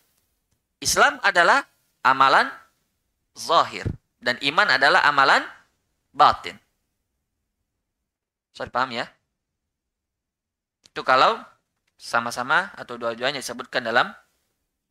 [0.83, 1.63] Islam adalah
[2.03, 2.51] amalan
[3.31, 3.87] zahir
[4.19, 5.39] dan iman adalah amalan
[6.11, 6.59] batin.
[8.51, 9.07] Sorry paham ya?
[10.83, 11.39] Itu kalau
[11.95, 14.11] sama-sama atau dua-duanya disebutkan dalam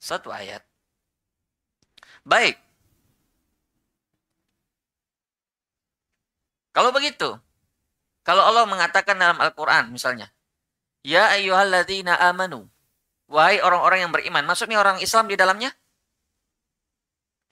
[0.01, 0.64] satu ayat.
[2.24, 2.57] Baik.
[6.72, 7.36] Kalau begitu,
[8.24, 10.32] kalau Allah mengatakan dalam Al-Quran misalnya,
[11.05, 12.70] Ya ayyuhalladzina amanu,
[13.28, 15.74] wahai orang-orang yang beriman, maksudnya orang Islam di dalamnya?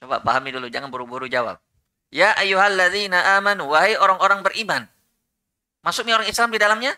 [0.00, 1.60] Coba pahami dulu, jangan buru-buru jawab.
[2.08, 4.82] Ya ayyuhalladzina amanu, wahai orang-orang beriman.
[5.84, 6.92] Maksudnya orang Islam di dalamnya?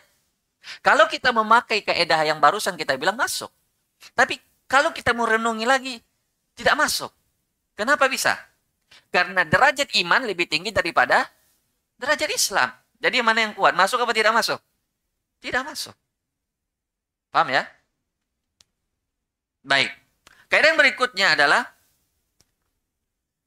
[0.79, 3.51] Kalau kita memakai keedah yang barusan kita bilang masuk.
[4.15, 5.99] Tapi kalau kita mau renungi lagi,
[6.55, 7.11] tidak masuk.
[7.75, 8.39] Kenapa bisa?
[9.11, 11.27] Karena derajat iman lebih tinggi daripada
[11.99, 12.71] derajat Islam.
[13.03, 13.75] Jadi mana yang kuat?
[13.75, 14.63] Masuk apa tidak masuk?
[15.43, 15.91] Tidak masuk.
[17.33, 17.67] Paham ya?
[19.65, 19.91] Baik.
[20.47, 21.72] Kaidah yang berikutnya adalah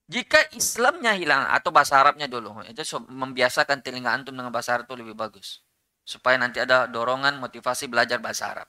[0.06, 4.94] jika Islamnya hilang atau bahasa Arabnya dulu, itu membiasakan telinga antum dengan bahasa Arab itu
[5.02, 5.66] lebih bagus.
[6.06, 8.68] Supaya nanti ada dorongan motivasi belajar bahasa Arab.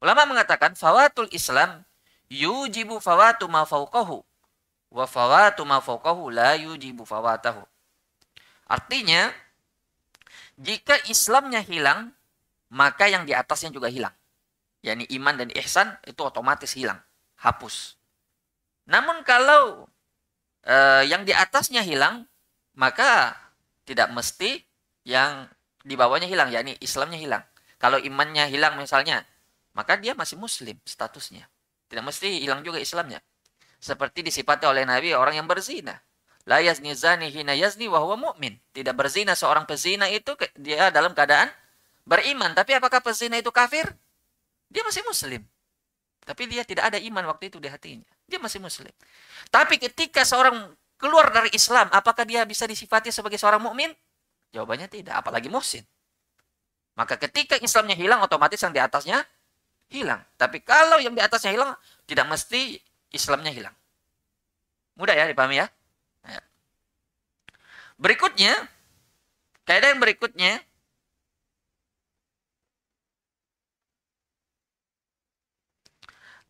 [0.00, 1.84] Ulama mengatakan fawatul Islam
[2.32, 4.24] yujibu fawatu ma fauqahu
[4.88, 7.60] wa fawatu ma fauqahu la yujibu fawatahu.
[8.64, 9.28] Artinya
[10.56, 12.16] jika Islamnya hilang,
[12.72, 14.12] maka yang di atasnya juga hilang.
[14.84, 17.00] yakni iman dan ihsan itu otomatis hilang,
[17.40, 17.96] hapus.
[18.84, 19.88] Namun kalau
[20.64, 22.24] eh, yang di atasnya hilang,
[22.74, 23.36] maka
[23.84, 24.64] tidak mesti
[25.04, 25.48] yang
[25.84, 27.44] di bawahnya hilang, yakni Islamnya hilang.
[27.76, 29.28] Kalau imannya hilang misalnya,
[29.76, 31.44] maka dia masih muslim statusnya.
[31.92, 33.20] Tidak mesti hilang juga Islamnya.
[33.76, 36.00] Seperti disipati oleh Nabi orang yang berzina.
[36.48, 38.56] La yazni zani hina yazni wa huwa mu'min.
[38.72, 41.52] Tidak berzina seorang pezina itu dia dalam keadaan
[42.08, 42.56] beriman.
[42.56, 43.92] Tapi apakah pezina itu kafir?
[44.72, 45.44] Dia masih muslim.
[46.24, 48.08] Tapi dia tidak ada iman waktu itu di hatinya.
[48.28, 48.92] Dia masih muslim.
[49.52, 53.92] Tapi ketika seorang keluar dari Islam, apakah dia bisa disifati sebagai seorang mukmin?
[54.54, 55.84] Jawabannya tidak, apalagi muhsin.
[56.94, 59.26] Maka ketika Islamnya hilang, otomatis yang di atasnya
[59.90, 60.22] hilang.
[60.38, 61.74] Tapi kalau yang di atasnya hilang,
[62.06, 62.78] tidak mesti
[63.10, 63.74] Islamnya hilang.
[64.94, 65.66] Mudah ya dipahami ya?
[66.24, 66.40] Ya.
[67.98, 68.54] Berikutnya,
[69.66, 70.62] kaidah yang berikutnya,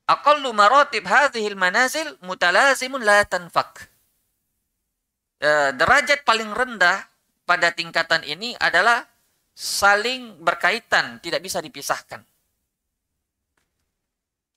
[0.08, 3.88] aqallu maratib hadhil manazil mutalazimun la tanfak.
[5.40, 7.04] Eh, derajat paling rendah
[7.44, 9.04] pada tingkatan ini adalah
[9.52, 12.24] saling berkaitan, tidak bisa dipisahkan.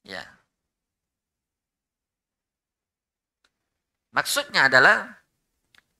[0.08, 0.24] Ya.
[4.16, 5.22] Maksudnya adalah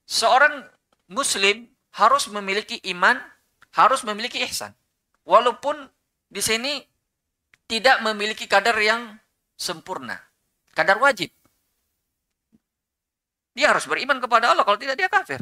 [0.08, 0.66] seorang
[1.12, 3.20] muslim harus memiliki iman,
[3.76, 4.74] harus memiliki ihsan.
[5.28, 5.76] Walaupun
[6.32, 6.82] di sini
[7.68, 9.20] tidak memiliki kadar yang
[9.58, 10.22] sempurna.
[10.72, 11.34] Kadar wajib.
[13.58, 15.42] Dia harus beriman kepada Allah, kalau tidak dia kafir.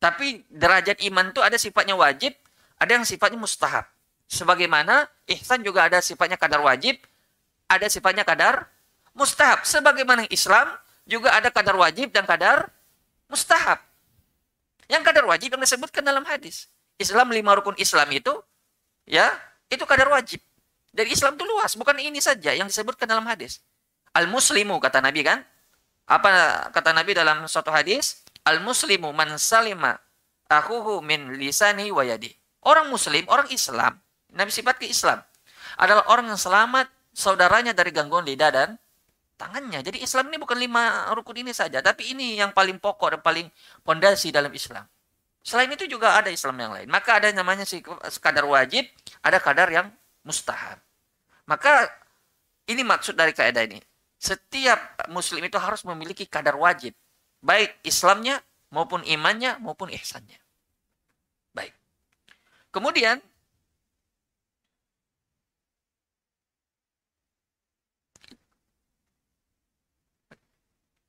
[0.00, 2.32] Tapi derajat iman itu ada sifatnya wajib,
[2.80, 3.84] ada yang sifatnya mustahab.
[4.24, 6.96] Sebagaimana ihsan juga ada sifatnya kadar wajib,
[7.68, 8.64] ada sifatnya kadar
[9.12, 9.60] mustahab.
[9.68, 10.72] Sebagaimana Islam
[11.04, 12.72] juga ada kadar wajib dan kadar
[13.28, 13.80] mustahab.
[14.88, 16.68] Yang kadar wajib yang disebutkan dalam hadis.
[16.96, 18.32] Islam lima rukun Islam itu,
[19.04, 19.32] ya,
[19.68, 20.40] itu kadar wajib.
[20.94, 23.58] Dari Islam itu luas, bukan ini saja yang disebutkan dalam hadis.
[24.14, 25.42] Al-muslimu kata Nabi kan?
[26.06, 28.22] Apa kata Nabi dalam suatu hadis?
[28.46, 29.98] Al-muslimu man salima
[30.46, 32.30] akhuhu min lisani wa yadi.
[32.62, 33.98] Orang muslim, orang Islam,
[34.30, 35.18] Nabi sifat ke Islam
[35.76, 38.78] adalah orang yang selamat saudaranya dari gangguan lidah dan
[39.34, 39.82] tangannya.
[39.82, 43.46] Jadi Islam ini bukan lima rukun ini saja, tapi ini yang paling pokok dan paling
[43.82, 44.86] pondasi dalam Islam.
[45.44, 46.88] Selain itu juga ada Islam yang lain.
[46.88, 47.84] Maka ada namanya sih
[48.22, 48.86] kadar wajib,
[49.20, 49.92] ada kadar yang
[50.24, 50.80] mustahab.
[51.44, 51.88] Maka
[52.70, 53.80] ini maksud dari kaidah ini.
[54.16, 56.96] Setiap muslim itu harus memiliki kadar wajib,
[57.44, 58.40] baik Islamnya
[58.72, 60.40] maupun imannya maupun ihsannya.
[61.52, 61.76] Baik.
[62.72, 63.20] Kemudian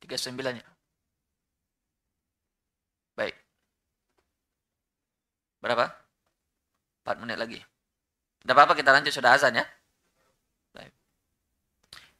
[0.06, 0.66] 39 ya.
[3.18, 3.34] Baik.
[5.58, 5.90] Berapa?
[7.02, 7.58] 4 menit lagi.
[8.42, 9.66] Tidak apa-apa kita lanjut sudah azan ya.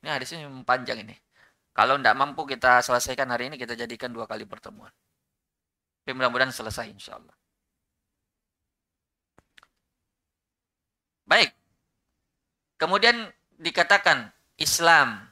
[0.06, 0.22] Baik.
[0.22, 1.16] Ini hadisnya panjang ini.
[1.74, 4.94] Kalau tidak mampu kita selesaikan hari ini, kita jadikan dua kali pertemuan.
[6.06, 7.34] Tapi mudah-mudahan selesai insya Allah.
[11.26, 11.50] Baik.
[12.78, 13.26] Kemudian
[13.58, 14.30] dikatakan
[14.62, 15.26] Islam.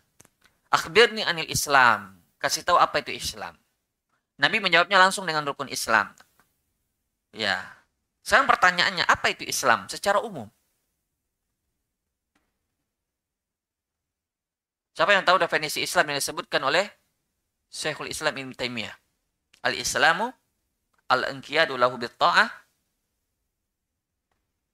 [0.74, 2.18] Akhbirni anil Islam.
[2.42, 3.54] Kasih tahu apa itu Islam.
[4.42, 6.10] Nabi menjawabnya langsung dengan rukun Islam.
[7.30, 7.62] Ya.
[8.26, 10.50] Sekarang pertanyaannya, apa itu Islam secara umum?
[14.94, 16.86] Siapa yang tahu definisi Islam yang disebutkan oleh
[17.66, 18.94] Syekhul Islam Ibn Taimiyah?
[19.66, 20.30] Al-Islamu
[21.10, 22.48] al-inqiyadu lahu bit-ta'ah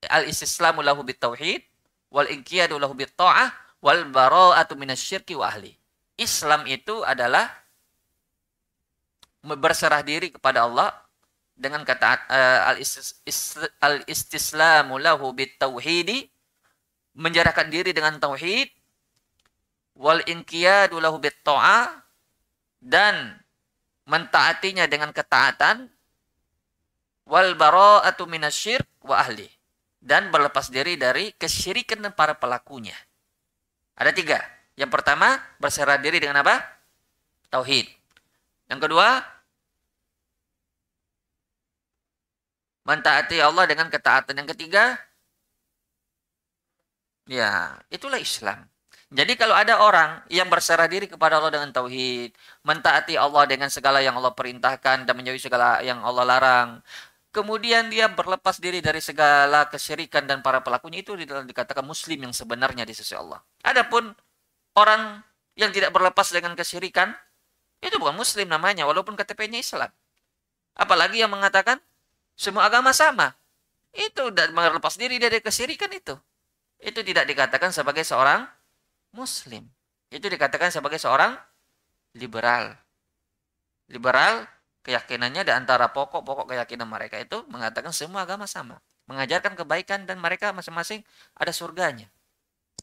[0.09, 1.61] al-istislamu lahu bit-tauhid
[2.09, 3.53] wal inqiyadu lahu bit-ta'ah
[3.85, 5.77] wal bara'atu minasyirki wa ahli.
[6.17, 7.49] Islam itu adalah
[9.45, 10.93] berserah diri kepada Allah
[11.57, 12.61] dengan kata uh,
[13.85, 16.29] al-istislamu lahu bit-tauhidi
[17.17, 18.69] menjarahkan diri dengan tauhid
[20.01, 21.21] wal inqiyadu lahu
[22.81, 23.37] dan
[24.09, 25.85] mentaatinya dengan ketaatan
[27.29, 29.45] wal bara'atu minasyirk wa ahli
[30.01, 32.97] dan berlepas diri dari kesyirikan para pelakunya.
[34.01, 34.41] Ada tiga.
[34.81, 36.57] Yang pertama, berserah diri dengan apa?
[37.53, 37.85] Tauhid.
[38.73, 39.21] Yang kedua,
[42.89, 44.41] mentaati Allah dengan ketaatan.
[44.41, 44.97] Yang ketiga,
[47.29, 48.65] ya, itulah Islam.
[49.11, 52.31] Jadi kalau ada orang yang berserah diri kepada Allah dengan tauhid,
[52.63, 56.69] mentaati Allah dengan segala yang Allah perintahkan dan menjauhi segala yang Allah larang,
[57.35, 62.87] kemudian dia berlepas diri dari segala kesyirikan dan para pelakunya itu dikatakan muslim yang sebenarnya
[62.87, 63.43] di sisi Allah.
[63.67, 64.15] Adapun
[64.79, 65.27] orang
[65.59, 67.11] yang tidak berlepas dengan kesyirikan
[67.83, 69.91] itu bukan muslim namanya walaupun KTP-nya Islam.
[70.79, 71.83] Apalagi yang mengatakan
[72.39, 73.35] semua agama sama.
[73.91, 76.15] Itu berlepas diri dari kesyirikan itu.
[76.79, 78.47] Itu tidak dikatakan sebagai seorang
[79.15, 79.67] muslim.
[80.11, 81.39] Itu dikatakan sebagai seorang
[82.19, 82.75] liberal.
[83.91, 84.47] Liberal
[84.83, 88.79] keyakinannya di antara pokok-pokok keyakinan mereka itu mengatakan semua agama sama.
[89.11, 91.03] Mengajarkan kebaikan dan mereka masing-masing
[91.35, 92.07] ada surganya.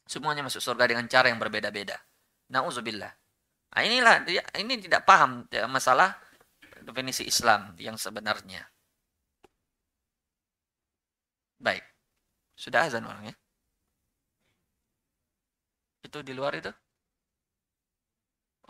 [0.07, 1.99] Semuanya masuk surga dengan cara yang berbeda-beda.
[2.51, 3.11] Nauzubillah.
[3.75, 4.23] Nah inilah
[4.55, 6.15] ini tidak paham masalah
[6.83, 8.63] definisi Islam yang sebenarnya.
[11.59, 11.83] Baik.
[12.55, 13.35] Sudah azan orangnya?
[16.07, 16.71] Itu di luar itu?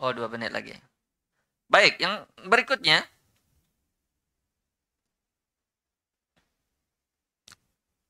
[0.02, 0.74] Oh, dua menit lagi.
[1.70, 3.06] Baik, yang berikutnya.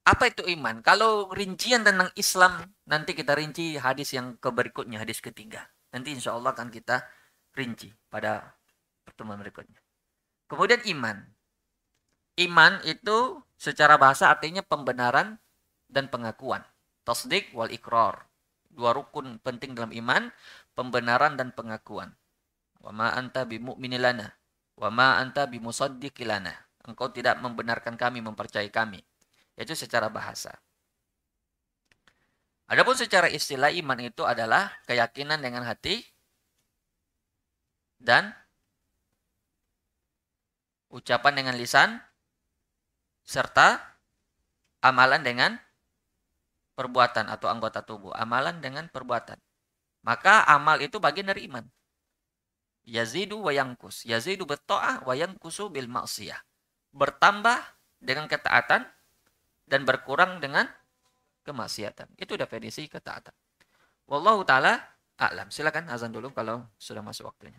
[0.09, 0.81] Apa itu iman?
[0.81, 5.69] Kalau rincian tentang Islam, nanti kita rinci hadis yang ke berikutnya, hadis ketiga.
[5.93, 7.05] Nanti insya Allah akan kita
[7.53, 8.57] rinci pada
[9.05, 9.77] pertemuan berikutnya.
[10.49, 11.21] Kemudian iman.
[12.41, 15.37] Iman itu secara bahasa artinya pembenaran
[15.93, 16.65] dan pengakuan.
[17.05, 18.28] Tasdik wal ikrar.
[18.79, 20.31] Dua rukun penting dalam iman,
[20.79, 22.15] pembenaran dan pengakuan.
[22.79, 24.31] Wa ma anta bimu'minilana.
[24.79, 26.55] Wa ma anta bimusaddiqilana.
[26.87, 29.03] Engkau tidak membenarkan kami, mempercayai kami.
[29.59, 30.55] Itu secara bahasa.
[32.71, 36.05] Adapun secara istilah iman itu adalah keyakinan dengan hati
[37.99, 38.31] dan
[40.93, 41.99] ucapan dengan lisan
[43.27, 43.83] serta
[44.81, 45.59] amalan dengan
[46.79, 48.15] perbuatan atau anggota tubuh.
[48.15, 49.35] Amalan dengan perbuatan.
[50.07, 51.67] Maka amal itu bagian dari iman.
[52.87, 54.07] Yazidu wa yangkus.
[54.07, 56.39] Yazidu berto'ah wa yangkusu bil maksiyah.
[56.95, 57.59] Bertambah
[57.99, 58.87] dengan ketaatan
[59.67, 60.71] dan berkurang dengan
[61.43, 62.15] kemaksiatan.
[62.15, 63.35] Itu definisi ketaatan.
[64.07, 64.79] Wallahu taala
[65.19, 65.51] a'lam.
[65.51, 67.59] Silakan azan dulu kalau sudah masuk waktunya.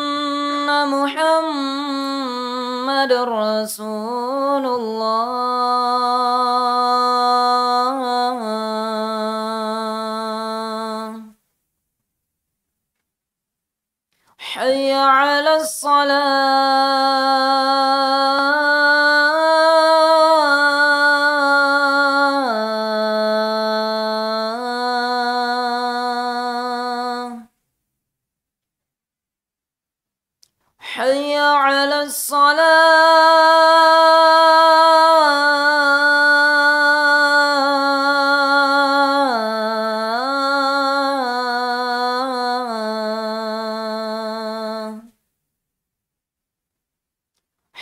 [0.95, 1.91] محمد
[3.13, 5.21] رسول الله.
[14.37, 16.91] حي على الصلاة.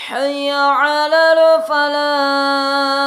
[0.09, 2.98] حي على الفلاح.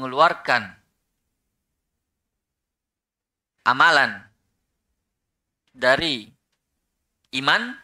[0.00, 0.80] Mengeluarkan
[3.68, 4.24] amalan
[5.76, 6.24] dari
[7.36, 7.76] iman,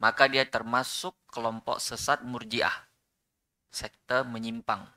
[0.00, 2.72] maka dia termasuk kelompok sesat murjiah.
[3.68, 4.88] Sekte menyimpang.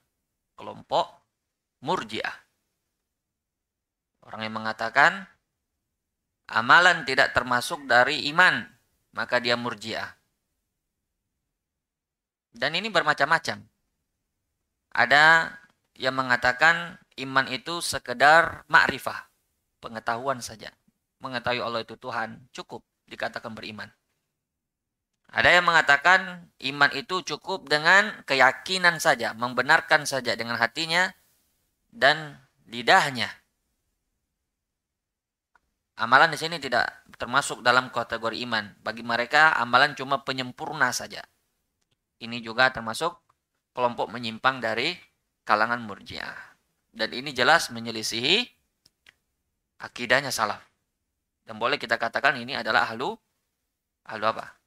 [0.55, 1.11] Kelompok
[1.83, 2.31] murjiah.
[4.23, 5.27] Orang yang mengatakan
[6.47, 8.63] amalan tidak termasuk dari iman,
[9.11, 10.15] maka dia murjiah.
[12.55, 13.59] Dan ini bermacam-macam.
[14.91, 15.55] Ada
[16.01, 19.29] yang mengatakan iman itu sekedar makrifah,
[19.77, 20.73] pengetahuan saja.
[21.21, 23.85] Mengetahui Allah itu Tuhan, cukup dikatakan beriman.
[25.29, 31.13] Ada yang mengatakan iman itu cukup dengan keyakinan saja, membenarkan saja dengan hatinya
[31.93, 33.29] dan lidahnya.
[36.01, 38.73] Amalan di sini tidak termasuk dalam kategori iman.
[38.81, 41.21] Bagi mereka amalan cuma penyempurna saja.
[42.17, 43.21] Ini juga termasuk
[43.77, 44.97] kelompok menyimpang dari
[45.43, 46.35] kalangan murjiah.
[46.91, 48.43] Dan ini jelas menyelisihi
[49.79, 50.61] akidahnya salaf.
[51.47, 53.15] Dan boleh kita katakan ini adalah ahlu
[54.07, 54.61] ahlu apa?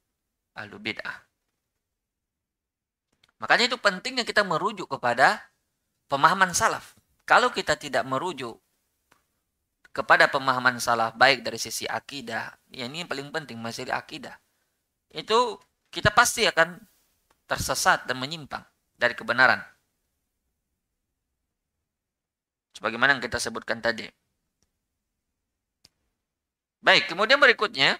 [0.55, 1.19] ahlu bid'ah.
[3.43, 5.51] Makanya itu pentingnya kita merujuk kepada
[6.07, 6.95] pemahaman salaf.
[7.27, 8.55] Kalau kita tidak merujuk
[9.91, 14.39] kepada pemahaman salaf baik dari sisi akidah, ya ini yang paling penting masalah akidah.
[15.11, 15.59] Itu
[15.91, 16.79] kita pasti akan
[17.47, 18.63] tersesat dan menyimpang
[18.95, 19.59] dari kebenaran.
[22.75, 24.07] Sebagaimana yang kita sebutkan tadi.
[26.85, 27.97] Baik, kemudian berikutnya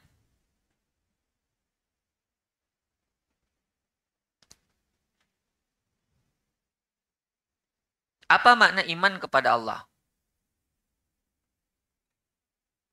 [8.26, 9.86] Apa makna iman kepada Allah?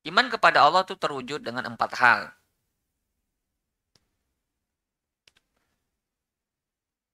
[0.05, 2.21] Iman kepada Allah itu terwujud dengan empat hal.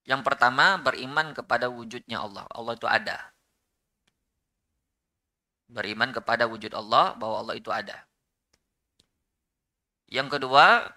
[0.10, 2.44] Yang pertama, beriman kepada wujudnya Allah.
[2.50, 3.30] Allah itu ada.
[5.70, 8.10] Beriman kepada wujud Allah, bahwa Allah itu ada.
[10.10, 10.90] Yang kedua,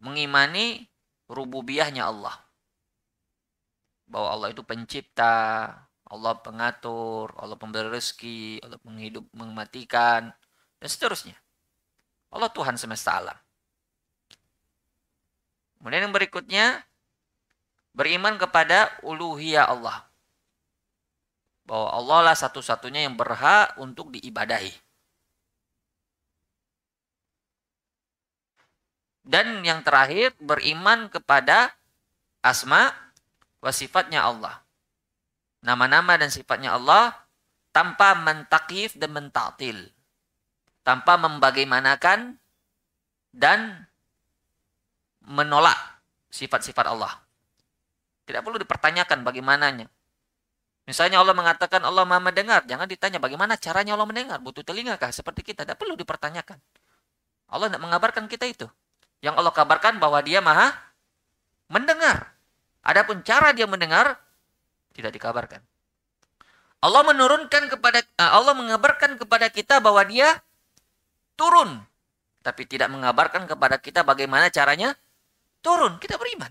[0.00, 0.88] mengimani
[1.28, 2.34] rububiyahnya Allah.
[4.08, 5.70] Bahwa Allah itu pencipta,
[6.10, 10.34] Allah pengatur, Allah pemberi rezeki, Allah menghidup, mematikan,
[10.82, 11.38] dan seterusnya.
[12.34, 13.38] Allah Tuhan semesta alam.
[15.78, 16.82] Kemudian yang berikutnya,
[17.94, 20.09] beriman kepada uluhiyah Allah.
[21.70, 24.74] Bahwa Allah lah satu-satunya yang berhak untuk diibadahi.
[29.22, 31.70] Dan yang terakhir, beriman kepada
[32.42, 32.90] asma
[33.62, 34.58] wa sifatnya Allah
[35.60, 37.12] nama-nama dan sifatnya Allah
[37.70, 39.88] tanpa mentakif dan mentatil.
[40.80, 42.40] Tanpa membagaimanakan
[43.36, 43.84] dan
[45.22, 45.76] menolak
[46.32, 47.20] sifat-sifat Allah.
[48.24, 49.86] Tidak perlu dipertanyakan bagaimananya.
[50.90, 52.66] Misalnya Allah mengatakan Allah maha mendengar.
[52.66, 54.42] Jangan ditanya bagaimana caranya Allah mendengar.
[54.42, 55.62] Butuh telinga kah seperti kita.
[55.62, 56.58] Tidak perlu dipertanyakan.
[57.54, 58.66] Allah tidak mengabarkan kita itu.
[59.22, 60.74] Yang Allah kabarkan bahwa dia maha
[61.70, 62.34] mendengar.
[62.82, 64.18] Adapun cara dia mendengar,
[64.90, 65.62] tidak dikabarkan.
[66.82, 70.42] Allah menurunkan kepada eh, Allah mengabarkan kepada kita bahwa dia
[71.38, 71.86] turun,
[72.42, 74.98] tapi tidak mengabarkan kepada kita bagaimana caranya
[75.62, 76.02] turun.
[76.02, 76.50] Kita beriman.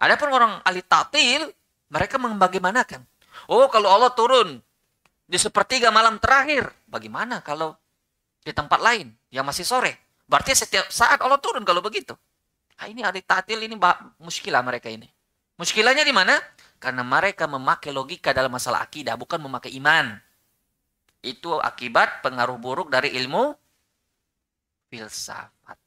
[0.00, 1.52] Adapun orang ahli tatil,
[1.92, 3.11] mereka membagaimanakan.
[3.50, 4.62] Oh, kalau Allah turun
[5.26, 7.74] di sepertiga malam terakhir, bagaimana kalau
[8.42, 9.98] di tempat lain yang masih sore?
[10.28, 12.14] Berarti setiap saat Allah turun kalau begitu.
[12.78, 13.78] Nah, ini ahli tatil ini
[14.18, 15.06] muskilah mereka ini.
[15.60, 16.34] Muskilahnya di mana?
[16.82, 20.18] Karena mereka memakai logika dalam masalah akidah, bukan memakai iman.
[21.22, 23.54] Itu akibat pengaruh buruk dari ilmu
[24.90, 25.78] filsafat.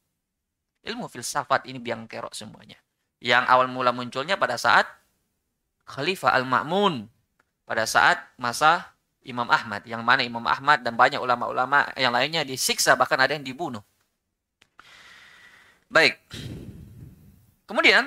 [0.86, 2.80] Ilmu filsafat ini biang kerok semuanya.
[3.20, 4.88] Yang awal mula munculnya pada saat
[5.84, 7.04] Khalifah Al-Ma'mun.
[7.66, 8.94] Pada saat masa
[9.26, 9.82] Imam Ahmad.
[9.84, 13.82] Yang mana Imam Ahmad dan banyak ulama-ulama yang lainnya disiksa, bahkan ada yang dibunuh.
[15.90, 16.18] Baik.
[17.66, 18.06] Kemudian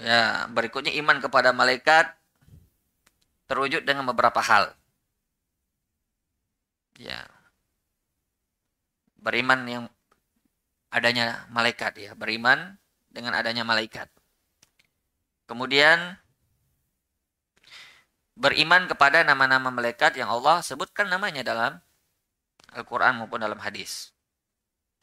[0.00, 2.16] Ya, berikutnya iman kepada malaikat
[3.44, 4.72] terwujud dengan beberapa hal.
[6.96, 7.28] Ya.
[9.20, 9.84] Beriman yang
[10.88, 12.80] adanya malaikat ya, beriman
[13.12, 14.08] dengan adanya malaikat.
[15.52, 16.16] Kemudian
[18.40, 21.76] beriman kepada nama-nama malaikat yang Allah sebutkan namanya dalam
[22.72, 24.16] Al-Qur'an maupun dalam hadis.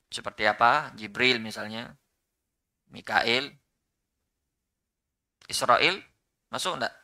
[0.10, 0.90] Seperti apa?
[0.98, 1.94] Jibril misalnya,
[2.90, 3.54] Mikail,
[5.46, 6.02] Israel
[6.50, 6.98] masuk enggak?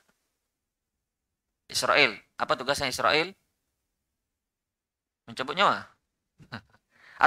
[1.69, 2.17] Israel.
[2.41, 3.29] Apa tugasnya Israel?
[5.29, 5.85] Mencabut nyawa.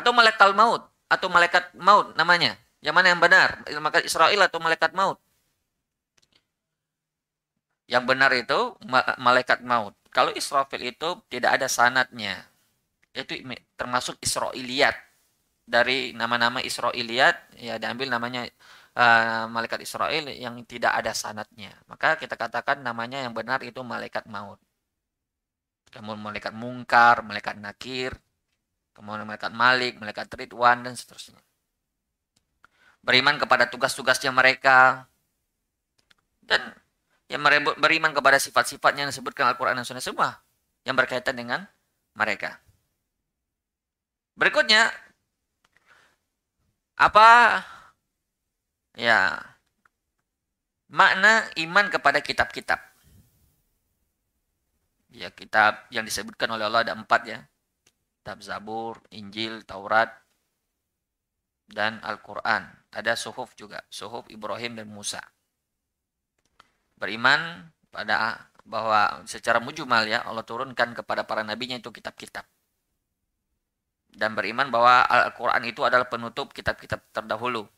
[0.03, 0.83] Atau malaikat maut.
[1.07, 2.59] Atau malaikat maut namanya.
[2.83, 3.62] Yang mana yang benar?
[3.71, 5.23] Malaikat Israel atau malaikat maut?
[7.89, 8.76] Yang benar itu
[9.16, 9.97] malaikat maut.
[10.12, 12.45] Kalau Israfil itu tidak ada sanatnya.
[13.16, 13.32] Itu
[13.80, 14.95] termasuk Israiliyat.
[15.68, 18.49] Dari nama-nama Israiliyat, ya diambil namanya
[18.97, 21.72] uh, malaikat Israel yang tidak ada sanatnya.
[21.89, 24.61] Maka kita katakan namanya yang benar itu malaikat maut.
[25.89, 28.12] kemudian malaikat mungkar, malaikat nakir,
[28.93, 31.41] kemudian malaikat malik, malaikat ridwan, dan seterusnya.
[33.01, 35.09] Beriman kepada tugas-tugasnya mereka,
[36.45, 36.76] dan
[37.29, 37.45] yang
[37.76, 40.41] beriman kepada sifat-sifatnya yang disebutkan Al-Quran dan Sunnah semua
[40.89, 41.68] yang berkaitan dengan
[42.16, 42.57] mereka.
[44.33, 44.89] Berikutnya,
[46.97, 47.61] apa
[48.97, 49.37] ya
[50.89, 52.81] makna iman kepada kitab-kitab?
[55.12, 57.45] Ya kitab yang disebutkan oleh Allah ada empat ya.
[58.20, 60.12] Kitab Zabur, Injil, Taurat,
[61.68, 62.68] dan Al-Quran.
[62.93, 65.20] Ada suhuf juga, suhuf Ibrahim dan Musa.
[66.99, 72.44] Beriman pada bahwa secara mujmal ya Allah turunkan kepada para nabinya itu kitab-kitab
[74.18, 77.68] dan beriman bahwa Al-Quran itu adalah penutup kitab-kitab terdahulu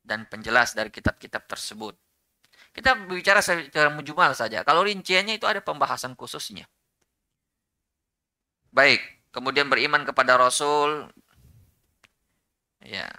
[0.00, 1.92] dan penjelas dari kitab-kitab tersebut.
[2.70, 4.62] Kita bicara secara mujmal saja.
[4.62, 6.70] Kalau rinciannya itu ada pembahasan khususnya.
[8.70, 9.02] Baik,
[9.34, 11.10] kemudian beriman kepada Rasul,
[12.86, 13.10] ya,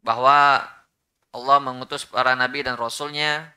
[0.00, 0.64] bahwa
[1.32, 3.56] Allah mengutus para nabi dan rasulnya.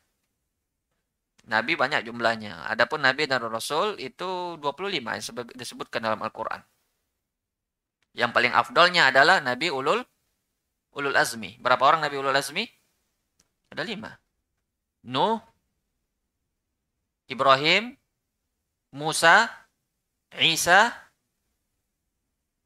[1.45, 2.65] Nabi banyak jumlahnya.
[2.71, 6.63] Adapun nabi dan rasul itu 25 yang disebutkan dalam Al-Qur'an.
[8.15, 10.01] Yang paling afdolnya adalah nabi ulul
[10.95, 11.59] ulul azmi.
[11.61, 12.65] Berapa orang nabi ulul azmi?
[13.69, 14.15] Ada lima.
[15.05, 15.37] Nuh,
[17.29, 17.93] Ibrahim,
[18.95, 19.51] Musa,
[20.33, 20.89] Isa,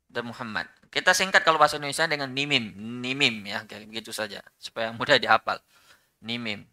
[0.08, 0.79] dan Muhammad.
[0.90, 5.62] Kita singkat kalau bahasa Indonesia dengan nimim, nimim ya, kayak begitu saja supaya mudah dihafal.
[6.26, 6.66] Nimim.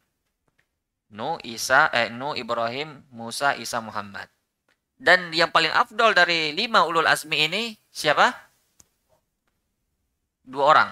[1.12, 4.26] Nuh, Isa, eh, Nuh, Ibrahim, Musa, Isa, Muhammad.
[4.96, 8.32] Dan yang paling afdol dari lima ulul azmi ini siapa?
[10.40, 10.90] Dua orang,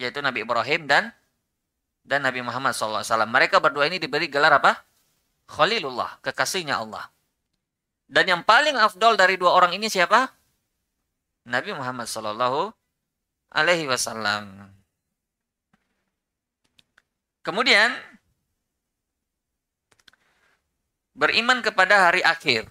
[0.00, 1.12] yaitu Nabi Ibrahim dan
[2.04, 3.04] dan Nabi Muhammad SAW.
[3.28, 4.80] Mereka berdua ini diberi gelar apa?
[5.48, 7.04] Khalilullah, kekasihnya Allah.
[8.08, 10.32] Dan yang paling afdol dari dua orang ini siapa?
[11.44, 12.72] Nabi Muhammad SAW.
[13.54, 14.72] Alaihi Wasallam.
[17.46, 17.94] Kemudian
[21.14, 22.66] Beriman kepada hari akhir.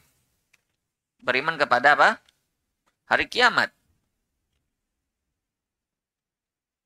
[1.24, 2.10] Beriman kepada apa?
[3.08, 3.72] Hari kiamat.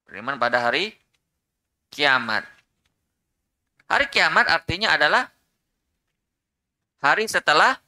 [0.06, 0.94] Beriman pada hari
[1.90, 2.46] kiamat.
[3.90, 5.34] Hari kiamat artinya adalah
[7.02, 7.82] hari setelah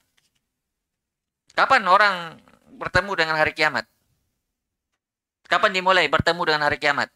[1.54, 2.42] kapan orang
[2.80, 3.84] bertemu dengan hari kiamat?
[5.52, 7.12] Kapan dimulai bertemu dengan hari kiamat?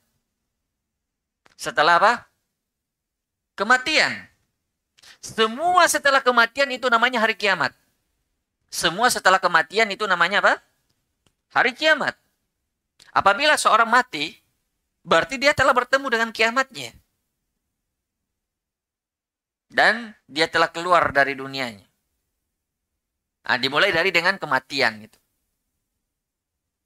[1.55, 2.13] Setelah apa?
[3.55, 4.27] Kematian.
[5.23, 7.71] Semua setelah kematian itu namanya hari kiamat.
[8.67, 10.59] Semua setelah kematian itu namanya apa?
[11.55, 12.17] Hari kiamat.
[13.13, 14.33] Apabila seorang mati,
[15.05, 16.91] berarti dia telah bertemu dengan kiamatnya.
[19.69, 21.85] Dan dia telah keluar dari dunianya.
[23.43, 25.22] Nah, dimulai dari dengan kematian gitu.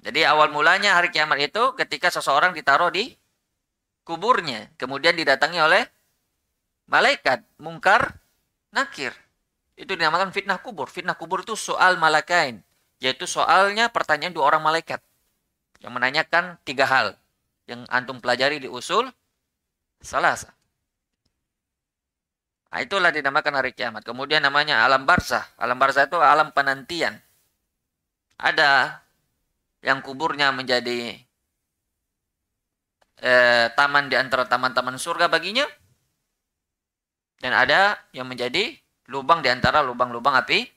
[0.08, 3.12] Jadi awal mulanya hari kiamat itu ketika seseorang ditaruh di
[4.08, 5.84] kuburnya, kemudian didatangi oleh
[6.88, 8.16] malaikat mungkar
[8.72, 9.12] nakir.
[9.76, 10.88] Itu dinamakan fitnah kubur.
[10.88, 12.64] Fitnah kubur itu soal malakain.
[13.04, 15.04] Yaitu soalnya pertanyaan dua orang malaikat.
[15.84, 17.20] Yang menanyakan tiga hal.
[17.68, 19.12] Yang antum pelajari di usul
[20.00, 20.56] salasa.
[22.72, 24.08] Nah, itulah dinamakan hari kiamat.
[24.08, 25.44] Kemudian namanya alam barzah.
[25.60, 27.20] Alam barzah itu alam penantian.
[28.40, 29.04] Ada
[29.88, 31.16] yang kuburnya menjadi
[33.24, 35.64] eh, taman di antara taman-taman surga baginya
[37.40, 38.76] dan ada yang menjadi
[39.08, 40.68] lubang di antara lubang-lubang api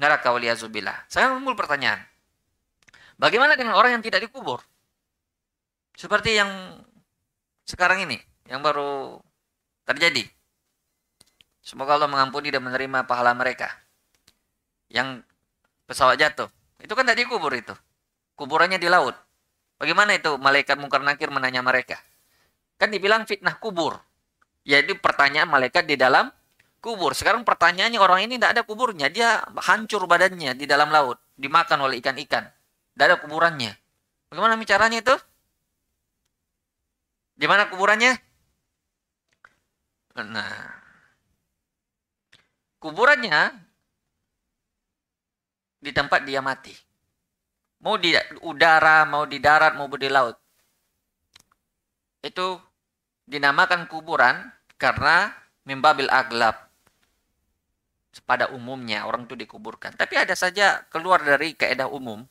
[0.00, 1.10] neraka waliyazubillah.
[1.12, 2.00] Saya muncul pertanyaan.
[3.18, 4.62] Bagaimana dengan orang yang tidak dikubur?
[5.98, 6.78] Seperti yang
[7.66, 9.18] sekarang ini, yang baru
[9.82, 10.22] terjadi.
[11.60, 13.68] Semoga Allah mengampuni dan menerima pahala mereka.
[14.88, 15.26] Yang
[15.90, 16.48] pesawat jatuh.
[16.78, 17.74] Itu kan tidak dikubur itu.
[18.38, 19.18] Kuburannya di laut.
[19.82, 21.98] Bagaimana itu malaikat mungkar nakir menanya mereka?
[22.78, 23.98] Kan dibilang fitnah kubur
[24.68, 26.28] yaitu pertanyaan malaikat di dalam
[26.84, 27.16] kubur.
[27.16, 32.04] Sekarang pertanyaannya orang ini tidak ada kuburnya, dia hancur badannya di dalam laut, dimakan oleh
[32.04, 32.44] ikan-ikan.
[32.92, 33.72] Tidak ada kuburannya.
[34.28, 35.16] Bagaimana caranya itu?
[37.38, 38.12] Di mana kuburannya?
[40.18, 40.52] Nah,
[42.82, 43.54] kuburannya
[45.78, 46.87] di tempat dia mati.
[47.78, 48.10] Mau di
[48.42, 50.34] udara, mau di darat, mau di laut.
[52.22, 52.58] Itu
[53.28, 55.30] dinamakan kuburan karena
[55.62, 56.68] membabil aglab
[58.24, 59.94] pada umumnya orang itu dikuburkan.
[59.94, 62.24] Tapi ada saja keluar dari keedah umum.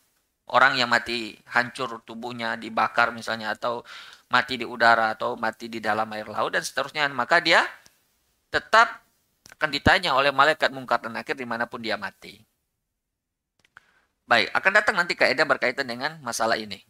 [0.47, 3.83] Orang yang mati hancur tubuhnya dibakar misalnya atau
[4.31, 7.07] mati di udara atau mati di dalam air laut dan seterusnya.
[7.11, 7.67] Maka dia
[8.47, 9.03] tetap
[9.59, 12.46] akan ditanya oleh malaikat mungkar dan akhir di mana pun dia mati.
[14.27, 16.83] Baik, akan datang nanti kaidah berkaitan dengan masalah ini.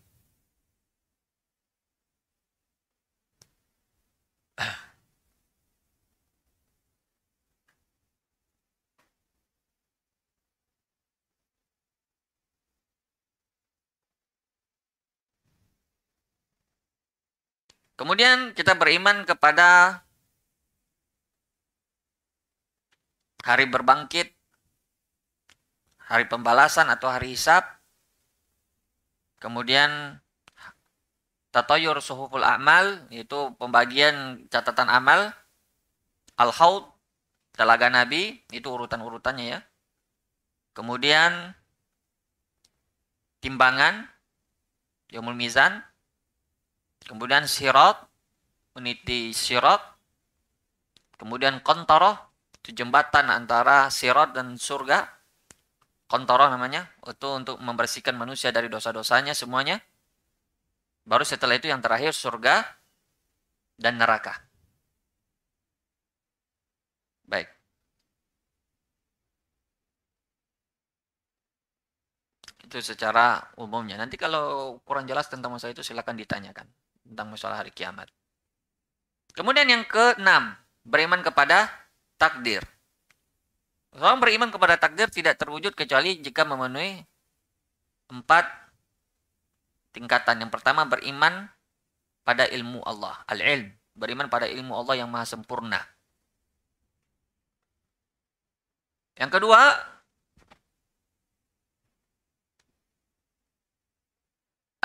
[17.98, 20.02] Kemudian kita beriman kepada
[23.42, 24.37] hari berbangkit,
[26.08, 27.68] hari pembalasan atau hari hisab.
[29.38, 30.18] Kemudian
[31.52, 35.36] tatoyur suhuful amal, yaitu pembagian catatan amal.
[36.38, 36.86] Al-Haud,
[37.54, 39.60] telaga Nabi, itu urutan-urutannya ya.
[40.74, 41.54] Kemudian
[43.42, 44.06] timbangan,
[45.10, 45.82] Yomul Mizan,
[47.08, 48.04] Kemudian sirat,
[48.76, 49.80] meniti sirat.
[51.16, 52.20] Kemudian kontoroh,
[52.62, 55.08] itu jembatan antara sirat dan surga.
[56.08, 59.84] Kontoroh namanya, itu untuk membersihkan manusia dari dosa-dosanya semuanya.
[61.04, 62.64] Baru setelah itu yang terakhir surga
[63.76, 64.40] dan neraka.
[67.28, 67.52] Baik.
[72.64, 74.00] Itu secara umumnya.
[74.00, 76.68] Nanti kalau kurang jelas tentang masalah itu silakan ditanyakan
[77.08, 78.08] tentang masalah hari kiamat.
[79.36, 80.56] Kemudian yang keenam,
[80.88, 81.72] beriman kepada
[82.16, 82.64] takdir.
[83.96, 87.02] Seorang beriman kepada takdir tidak terwujud kecuali jika memenuhi
[88.12, 88.46] empat
[89.96, 90.44] tingkatan.
[90.44, 91.48] Yang pertama beriman
[92.28, 93.72] pada ilmu Allah, al-ilm.
[93.98, 95.82] Beriman pada ilmu Allah yang maha sempurna.
[99.18, 99.74] Yang kedua,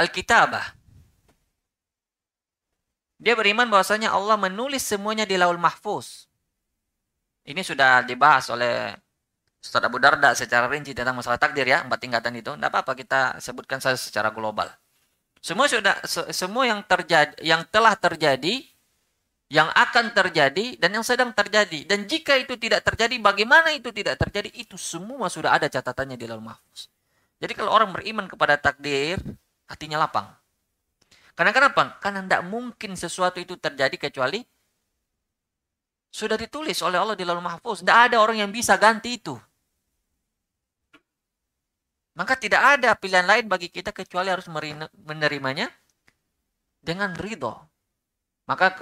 [0.00, 0.72] al-kitabah.
[3.20, 6.31] Dia beriman bahwasanya Allah menulis semuanya di laul mahfuz.
[7.42, 8.94] Ini sudah dibahas oleh
[9.62, 12.50] Ustaz Abu Darda secara rinci tentang masalah takdir ya, empat tingkatan itu.
[12.54, 14.70] Tidak apa-apa kita sebutkan saja secara global.
[15.42, 15.98] Semua sudah
[16.30, 18.62] semua yang terjadi yang telah terjadi,
[19.50, 21.82] yang akan terjadi dan yang sedang terjadi.
[21.82, 24.54] Dan jika itu tidak terjadi, bagaimana itu tidak terjadi?
[24.54, 26.86] Itu semua sudah ada catatannya di laul mahfuz.
[27.42, 29.18] Jadi kalau orang beriman kepada takdir,
[29.66, 30.30] hatinya lapang.
[31.34, 31.98] Karena kenapa?
[31.98, 34.46] Karena tidak mungkin sesuatu itu terjadi kecuali
[36.12, 37.80] sudah ditulis oleh Allah di lalu mahfuz.
[37.80, 39.32] Tidak ada orang yang bisa ganti itu.
[42.12, 44.44] Maka tidak ada pilihan lain bagi kita kecuali harus
[45.08, 45.72] menerimanya
[46.84, 47.56] dengan ridho.
[48.44, 48.76] Maka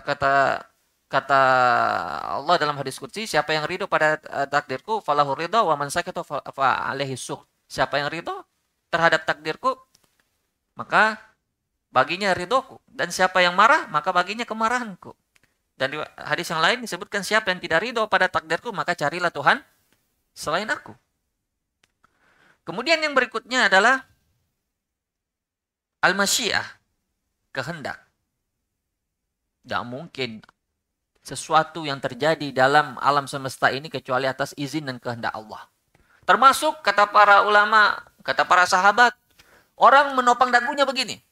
[0.00, 0.64] kata
[1.10, 1.40] kata
[2.40, 6.24] Allah dalam hadis qudsi, siapa yang ridho pada eh, takdirku, falahu ridho, wa man sakata
[6.24, 7.44] fa alaihi suh.
[7.68, 8.32] Siapa yang ridho
[8.88, 9.76] terhadap takdirku,
[10.72, 11.20] maka
[11.92, 12.80] baginya ridhoku.
[12.88, 15.12] Dan siapa yang marah, maka baginya kemarahanku.
[15.80, 19.64] Dan di hadis yang lain disebutkan siapa yang tidak ridho pada takdirku, maka carilah Tuhan
[20.36, 20.92] selain aku.
[22.68, 24.04] Kemudian yang berikutnya adalah
[26.04, 26.68] al-masyiah,
[27.56, 27.96] kehendak.
[29.64, 30.44] Tidak mungkin
[31.24, 35.64] sesuatu yang terjadi dalam alam semesta ini kecuali atas izin dan kehendak Allah.
[36.28, 39.16] Termasuk kata para ulama, kata para sahabat,
[39.80, 41.24] orang menopang dagunya begini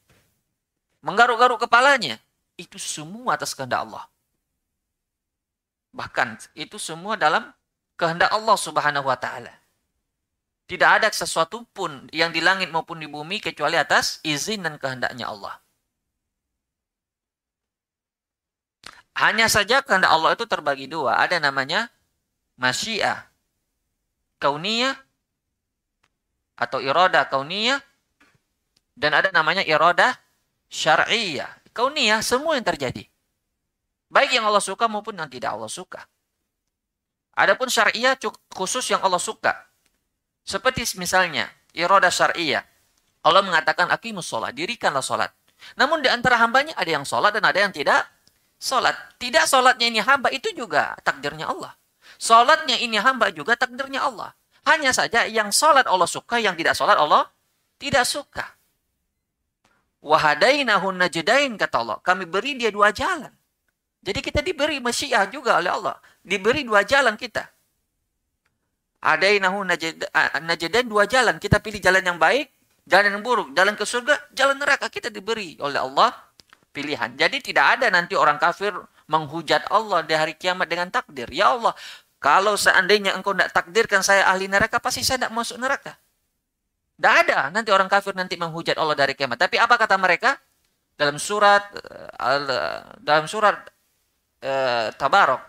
[1.03, 2.18] menggaruk-garuk kepalanya,
[2.59, 4.05] itu semua atas kehendak Allah.
[5.93, 7.49] Bahkan itu semua dalam
[7.97, 9.53] kehendak Allah Subhanahu wa taala.
[10.69, 15.32] Tidak ada sesuatu pun yang di langit maupun di bumi kecuali atas izin dan kehendaknya
[15.32, 15.56] Allah.
[19.16, 21.19] Hanya saja kehendak Allah itu terbagi dua.
[21.19, 21.89] Ada namanya
[22.60, 23.28] masyiah
[24.39, 24.94] kauniyah
[26.59, 27.82] atau iroda kauniyah
[28.98, 30.19] dan ada namanya iroda
[30.70, 33.06] syar'iyah, kauniyah, semua yang terjadi.
[34.09, 36.01] Baik yang Allah suka maupun yang tidak Allah suka.
[37.39, 38.18] Adapun syariah
[38.51, 39.55] khusus yang Allah suka.
[40.43, 42.64] Seperti misalnya, iroda syariah.
[43.22, 45.30] Allah mengatakan, akimus sholat, dirikanlah sholat.
[45.76, 48.09] Namun di antara hambanya ada yang sholat dan ada yang tidak
[48.56, 48.97] sholat.
[49.20, 51.76] Tidak sholatnya ini hamba itu juga takdirnya Allah.
[52.18, 54.32] Sholatnya ini hamba juga takdirnya Allah.
[54.66, 57.30] Hanya saja yang sholat Allah suka, yang tidak sholat Allah
[57.78, 58.47] tidak suka.
[60.02, 61.98] Wahadainahun najdain kata Allah.
[62.02, 63.30] Kami beri dia dua jalan.
[64.09, 66.01] Jadi kita diberi masyiah juga oleh Allah.
[66.24, 67.44] Diberi dua jalan kita.
[69.05, 69.68] Adainahun
[70.48, 71.36] najdain dua jalan.
[71.36, 72.48] Kita pilih jalan yang baik,
[72.89, 73.52] jalan yang buruk.
[73.52, 74.89] Jalan ke surga, jalan neraka.
[74.89, 76.16] Kita diberi oleh Allah
[76.72, 77.20] pilihan.
[77.20, 78.72] Jadi tidak ada nanti orang kafir
[79.12, 81.28] menghujat Allah di hari kiamat dengan takdir.
[81.28, 81.76] Ya Allah,
[82.16, 86.01] kalau seandainya engkau tidak takdirkan saya ahli neraka, pasti saya tidak masuk neraka.
[86.97, 89.36] Tidak ada nanti orang kafir nanti menghujat Allah dari kiamat.
[89.36, 90.40] Tapi apa kata mereka?
[90.97, 91.62] Dalam surat
[92.18, 93.77] uh, dalam surat
[94.44, 95.43] uh, Tabarok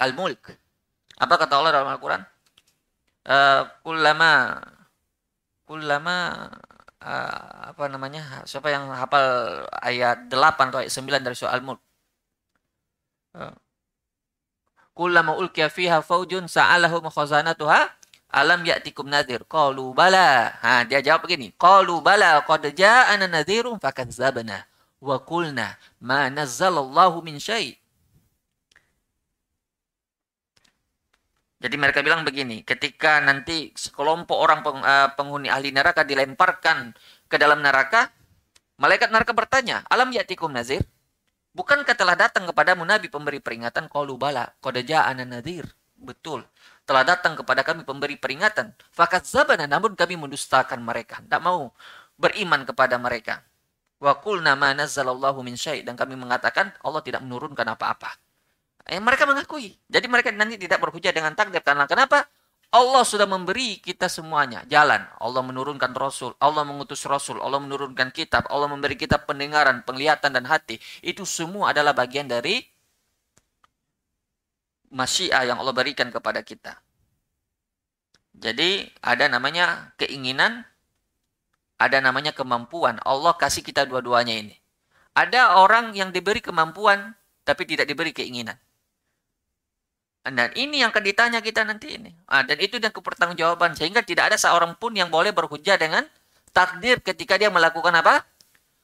[0.00, 0.42] Al-Mulk.
[1.20, 2.22] Apa kata Allah dalam Al-Qur'an?
[3.26, 4.60] Uh, kullama
[5.68, 6.48] kullama
[7.04, 8.42] uh, apa namanya?
[8.48, 11.80] Siapa yang hafal ayat 8 atau ayat 9 dari surah Al-Mulk?
[13.36, 13.54] Uh,
[15.00, 17.88] kullama ulqiya fiha faujun sa'alahum khazanatuha
[18.30, 24.68] alam ya'tikum nadhir qalu bala ha dia jawab begini qalu bala qad ja'ana nadhirun fakadzabna
[25.00, 27.79] wa qulna ma nazzalallahu min syai
[31.60, 36.96] Jadi mereka bilang begini, ketika nanti sekelompok orang peng, uh, penghuni ahli neraka dilemparkan
[37.28, 38.08] ke dalam neraka,
[38.80, 40.80] malaikat neraka bertanya, "Alam ya'tikum nazir?"
[41.52, 43.92] Bukankah telah datang kepadamu nabi pemberi peringatan?
[43.92, 45.26] Qalu bala, qad ja'ana.
[46.00, 46.48] Betul,
[46.88, 48.72] telah datang kepada kami pemberi peringatan.
[48.88, 51.20] Fakat zabana, namun kami mendustakan mereka.
[51.20, 51.76] Tidak mau
[52.16, 53.44] beriman kepada mereka.
[54.00, 58.16] Wa qulna ma nazzalallahu min syai' dan kami mengatakan Allah tidak menurunkan apa-apa.
[58.90, 59.78] Eh, mereka mengakui.
[59.86, 62.26] Jadi mereka nanti tidak berhujah dengan takdir karena kenapa?
[62.74, 65.02] Allah sudah memberi kita semuanya jalan.
[65.22, 70.46] Allah menurunkan Rasul, Allah mengutus Rasul, Allah menurunkan kitab, Allah memberi kita pendengaran, penglihatan dan
[70.46, 70.82] hati.
[71.02, 72.62] Itu semua adalah bagian dari
[74.90, 76.78] masyiah yang Allah berikan kepada kita.
[78.34, 80.66] Jadi ada namanya keinginan,
[81.78, 82.98] ada namanya kemampuan.
[83.06, 84.54] Allah kasih kita dua-duanya ini.
[85.14, 88.58] Ada orang yang diberi kemampuan tapi tidak diberi keinginan.
[90.20, 92.12] Dan ini yang akan ditanya kita nanti ini.
[92.28, 93.72] Ah, dan itu yang kepertanggungjawaban.
[93.72, 96.04] Sehingga tidak ada seorang pun yang boleh berhujah dengan
[96.52, 98.22] takdir ketika dia melakukan apa?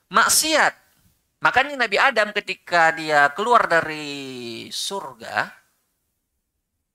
[0.08, 0.72] Maksiat.
[1.44, 5.52] Makanya Nabi Adam ketika dia keluar dari surga,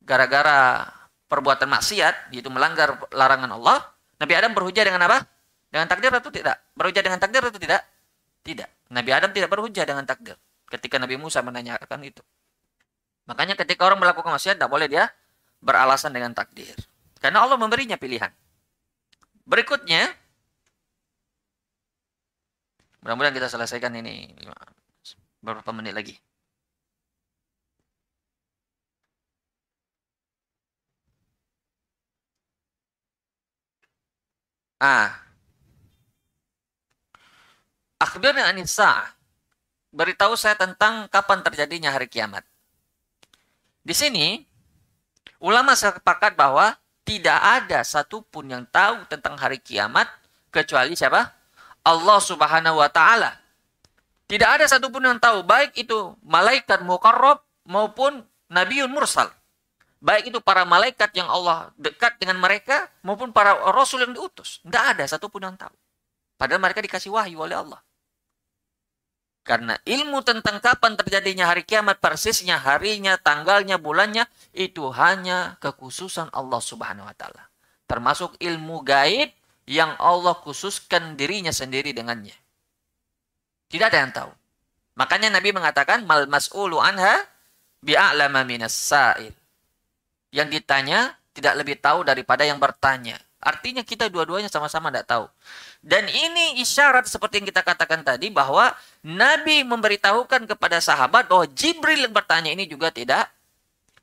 [0.01, 0.89] gara-gara
[1.29, 3.79] perbuatan maksiat, yaitu melanggar larangan Allah,
[4.17, 5.23] Nabi Adam berhujah dengan apa?
[5.69, 6.57] Dengan takdir atau tidak?
[6.73, 7.85] Berhujah dengan takdir atau tidak?
[8.41, 8.69] Tidak.
[8.91, 10.35] Nabi Adam tidak berhujah dengan takdir.
[10.67, 12.19] Ketika Nabi Musa menanyakan itu.
[13.29, 15.09] Makanya ketika orang melakukan maksiat tidak boleh dia
[15.61, 16.73] beralasan dengan takdir.
[17.21, 18.33] Karena Allah memberinya pilihan.
[19.45, 20.09] Berikutnya,
[23.05, 24.33] mudah-mudahan kita selesaikan ini
[25.41, 26.15] beberapa menit lagi.
[34.81, 35.13] Ah.
[38.01, 39.13] Akhbirnya anisa.
[39.93, 42.41] Beritahu saya tentang kapan terjadinya hari kiamat.
[43.81, 44.37] Di sini,
[45.41, 50.05] ulama sepakat bahwa tidak ada satupun yang tahu tentang hari kiamat
[50.53, 51.33] kecuali siapa?
[51.81, 53.41] Allah Subhanahu wa taala.
[54.29, 59.27] Tidak ada satupun yang tahu, baik itu malaikat mukarrab maupun nabiun mursal.
[60.01, 64.57] Baik itu para malaikat yang Allah dekat dengan mereka maupun para rasul yang diutus.
[64.65, 65.73] Tidak ada satupun yang tahu.
[66.39, 67.77] Padahal mereka dikasih wahyu oleh Allah.
[69.41, 76.61] Karena ilmu tentang kapan terjadinya hari kiamat, persisnya harinya, tanggalnya, bulannya, itu hanya kekhususan Allah
[76.61, 77.49] subhanahu wa ta'ala.
[77.89, 79.33] Termasuk ilmu gaib
[79.65, 82.37] yang Allah khususkan dirinya sendiri dengannya.
[83.71, 84.31] Tidak ada yang tahu.
[84.99, 87.25] Makanya Nabi mengatakan, Mal mas'ulu anha
[87.81, 89.33] bi'a'lama minas sa'il.
[90.29, 93.17] Yang ditanya tidak lebih tahu daripada yang bertanya.
[93.41, 95.25] Artinya kita dua-duanya sama-sama tidak tahu.
[95.81, 98.69] Dan ini isyarat seperti yang kita katakan tadi bahwa
[99.01, 103.33] Nabi memberitahukan kepada sahabat bahwa Jibril yang bertanya ini juga tidak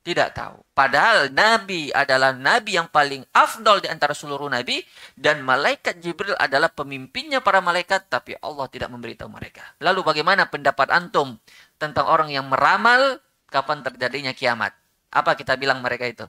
[0.02, 0.56] tidak tahu.
[0.73, 4.81] Padahal Nabi adalah Nabi yang paling afdol di antara seluruh Nabi
[5.15, 9.62] dan malaikat Jibril adalah pemimpinnya para malaikat tapi Allah tidak memberitahu mereka.
[9.85, 11.36] Lalu bagaimana pendapat antum
[11.77, 13.20] tentang orang yang meramal
[13.52, 14.73] kapan terjadinya kiamat?
[15.12, 16.24] Apa kita bilang mereka itu?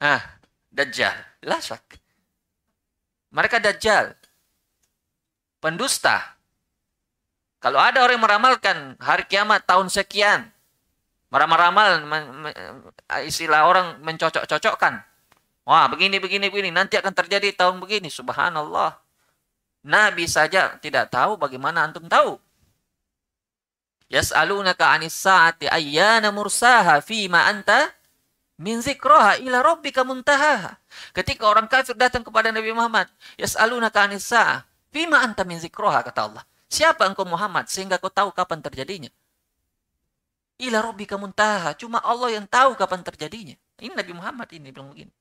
[0.00, 0.20] Ah,
[0.76, 1.16] Dajjal.
[1.48, 1.96] Lasak.
[3.32, 4.12] Mereka Dajjal.
[5.56, 6.36] Pendusta.
[7.64, 10.52] Kalau ada orang yang meramalkan hari kiamat tahun sekian.
[11.32, 12.04] Meramal-ramal
[13.24, 15.00] istilah orang mencocok-cocokkan.
[15.66, 16.70] Wah begini, begini, begini.
[16.70, 18.12] Nanti akan terjadi tahun begini.
[18.12, 19.00] Subhanallah.
[19.82, 22.38] Nabi saja tidak tahu bagaimana antum tahu.
[24.06, 27.95] Yas'alunaka anis sa'ati ayyana mursaha fima anta
[28.56, 30.80] min zikroha ila rabbika muntahaha.
[31.12, 36.20] Ketika orang kafir datang kepada Nabi Muhammad, yas'alunaka anis sa'ah, fima anta min zikroha kata
[36.28, 36.44] Allah.
[36.66, 39.12] Siapa engkau Muhammad sehingga kau tahu kapan terjadinya?
[40.56, 43.56] Ila rabbika muntaha, cuma Allah yang tahu kapan terjadinya.
[43.76, 45.12] Ini Nabi Muhammad ini bilang begini.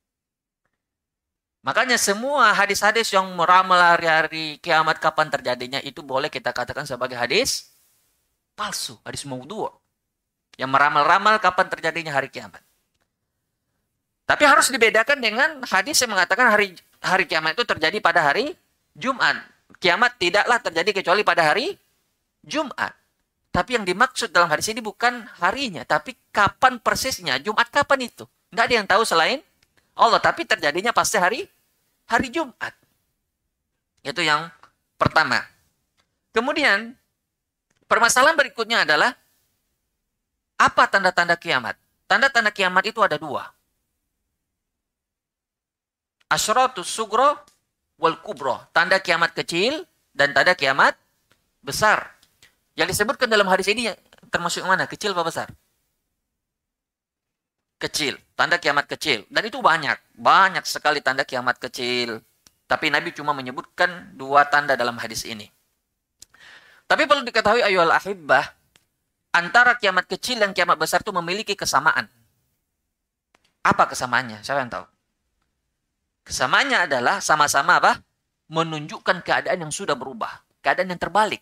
[1.66, 7.74] Makanya semua hadis-hadis yang meramal hari-hari kiamat kapan terjadinya itu boleh kita katakan sebagai hadis
[8.54, 9.68] palsu, hadis maudhu.
[10.56, 12.64] Yang meramal-ramal kapan terjadinya hari kiamat.
[14.26, 18.58] Tapi harus dibedakan dengan hadis yang mengatakan hari hari kiamat itu terjadi pada hari
[18.98, 19.38] Jumat.
[19.78, 21.78] Kiamat tidaklah terjadi kecuali pada hari
[22.42, 22.94] Jumat.
[23.54, 27.40] Tapi yang dimaksud dalam hadis ini bukan harinya, tapi kapan persisnya.
[27.40, 28.28] Jumat kapan itu?
[28.52, 29.40] Nggak ada yang tahu selain
[29.96, 30.20] Allah.
[30.20, 31.48] Tapi terjadinya pasti hari
[32.10, 32.74] hari Jumat.
[34.04, 34.52] Itu yang
[35.00, 35.40] pertama.
[36.36, 37.00] Kemudian
[37.88, 39.16] permasalahan berikutnya adalah
[40.60, 41.80] apa tanda-tanda kiamat?
[42.12, 43.55] Tanda-tanda kiamat itu ada dua.
[46.36, 47.40] Asyratus sugro
[47.96, 48.60] wal kubro.
[48.76, 51.00] Tanda kiamat kecil dan tanda kiamat
[51.64, 52.12] besar.
[52.76, 53.88] Yang disebutkan dalam hadis ini
[54.28, 54.84] termasuk mana?
[54.84, 55.48] Kecil apa besar?
[57.80, 58.20] Kecil.
[58.36, 59.24] Tanda kiamat kecil.
[59.32, 59.96] Dan itu banyak.
[60.20, 62.20] Banyak sekali tanda kiamat kecil.
[62.68, 65.48] Tapi Nabi cuma menyebutkan dua tanda dalam hadis ini.
[66.86, 68.46] Tapi perlu diketahui ayol ahibbah,
[69.34, 72.06] antara kiamat kecil dan kiamat besar itu memiliki kesamaan.
[73.66, 74.46] Apa kesamaannya?
[74.46, 74.86] Siapa yang tahu?
[76.26, 78.02] Kesamaannya adalah sama-sama apa?
[78.50, 80.42] Menunjukkan keadaan yang sudah berubah.
[80.66, 81.40] Keadaan yang terbalik.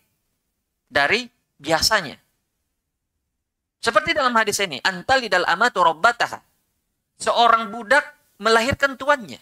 [0.92, 1.24] Dari
[1.56, 2.20] biasanya.
[3.80, 4.76] Seperti dalam hadis ini.
[4.84, 6.40] Antalidal amatu robbataha.
[7.16, 8.04] Seorang budak
[8.36, 9.40] melahirkan tuannya.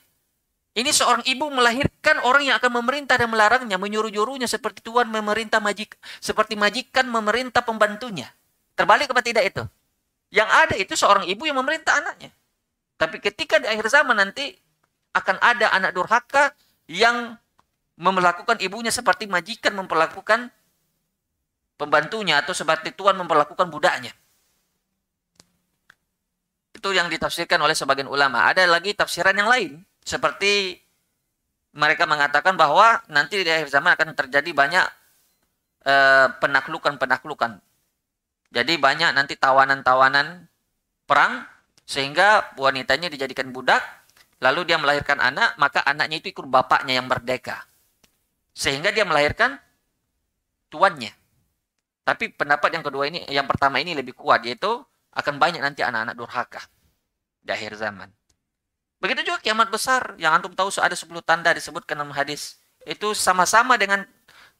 [0.72, 6.00] Ini seorang ibu melahirkan orang yang akan memerintah dan melarangnya, menyuruh-nyuruhnya seperti tuan memerintah majik,
[6.16, 8.32] seperti majikan memerintah pembantunya.
[8.72, 9.62] Terbalik apa tidak itu?
[10.32, 12.32] Yang ada itu seorang ibu yang memerintah anaknya.
[12.96, 14.56] Tapi ketika di akhir zaman nanti
[15.12, 16.56] akan ada anak durhaka
[16.88, 17.36] yang
[18.00, 20.48] memperlakukan ibunya seperti majikan memperlakukan
[21.76, 24.12] pembantunya atau seperti tuan memperlakukan budaknya.
[26.72, 28.48] Itu yang ditafsirkan oleh sebagian ulama.
[28.48, 30.80] Ada lagi tafsiran yang lain seperti
[31.72, 34.86] mereka mengatakan bahwa nanti di akhir zaman akan terjadi banyak
[35.86, 37.60] eh, penaklukan-penaklukan.
[38.52, 40.48] Jadi banyak nanti tawanan-tawanan
[41.08, 41.48] perang
[41.88, 43.80] sehingga wanitanya dijadikan budak,
[44.42, 47.62] lalu dia melahirkan anak, maka anaknya itu ikut bapaknya yang merdeka.
[48.50, 49.56] Sehingga dia melahirkan
[50.66, 51.14] tuannya.
[52.02, 54.82] Tapi pendapat yang kedua ini, yang pertama ini lebih kuat, yaitu
[55.14, 56.62] akan banyak nanti anak-anak durhaka
[57.38, 58.10] di akhir zaman.
[58.98, 62.58] Begitu juga kiamat besar yang antum tahu ada 10 tanda disebutkan dalam hadis.
[62.82, 64.02] Itu sama-sama dengan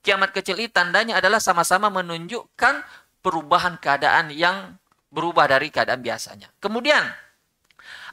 [0.03, 2.83] kiamat kecil ini tandanya adalah sama-sama menunjukkan
[3.23, 4.79] perubahan keadaan yang
[5.11, 6.51] berubah dari keadaan biasanya.
[6.59, 7.07] Kemudian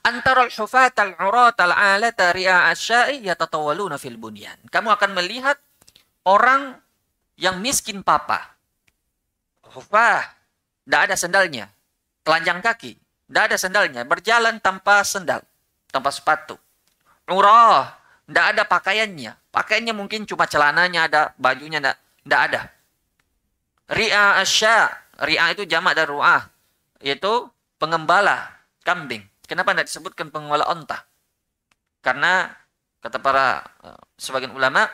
[0.03, 4.55] antara al-hufat al-urat al-alata ri'a asya'i yatatawaluna fil bunyan.
[4.69, 5.59] Kamu akan melihat
[6.25, 6.77] orang
[7.39, 8.55] yang miskin papa.
[9.69, 10.25] Hufah,
[10.83, 11.65] tidak ada sendalnya.
[12.25, 12.97] Telanjang kaki,
[13.29, 14.01] tidak ada sendalnya.
[14.03, 15.45] Berjalan tanpa sendal
[15.93, 16.57] tanpa sepatu.
[17.29, 17.93] Urah,
[18.25, 19.53] tidak ada pakaiannya.
[19.53, 22.61] Pakaiannya mungkin cuma celananya ada, bajunya tidak ada.
[23.89, 24.89] Ri'a asya,
[25.21, 26.45] ri'a itu jamak dari ru'ah,
[27.01, 28.49] yaitu pengembala
[28.85, 29.28] kambing.
[29.49, 31.09] Kenapa tidak disebutkan pengembala onta?
[32.05, 32.53] Karena
[33.01, 34.85] kata para uh, sebagian ulama,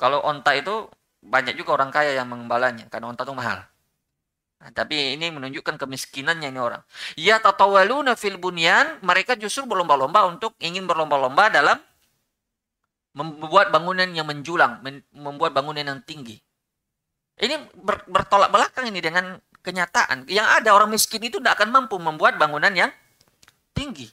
[0.00, 0.88] kalau onta itu
[1.20, 3.60] banyak juga orang kaya yang mengembalanya, karena onta itu mahal.
[4.62, 6.80] Nah, tapi ini menunjukkan kemiskinannya ini orang.
[7.18, 11.78] Ya tatawaluna fil bunyan, mereka justru berlomba-lomba untuk ingin berlomba-lomba dalam
[13.12, 14.80] membuat bangunan yang menjulang,
[15.12, 16.40] membuat bangunan yang tinggi.
[17.36, 19.36] Ini ber, bertolak belakang ini dengan
[19.66, 20.30] kenyataan.
[20.30, 22.90] Yang ada orang miskin itu tidak akan mampu membuat bangunan yang
[23.72, 24.08] tinggi.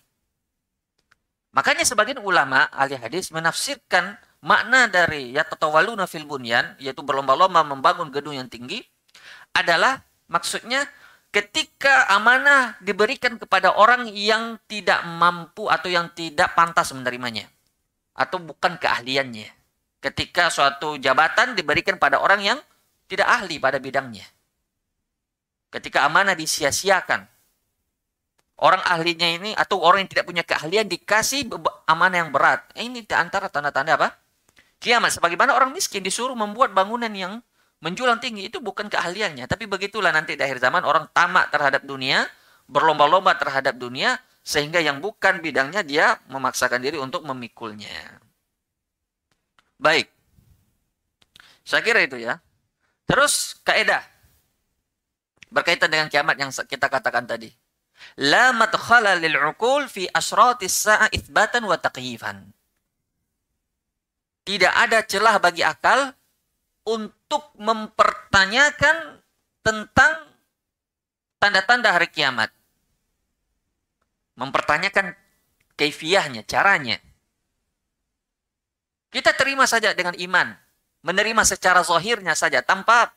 [1.56, 8.12] Makanya sebagian ulama ahli hadis menafsirkan makna dari ya tatawaluna fil bunyan, yaitu berlomba-lomba membangun
[8.12, 8.82] gedung yang tinggi,
[9.54, 10.86] adalah Maksudnya
[11.34, 17.50] ketika amanah diberikan kepada orang yang tidak mampu atau yang tidak pantas menerimanya
[18.14, 19.50] atau bukan keahliannya.
[20.00, 22.60] Ketika suatu jabatan diberikan pada orang yang
[23.10, 24.24] tidak ahli pada bidangnya.
[25.74, 27.26] Ketika amanah disia-siakan.
[28.60, 31.48] Orang ahlinya ini atau orang yang tidak punya keahlian dikasih
[31.88, 32.68] amanah yang berat.
[32.76, 34.20] Ini antara tanda-tanda apa?
[34.84, 35.16] Kiamat.
[35.16, 37.40] Sebagaimana orang miskin disuruh membuat bangunan yang
[37.80, 42.28] menjulang tinggi itu bukan keahliannya, tapi begitulah nanti di akhir zaman orang tamak terhadap dunia,
[42.68, 48.20] berlomba-lomba terhadap dunia, sehingga yang bukan bidangnya dia memaksakan diri untuk memikulnya.
[49.80, 50.12] Baik.
[51.64, 52.44] Saya kira itu ya.
[53.08, 54.04] Terus kaidah
[55.48, 57.48] berkaitan dengan kiamat yang kita katakan tadi.
[58.20, 61.78] La madkhala lil uqul fi sa'a itsbatan wa.
[64.44, 66.16] Tidak ada celah bagi akal
[66.90, 69.22] untuk mempertanyakan
[69.62, 70.14] tentang
[71.38, 72.50] tanda-tanda hari kiamat.
[74.40, 75.14] Mempertanyakan
[75.76, 76.98] keifiahnya, caranya.
[79.10, 80.56] Kita terima saja dengan iman.
[81.00, 83.16] Menerima secara zahirnya saja tanpa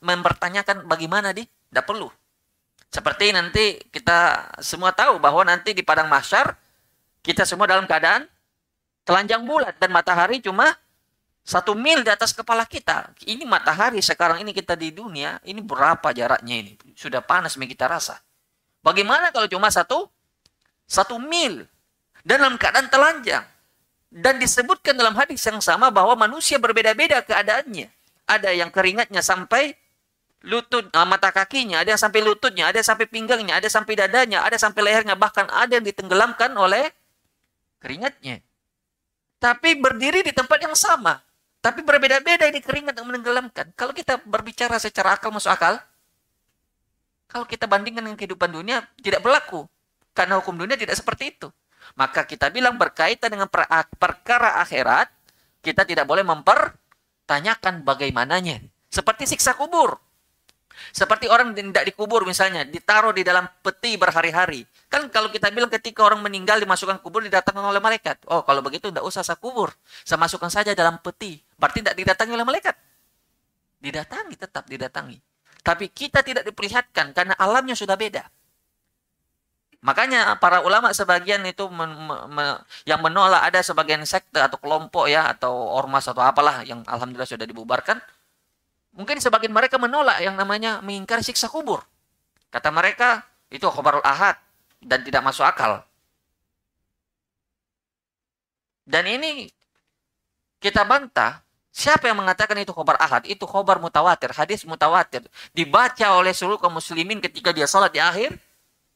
[0.00, 2.08] mempertanyakan bagaimana di tidak perlu.
[2.88, 6.56] Seperti nanti kita semua tahu bahwa nanti di padang mahsyar
[7.20, 8.24] kita semua dalam keadaan
[9.04, 10.72] telanjang bulat dan matahari cuma
[11.48, 13.08] satu mil di atas kepala kita.
[13.24, 16.72] Ini matahari sekarang ini kita di dunia, ini berapa jaraknya ini?
[16.92, 18.20] Sudah panas yang kita rasa.
[18.84, 20.12] Bagaimana kalau cuma satu
[20.84, 21.64] satu mil
[22.24, 23.44] dan dalam keadaan telanjang?
[24.08, 27.92] Dan disebutkan dalam hadis yang sama bahwa manusia berbeda-beda keadaannya.
[28.24, 29.76] Ada yang keringatnya sampai
[30.46, 33.94] lutut ah, mata kakinya, ada yang sampai lututnya, ada yang sampai pinggangnya, ada yang sampai
[33.98, 36.94] dadanya, ada yang sampai lehernya, bahkan ada yang ditenggelamkan oleh
[37.82, 38.38] keringatnya.
[39.38, 41.22] Tapi berdiri di tempat yang sama.
[41.58, 43.74] Tapi berbeda-beda ini keringat yang menenggelamkan.
[43.74, 45.82] Kalau kita berbicara secara akal masuk akal,
[47.26, 49.66] kalau kita bandingkan dengan kehidupan dunia, tidak berlaku.
[50.14, 51.50] Karena hukum dunia tidak seperti itu.
[51.98, 53.66] Maka kita bilang berkaitan dengan per
[53.98, 55.10] perkara akhirat,
[55.62, 58.62] kita tidak boleh mempertanyakan bagaimananya.
[58.88, 59.98] Seperti siksa kubur.
[60.90, 64.64] Seperti orang tidak dikubur misalnya, ditaruh di dalam peti berhari-hari.
[64.88, 68.24] Kan kalau kita bilang ketika orang meninggal dimasukkan kubur didatangkan oleh malaikat.
[68.30, 69.74] Oh kalau begitu tidak usah saya kubur.
[70.06, 71.38] Saya masukkan saja dalam peti.
[71.60, 72.74] Berarti tidak didatangi oleh malaikat.
[73.78, 75.18] Didatangi, tetap didatangi.
[75.62, 78.24] Tapi kita tidak diperlihatkan karena alamnya sudah beda.
[79.78, 81.94] Makanya para ulama sebagian itu men,
[82.34, 87.30] me, yang menolak ada sebagian sekte atau kelompok ya atau ormas atau apalah yang alhamdulillah
[87.30, 88.02] sudah dibubarkan.
[88.98, 91.86] Mungkin sebagian mereka menolak yang namanya mengingkari siksa kubur.
[92.50, 94.34] Kata mereka itu khobarul ahad
[94.82, 95.86] dan tidak masuk akal.
[98.82, 99.46] Dan ini
[100.58, 101.46] kita bantah
[101.78, 103.22] Siapa yang mengatakan itu khobar ahad?
[103.22, 105.22] Itu khobar mutawatir, hadis mutawatir.
[105.54, 108.34] Dibaca oleh seluruh kaum muslimin ketika dia salat di akhir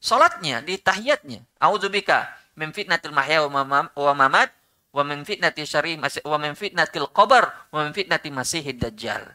[0.03, 1.47] salatnya, di tahiyatnya.
[1.63, 2.27] A'udzubika
[2.59, 4.51] min fitnatil mahya wa mamat
[4.91, 9.31] wa min fitnati syari wa min fitnatil qabr wa min fitnati masihid dajjal.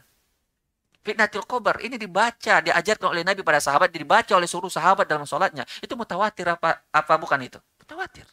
[1.09, 5.65] Fitnatil qabr ini dibaca, diajarkan oleh Nabi pada sahabat, dibaca oleh seluruh sahabat dalam salatnya.
[5.81, 7.57] Itu mutawatir apa apa bukan itu?
[7.81, 8.29] Mutawatir.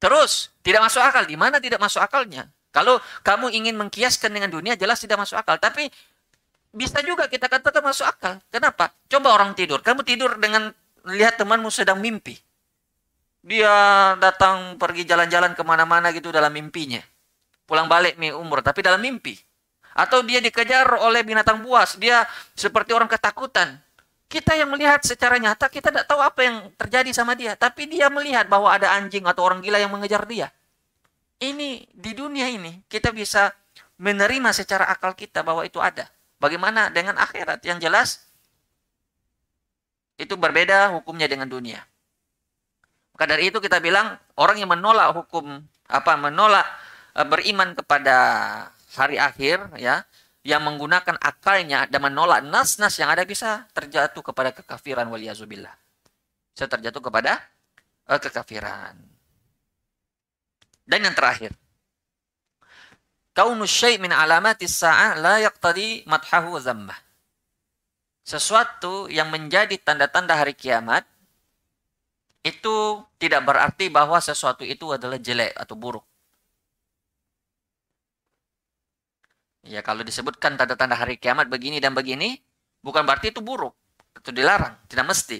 [0.00, 1.28] Terus, tidak masuk akal.
[1.28, 2.48] Di mana tidak masuk akalnya?
[2.72, 5.60] Kalau kamu ingin mengkiaskan dengan dunia, jelas tidak masuk akal.
[5.60, 5.92] Tapi
[6.72, 8.40] bisa juga kita katakan masuk akal.
[8.48, 8.96] Kenapa?
[9.12, 9.84] Coba orang tidur.
[9.84, 10.72] Kamu tidur dengan
[11.04, 12.40] lihat temanmu sedang mimpi.
[13.44, 17.04] Dia datang pergi jalan-jalan ke mana-mana gitu dalam mimpinya.
[17.68, 19.36] Pulang balik nih umur, tapi dalam mimpi.
[19.92, 21.96] Atau dia dikejar oleh binatang buas.
[22.00, 22.24] Dia
[22.56, 23.76] seperti orang ketakutan.
[24.28, 27.52] Kita yang melihat secara nyata, kita tidak tahu apa yang terjadi sama dia.
[27.52, 30.48] Tapi dia melihat bahwa ada anjing atau orang gila yang mengejar dia
[31.42, 33.50] ini di dunia ini kita bisa
[33.98, 36.06] menerima secara akal kita bahwa itu ada.
[36.38, 38.22] Bagaimana dengan akhirat yang jelas
[40.18, 41.82] itu berbeda hukumnya dengan dunia.
[43.14, 46.64] Maka dari itu kita bilang orang yang menolak hukum apa menolak
[47.14, 48.16] e, beriman kepada
[48.96, 50.04] hari akhir ya
[50.42, 55.72] yang menggunakan akalnya dan menolak nas-nas yang ada bisa terjatuh kepada kekafiran waliyazubillah.
[56.52, 57.38] Bisa terjatuh kepada
[58.10, 58.98] uh, kekafiran.
[60.82, 61.54] Dan yang terakhir.
[63.32, 66.98] Kaunu syai' min alamati sa'ah la yaqtadi madhahu zammah.
[68.22, 71.06] Sesuatu yang menjadi tanda-tanda hari kiamat
[72.44, 76.04] itu tidak berarti bahwa sesuatu itu adalah jelek atau buruk.
[79.62, 82.34] Ya kalau disebutkan tanda-tanda hari kiamat begini dan begini,
[82.82, 83.74] bukan berarti itu buruk.
[84.18, 85.38] Itu dilarang, tidak mesti.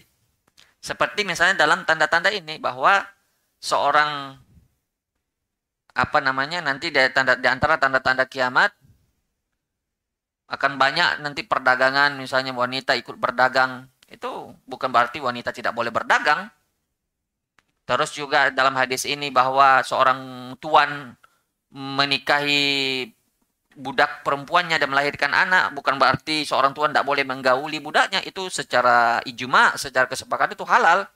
[0.82, 3.03] Seperti misalnya dalam tanda-tanda ini bahwa
[3.62, 4.39] seorang
[5.93, 8.73] apa namanya nanti di, tanda, di antara tanda-tanda kiamat
[10.49, 16.49] akan banyak nanti perdagangan misalnya wanita ikut berdagang itu bukan berarti wanita tidak boleh berdagang
[17.85, 21.16] terus juga dalam hadis ini bahwa seorang tuan
[21.73, 23.09] menikahi
[23.77, 29.20] budak perempuannya dan melahirkan anak bukan berarti seorang tuan tidak boleh menggauli budaknya itu secara
[29.24, 31.09] ijma secara kesepakatan itu halal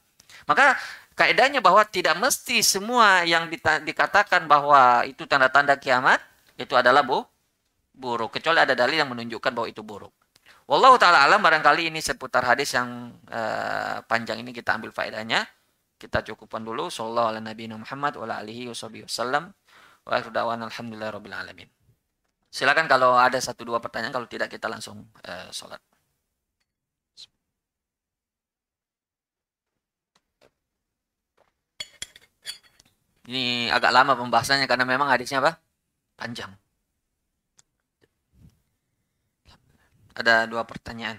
[0.48, 0.78] maka
[1.16, 3.48] kaidahnya bahwa tidak mesti semua yang
[3.84, 6.20] dikatakan bahwa itu tanda-tanda kiamat
[6.56, 7.24] itu adalah bu
[7.96, 10.12] buruk kecuali ada dalil yang menunjukkan bahwa itu buruk.
[10.68, 15.48] Wallahu taala alam barangkali ini seputar hadis yang uh, panjang ini kita ambil faedahnya.
[15.96, 19.48] Kita cukupkan dulu sallallahu ala nabi Muhammad wa alihi wasallam
[20.04, 21.75] wa alhamdulillah alamin.
[22.50, 25.80] Silakan kalau ada satu dua pertanyaan kalau tidak kita langsung uh, sholat.
[33.26, 35.58] Ini agak lama pembahasannya karena memang hadisnya apa?
[36.14, 36.54] Panjang.
[40.14, 41.18] Ada dua pertanyaan.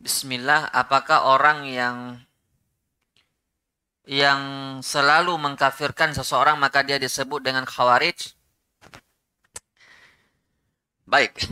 [0.00, 1.96] Bismillah, apakah orang yang
[4.08, 4.40] yang
[4.80, 8.37] selalu mengkafirkan seseorang maka dia disebut dengan khawarij?
[11.08, 11.48] Baik.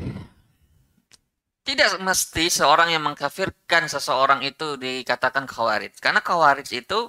[1.64, 5.96] Tidak mesti seorang yang mengkafirkan seseorang itu dikatakan khawarij.
[5.96, 7.08] Karena khawarij itu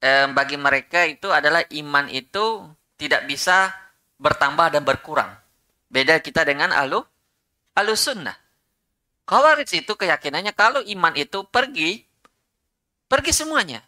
[0.00, 3.74] eh, bagi mereka itu adalah iman itu tidak bisa
[4.22, 5.34] bertambah dan berkurang.
[5.90, 7.02] Beda kita dengan alu
[7.74, 8.38] alu sunnah.
[9.26, 12.06] Khawarij itu keyakinannya kalau iman itu pergi,
[13.10, 13.82] pergi semuanya.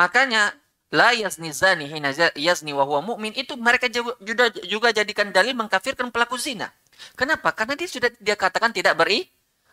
[0.00, 0.56] Makanya
[0.90, 6.10] la yazni zani hina yazni wa huwa mu'min itu mereka juga, juga jadikan dalil mengkafirkan
[6.10, 6.74] pelaku zina.
[7.14, 7.54] Kenapa?
[7.54, 9.24] Karena dia sudah dia katakan tidak beri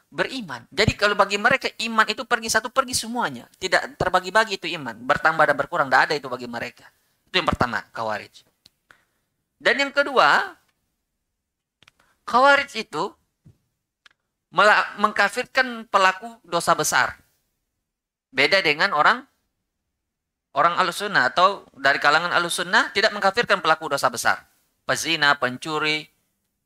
[0.08, 0.64] beriman.
[0.72, 5.44] Jadi kalau bagi mereka iman itu pergi satu pergi semuanya, tidak terbagi-bagi itu iman, bertambah
[5.44, 6.88] dan berkurang, tidak ada itu bagi mereka.
[7.28, 8.48] Itu yang pertama, khawarij.
[9.60, 10.56] Dan yang kedua,
[12.24, 13.12] khawarij itu
[15.02, 17.20] mengkafirkan pelaku dosa besar.
[18.32, 19.28] Beda dengan orang
[20.58, 24.42] orang alusunnah atau dari kalangan alusunnah tidak mengkafirkan pelaku dosa besar.
[24.90, 26.10] Pezina, pencuri,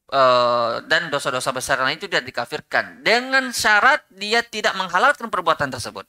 [0.08, 3.04] eh, dan dosa-dosa besar lain itu tidak dikafirkan.
[3.04, 6.08] Dengan syarat dia tidak menghalalkan perbuatan tersebut.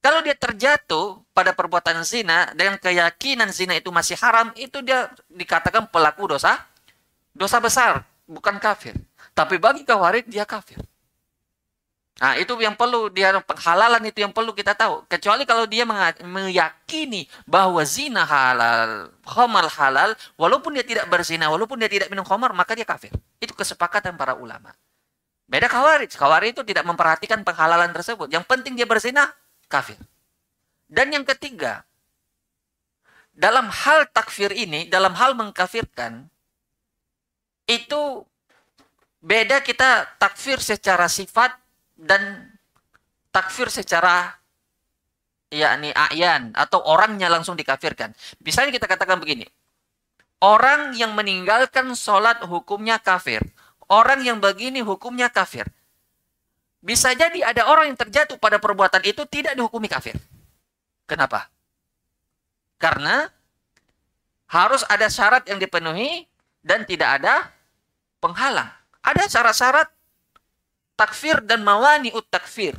[0.00, 5.92] Kalau dia terjatuh pada perbuatan zina dengan keyakinan zina itu masih haram, itu dia dikatakan
[5.92, 6.64] pelaku dosa
[7.36, 8.96] dosa besar, bukan kafir.
[9.36, 10.80] Tapi bagi kawarid dia kafir.
[12.20, 15.08] Nah, itu yang perlu dia penghalalan itu yang perlu kita tahu.
[15.08, 15.88] Kecuali kalau dia
[16.20, 22.52] meyakini bahwa zina halal, khamar halal, walaupun dia tidak berzina, walaupun dia tidak minum khamar,
[22.52, 23.08] maka dia kafir.
[23.40, 24.76] Itu kesepakatan para ulama.
[25.48, 26.12] Beda khawarij.
[26.12, 28.28] Khawarij itu tidak memperhatikan penghalalan tersebut.
[28.28, 29.32] Yang penting dia berzina,
[29.72, 29.96] kafir.
[30.92, 31.88] Dan yang ketiga,
[33.32, 36.28] dalam hal takfir ini, dalam hal mengkafirkan,
[37.64, 38.28] itu
[39.24, 41.59] beda kita takfir secara sifat
[42.00, 42.48] dan
[43.28, 44.40] takfir secara
[45.52, 48.16] yakni ayan atau orangnya langsung dikafirkan.
[48.40, 49.44] Misalnya kita katakan begini.
[50.40, 53.44] Orang yang meninggalkan sholat hukumnya kafir.
[53.90, 55.68] Orang yang begini hukumnya kafir.
[56.80, 60.16] Bisa jadi ada orang yang terjatuh pada perbuatan itu tidak dihukumi kafir.
[61.04, 61.52] Kenapa?
[62.80, 63.28] Karena
[64.48, 66.24] harus ada syarat yang dipenuhi
[66.64, 67.52] dan tidak ada
[68.24, 68.72] penghalang.
[69.04, 69.92] Ada syarat-syarat
[71.00, 72.76] takfir dan mawani ut takfir.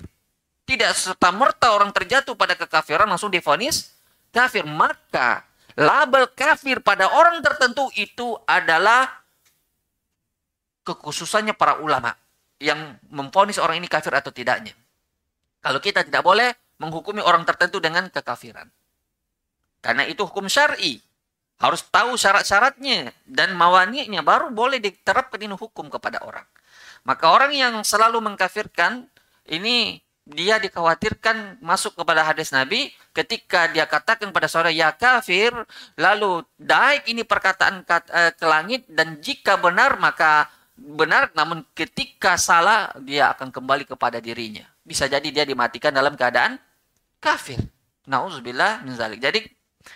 [0.69, 3.98] Tidak serta merta orang terjatuh pada kekafiran langsung difonis
[4.30, 4.61] kafir.
[4.61, 5.41] Maka
[5.73, 9.10] label kafir pada orang tertentu itu adalah
[10.85, 12.14] kekhususannya para ulama
[12.61, 14.77] yang memfonis orang ini kafir atau tidaknya.
[15.65, 18.69] Kalau kita tidak boleh menghukumi orang tertentu dengan kekafiran.
[19.81, 21.02] Karena itu hukum syar'i.
[21.61, 26.45] Harus tahu syarat-syaratnya dan mawani'nya baru boleh diterapkan ini hukum kepada orang.
[27.02, 29.10] Maka orang yang selalu mengkafirkan
[29.49, 35.49] ini dia dikhawatirkan masuk kepada hadis Nabi ketika dia katakan pada seorang ya kafir
[35.98, 40.45] lalu naik ini perkataan kat- eh, ke langit dan jika benar maka
[40.78, 44.65] benar namun ketika salah dia akan kembali kepada dirinya.
[44.82, 46.57] Bisa jadi dia dimatikan dalam keadaan
[47.22, 47.61] kafir.
[48.10, 49.22] Nauzubillah min zalik.
[49.22, 49.45] Jadi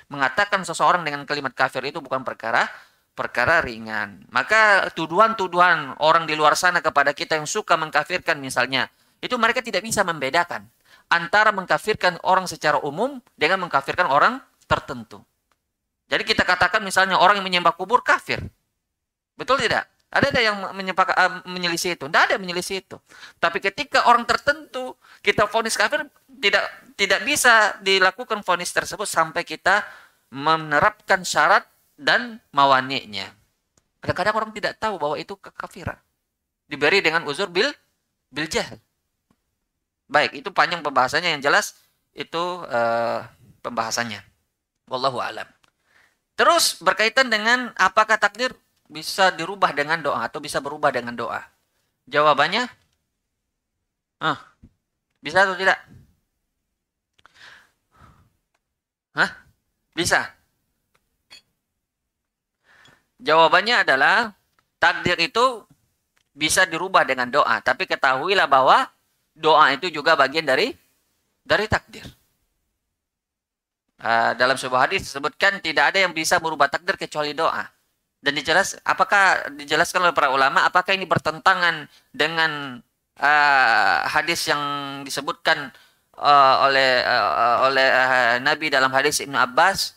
[0.10, 2.70] mengatakan seseorang dengan kalimat kafir itu bukan perkara
[3.16, 4.28] perkara ringan.
[4.30, 8.92] Maka tuduhan-tuduhan orang di luar sana kepada kita yang suka mengkafirkan misalnya,
[9.24, 10.68] itu mereka tidak bisa membedakan
[11.08, 15.24] antara mengkafirkan orang secara umum dengan mengkafirkan orang tertentu.
[16.06, 18.44] Jadi kita katakan misalnya orang yang menyembah kubur kafir.
[19.34, 19.90] Betul tidak?
[20.14, 22.06] Ada ada yang menyepak, eh, menyelisih itu?
[22.08, 22.98] Tidak ada menyelisih itu.
[23.42, 26.08] Tapi ketika orang tertentu kita vonis kafir
[26.40, 26.66] tidak
[26.96, 29.84] tidak bisa dilakukan vonis tersebut sampai kita
[30.32, 33.32] menerapkan syarat dan mawani'nya.
[34.04, 35.98] Kadang-kadang orang tidak tahu bahwa itu kekafiran.
[36.70, 37.72] Diberi dengan uzur bil
[38.30, 38.78] bil jahl.
[40.06, 41.74] Baik, itu panjang pembahasannya yang jelas
[42.14, 43.20] itu eh,
[43.66, 44.22] pembahasannya.
[44.86, 45.50] Wallahu alam.
[46.38, 48.54] Terus berkaitan dengan apakah takdir
[48.86, 51.42] bisa dirubah dengan doa atau bisa berubah dengan doa?
[52.06, 52.70] Jawabannya
[54.22, 54.38] ah,
[55.24, 55.80] bisa atau tidak?
[59.16, 59.32] Hah?
[59.96, 60.35] Bisa.
[63.26, 64.30] Jawabannya adalah
[64.78, 65.66] takdir itu
[66.38, 68.86] bisa dirubah dengan doa, tapi ketahuilah bahwa
[69.34, 70.70] doa itu juga bagian dari
[71.42, 72.06] dari takdir.
[73.96, 77.66] Uh, dalam sebuah hadis disebutkan tidak ada yang bisa merubah takdir kecuali doa.
[78.22, 82.82] Dan dijelas apakah dijelaskan oleh para ulama apakah ini bertentangan dengan
[83.22, 84.62] uh, hadis yang
[85.02, 85.74] disebutkan
[86.18, 89.94] uh, oleh uh, oleh uh, Nabi dalam hadis Ibnu Abbas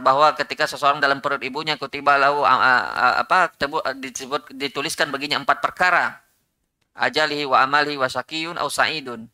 [0.00, 3.52] bahwa ketika seseorang dalam perut ibunya kutiba lahu apa
[4.00, 6.24] disebut dituliskan baginya empat perkara
[6.96, 9.28] ajalihi wa amalihi wa sakiyun au sa'idun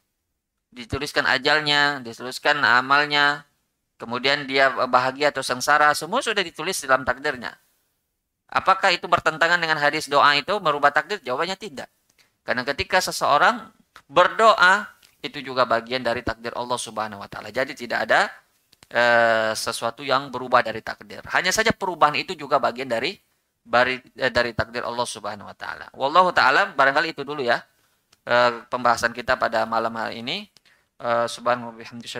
[0.70, 3.43] dituliskan ajalnya, dituliskan amalnya,
[3.99, 7.59] kemudian dia bahagia atau sengsara, semua sudah ditulis dalam takdirnya.
[8.51, 11.23] Apakah itu bertentangan dengan hadis doa itu merubah takdir?
[11.23, 11.87] Jawabannya tidak.
[12.43, 13.70] Karena ketika seseorang
[14.11, 14.91] berdoa
[15.23, 17.55] itu juga bagian dari takdir Allah Subhanahu wa taala.
[17.55, 18.27] Jadi tidak ada
[18.91, 19.05] e,
[19.55, 21.23] sesuatu yang berubah dari takdir.
[21.31, 23.15] Hanya saja perubahan itu juga bagian dari
[23.62, 25.87] dari, dari takdir Allah Subhanahu wa taala.
[25.95, 27.62] Wallahu taala barangkali itu dulu ya
[28.27, 30.51] e, pembahasan kita pada malam hari ini.
[31.01, 32.12] Uh, subhanahu wa bihamdihi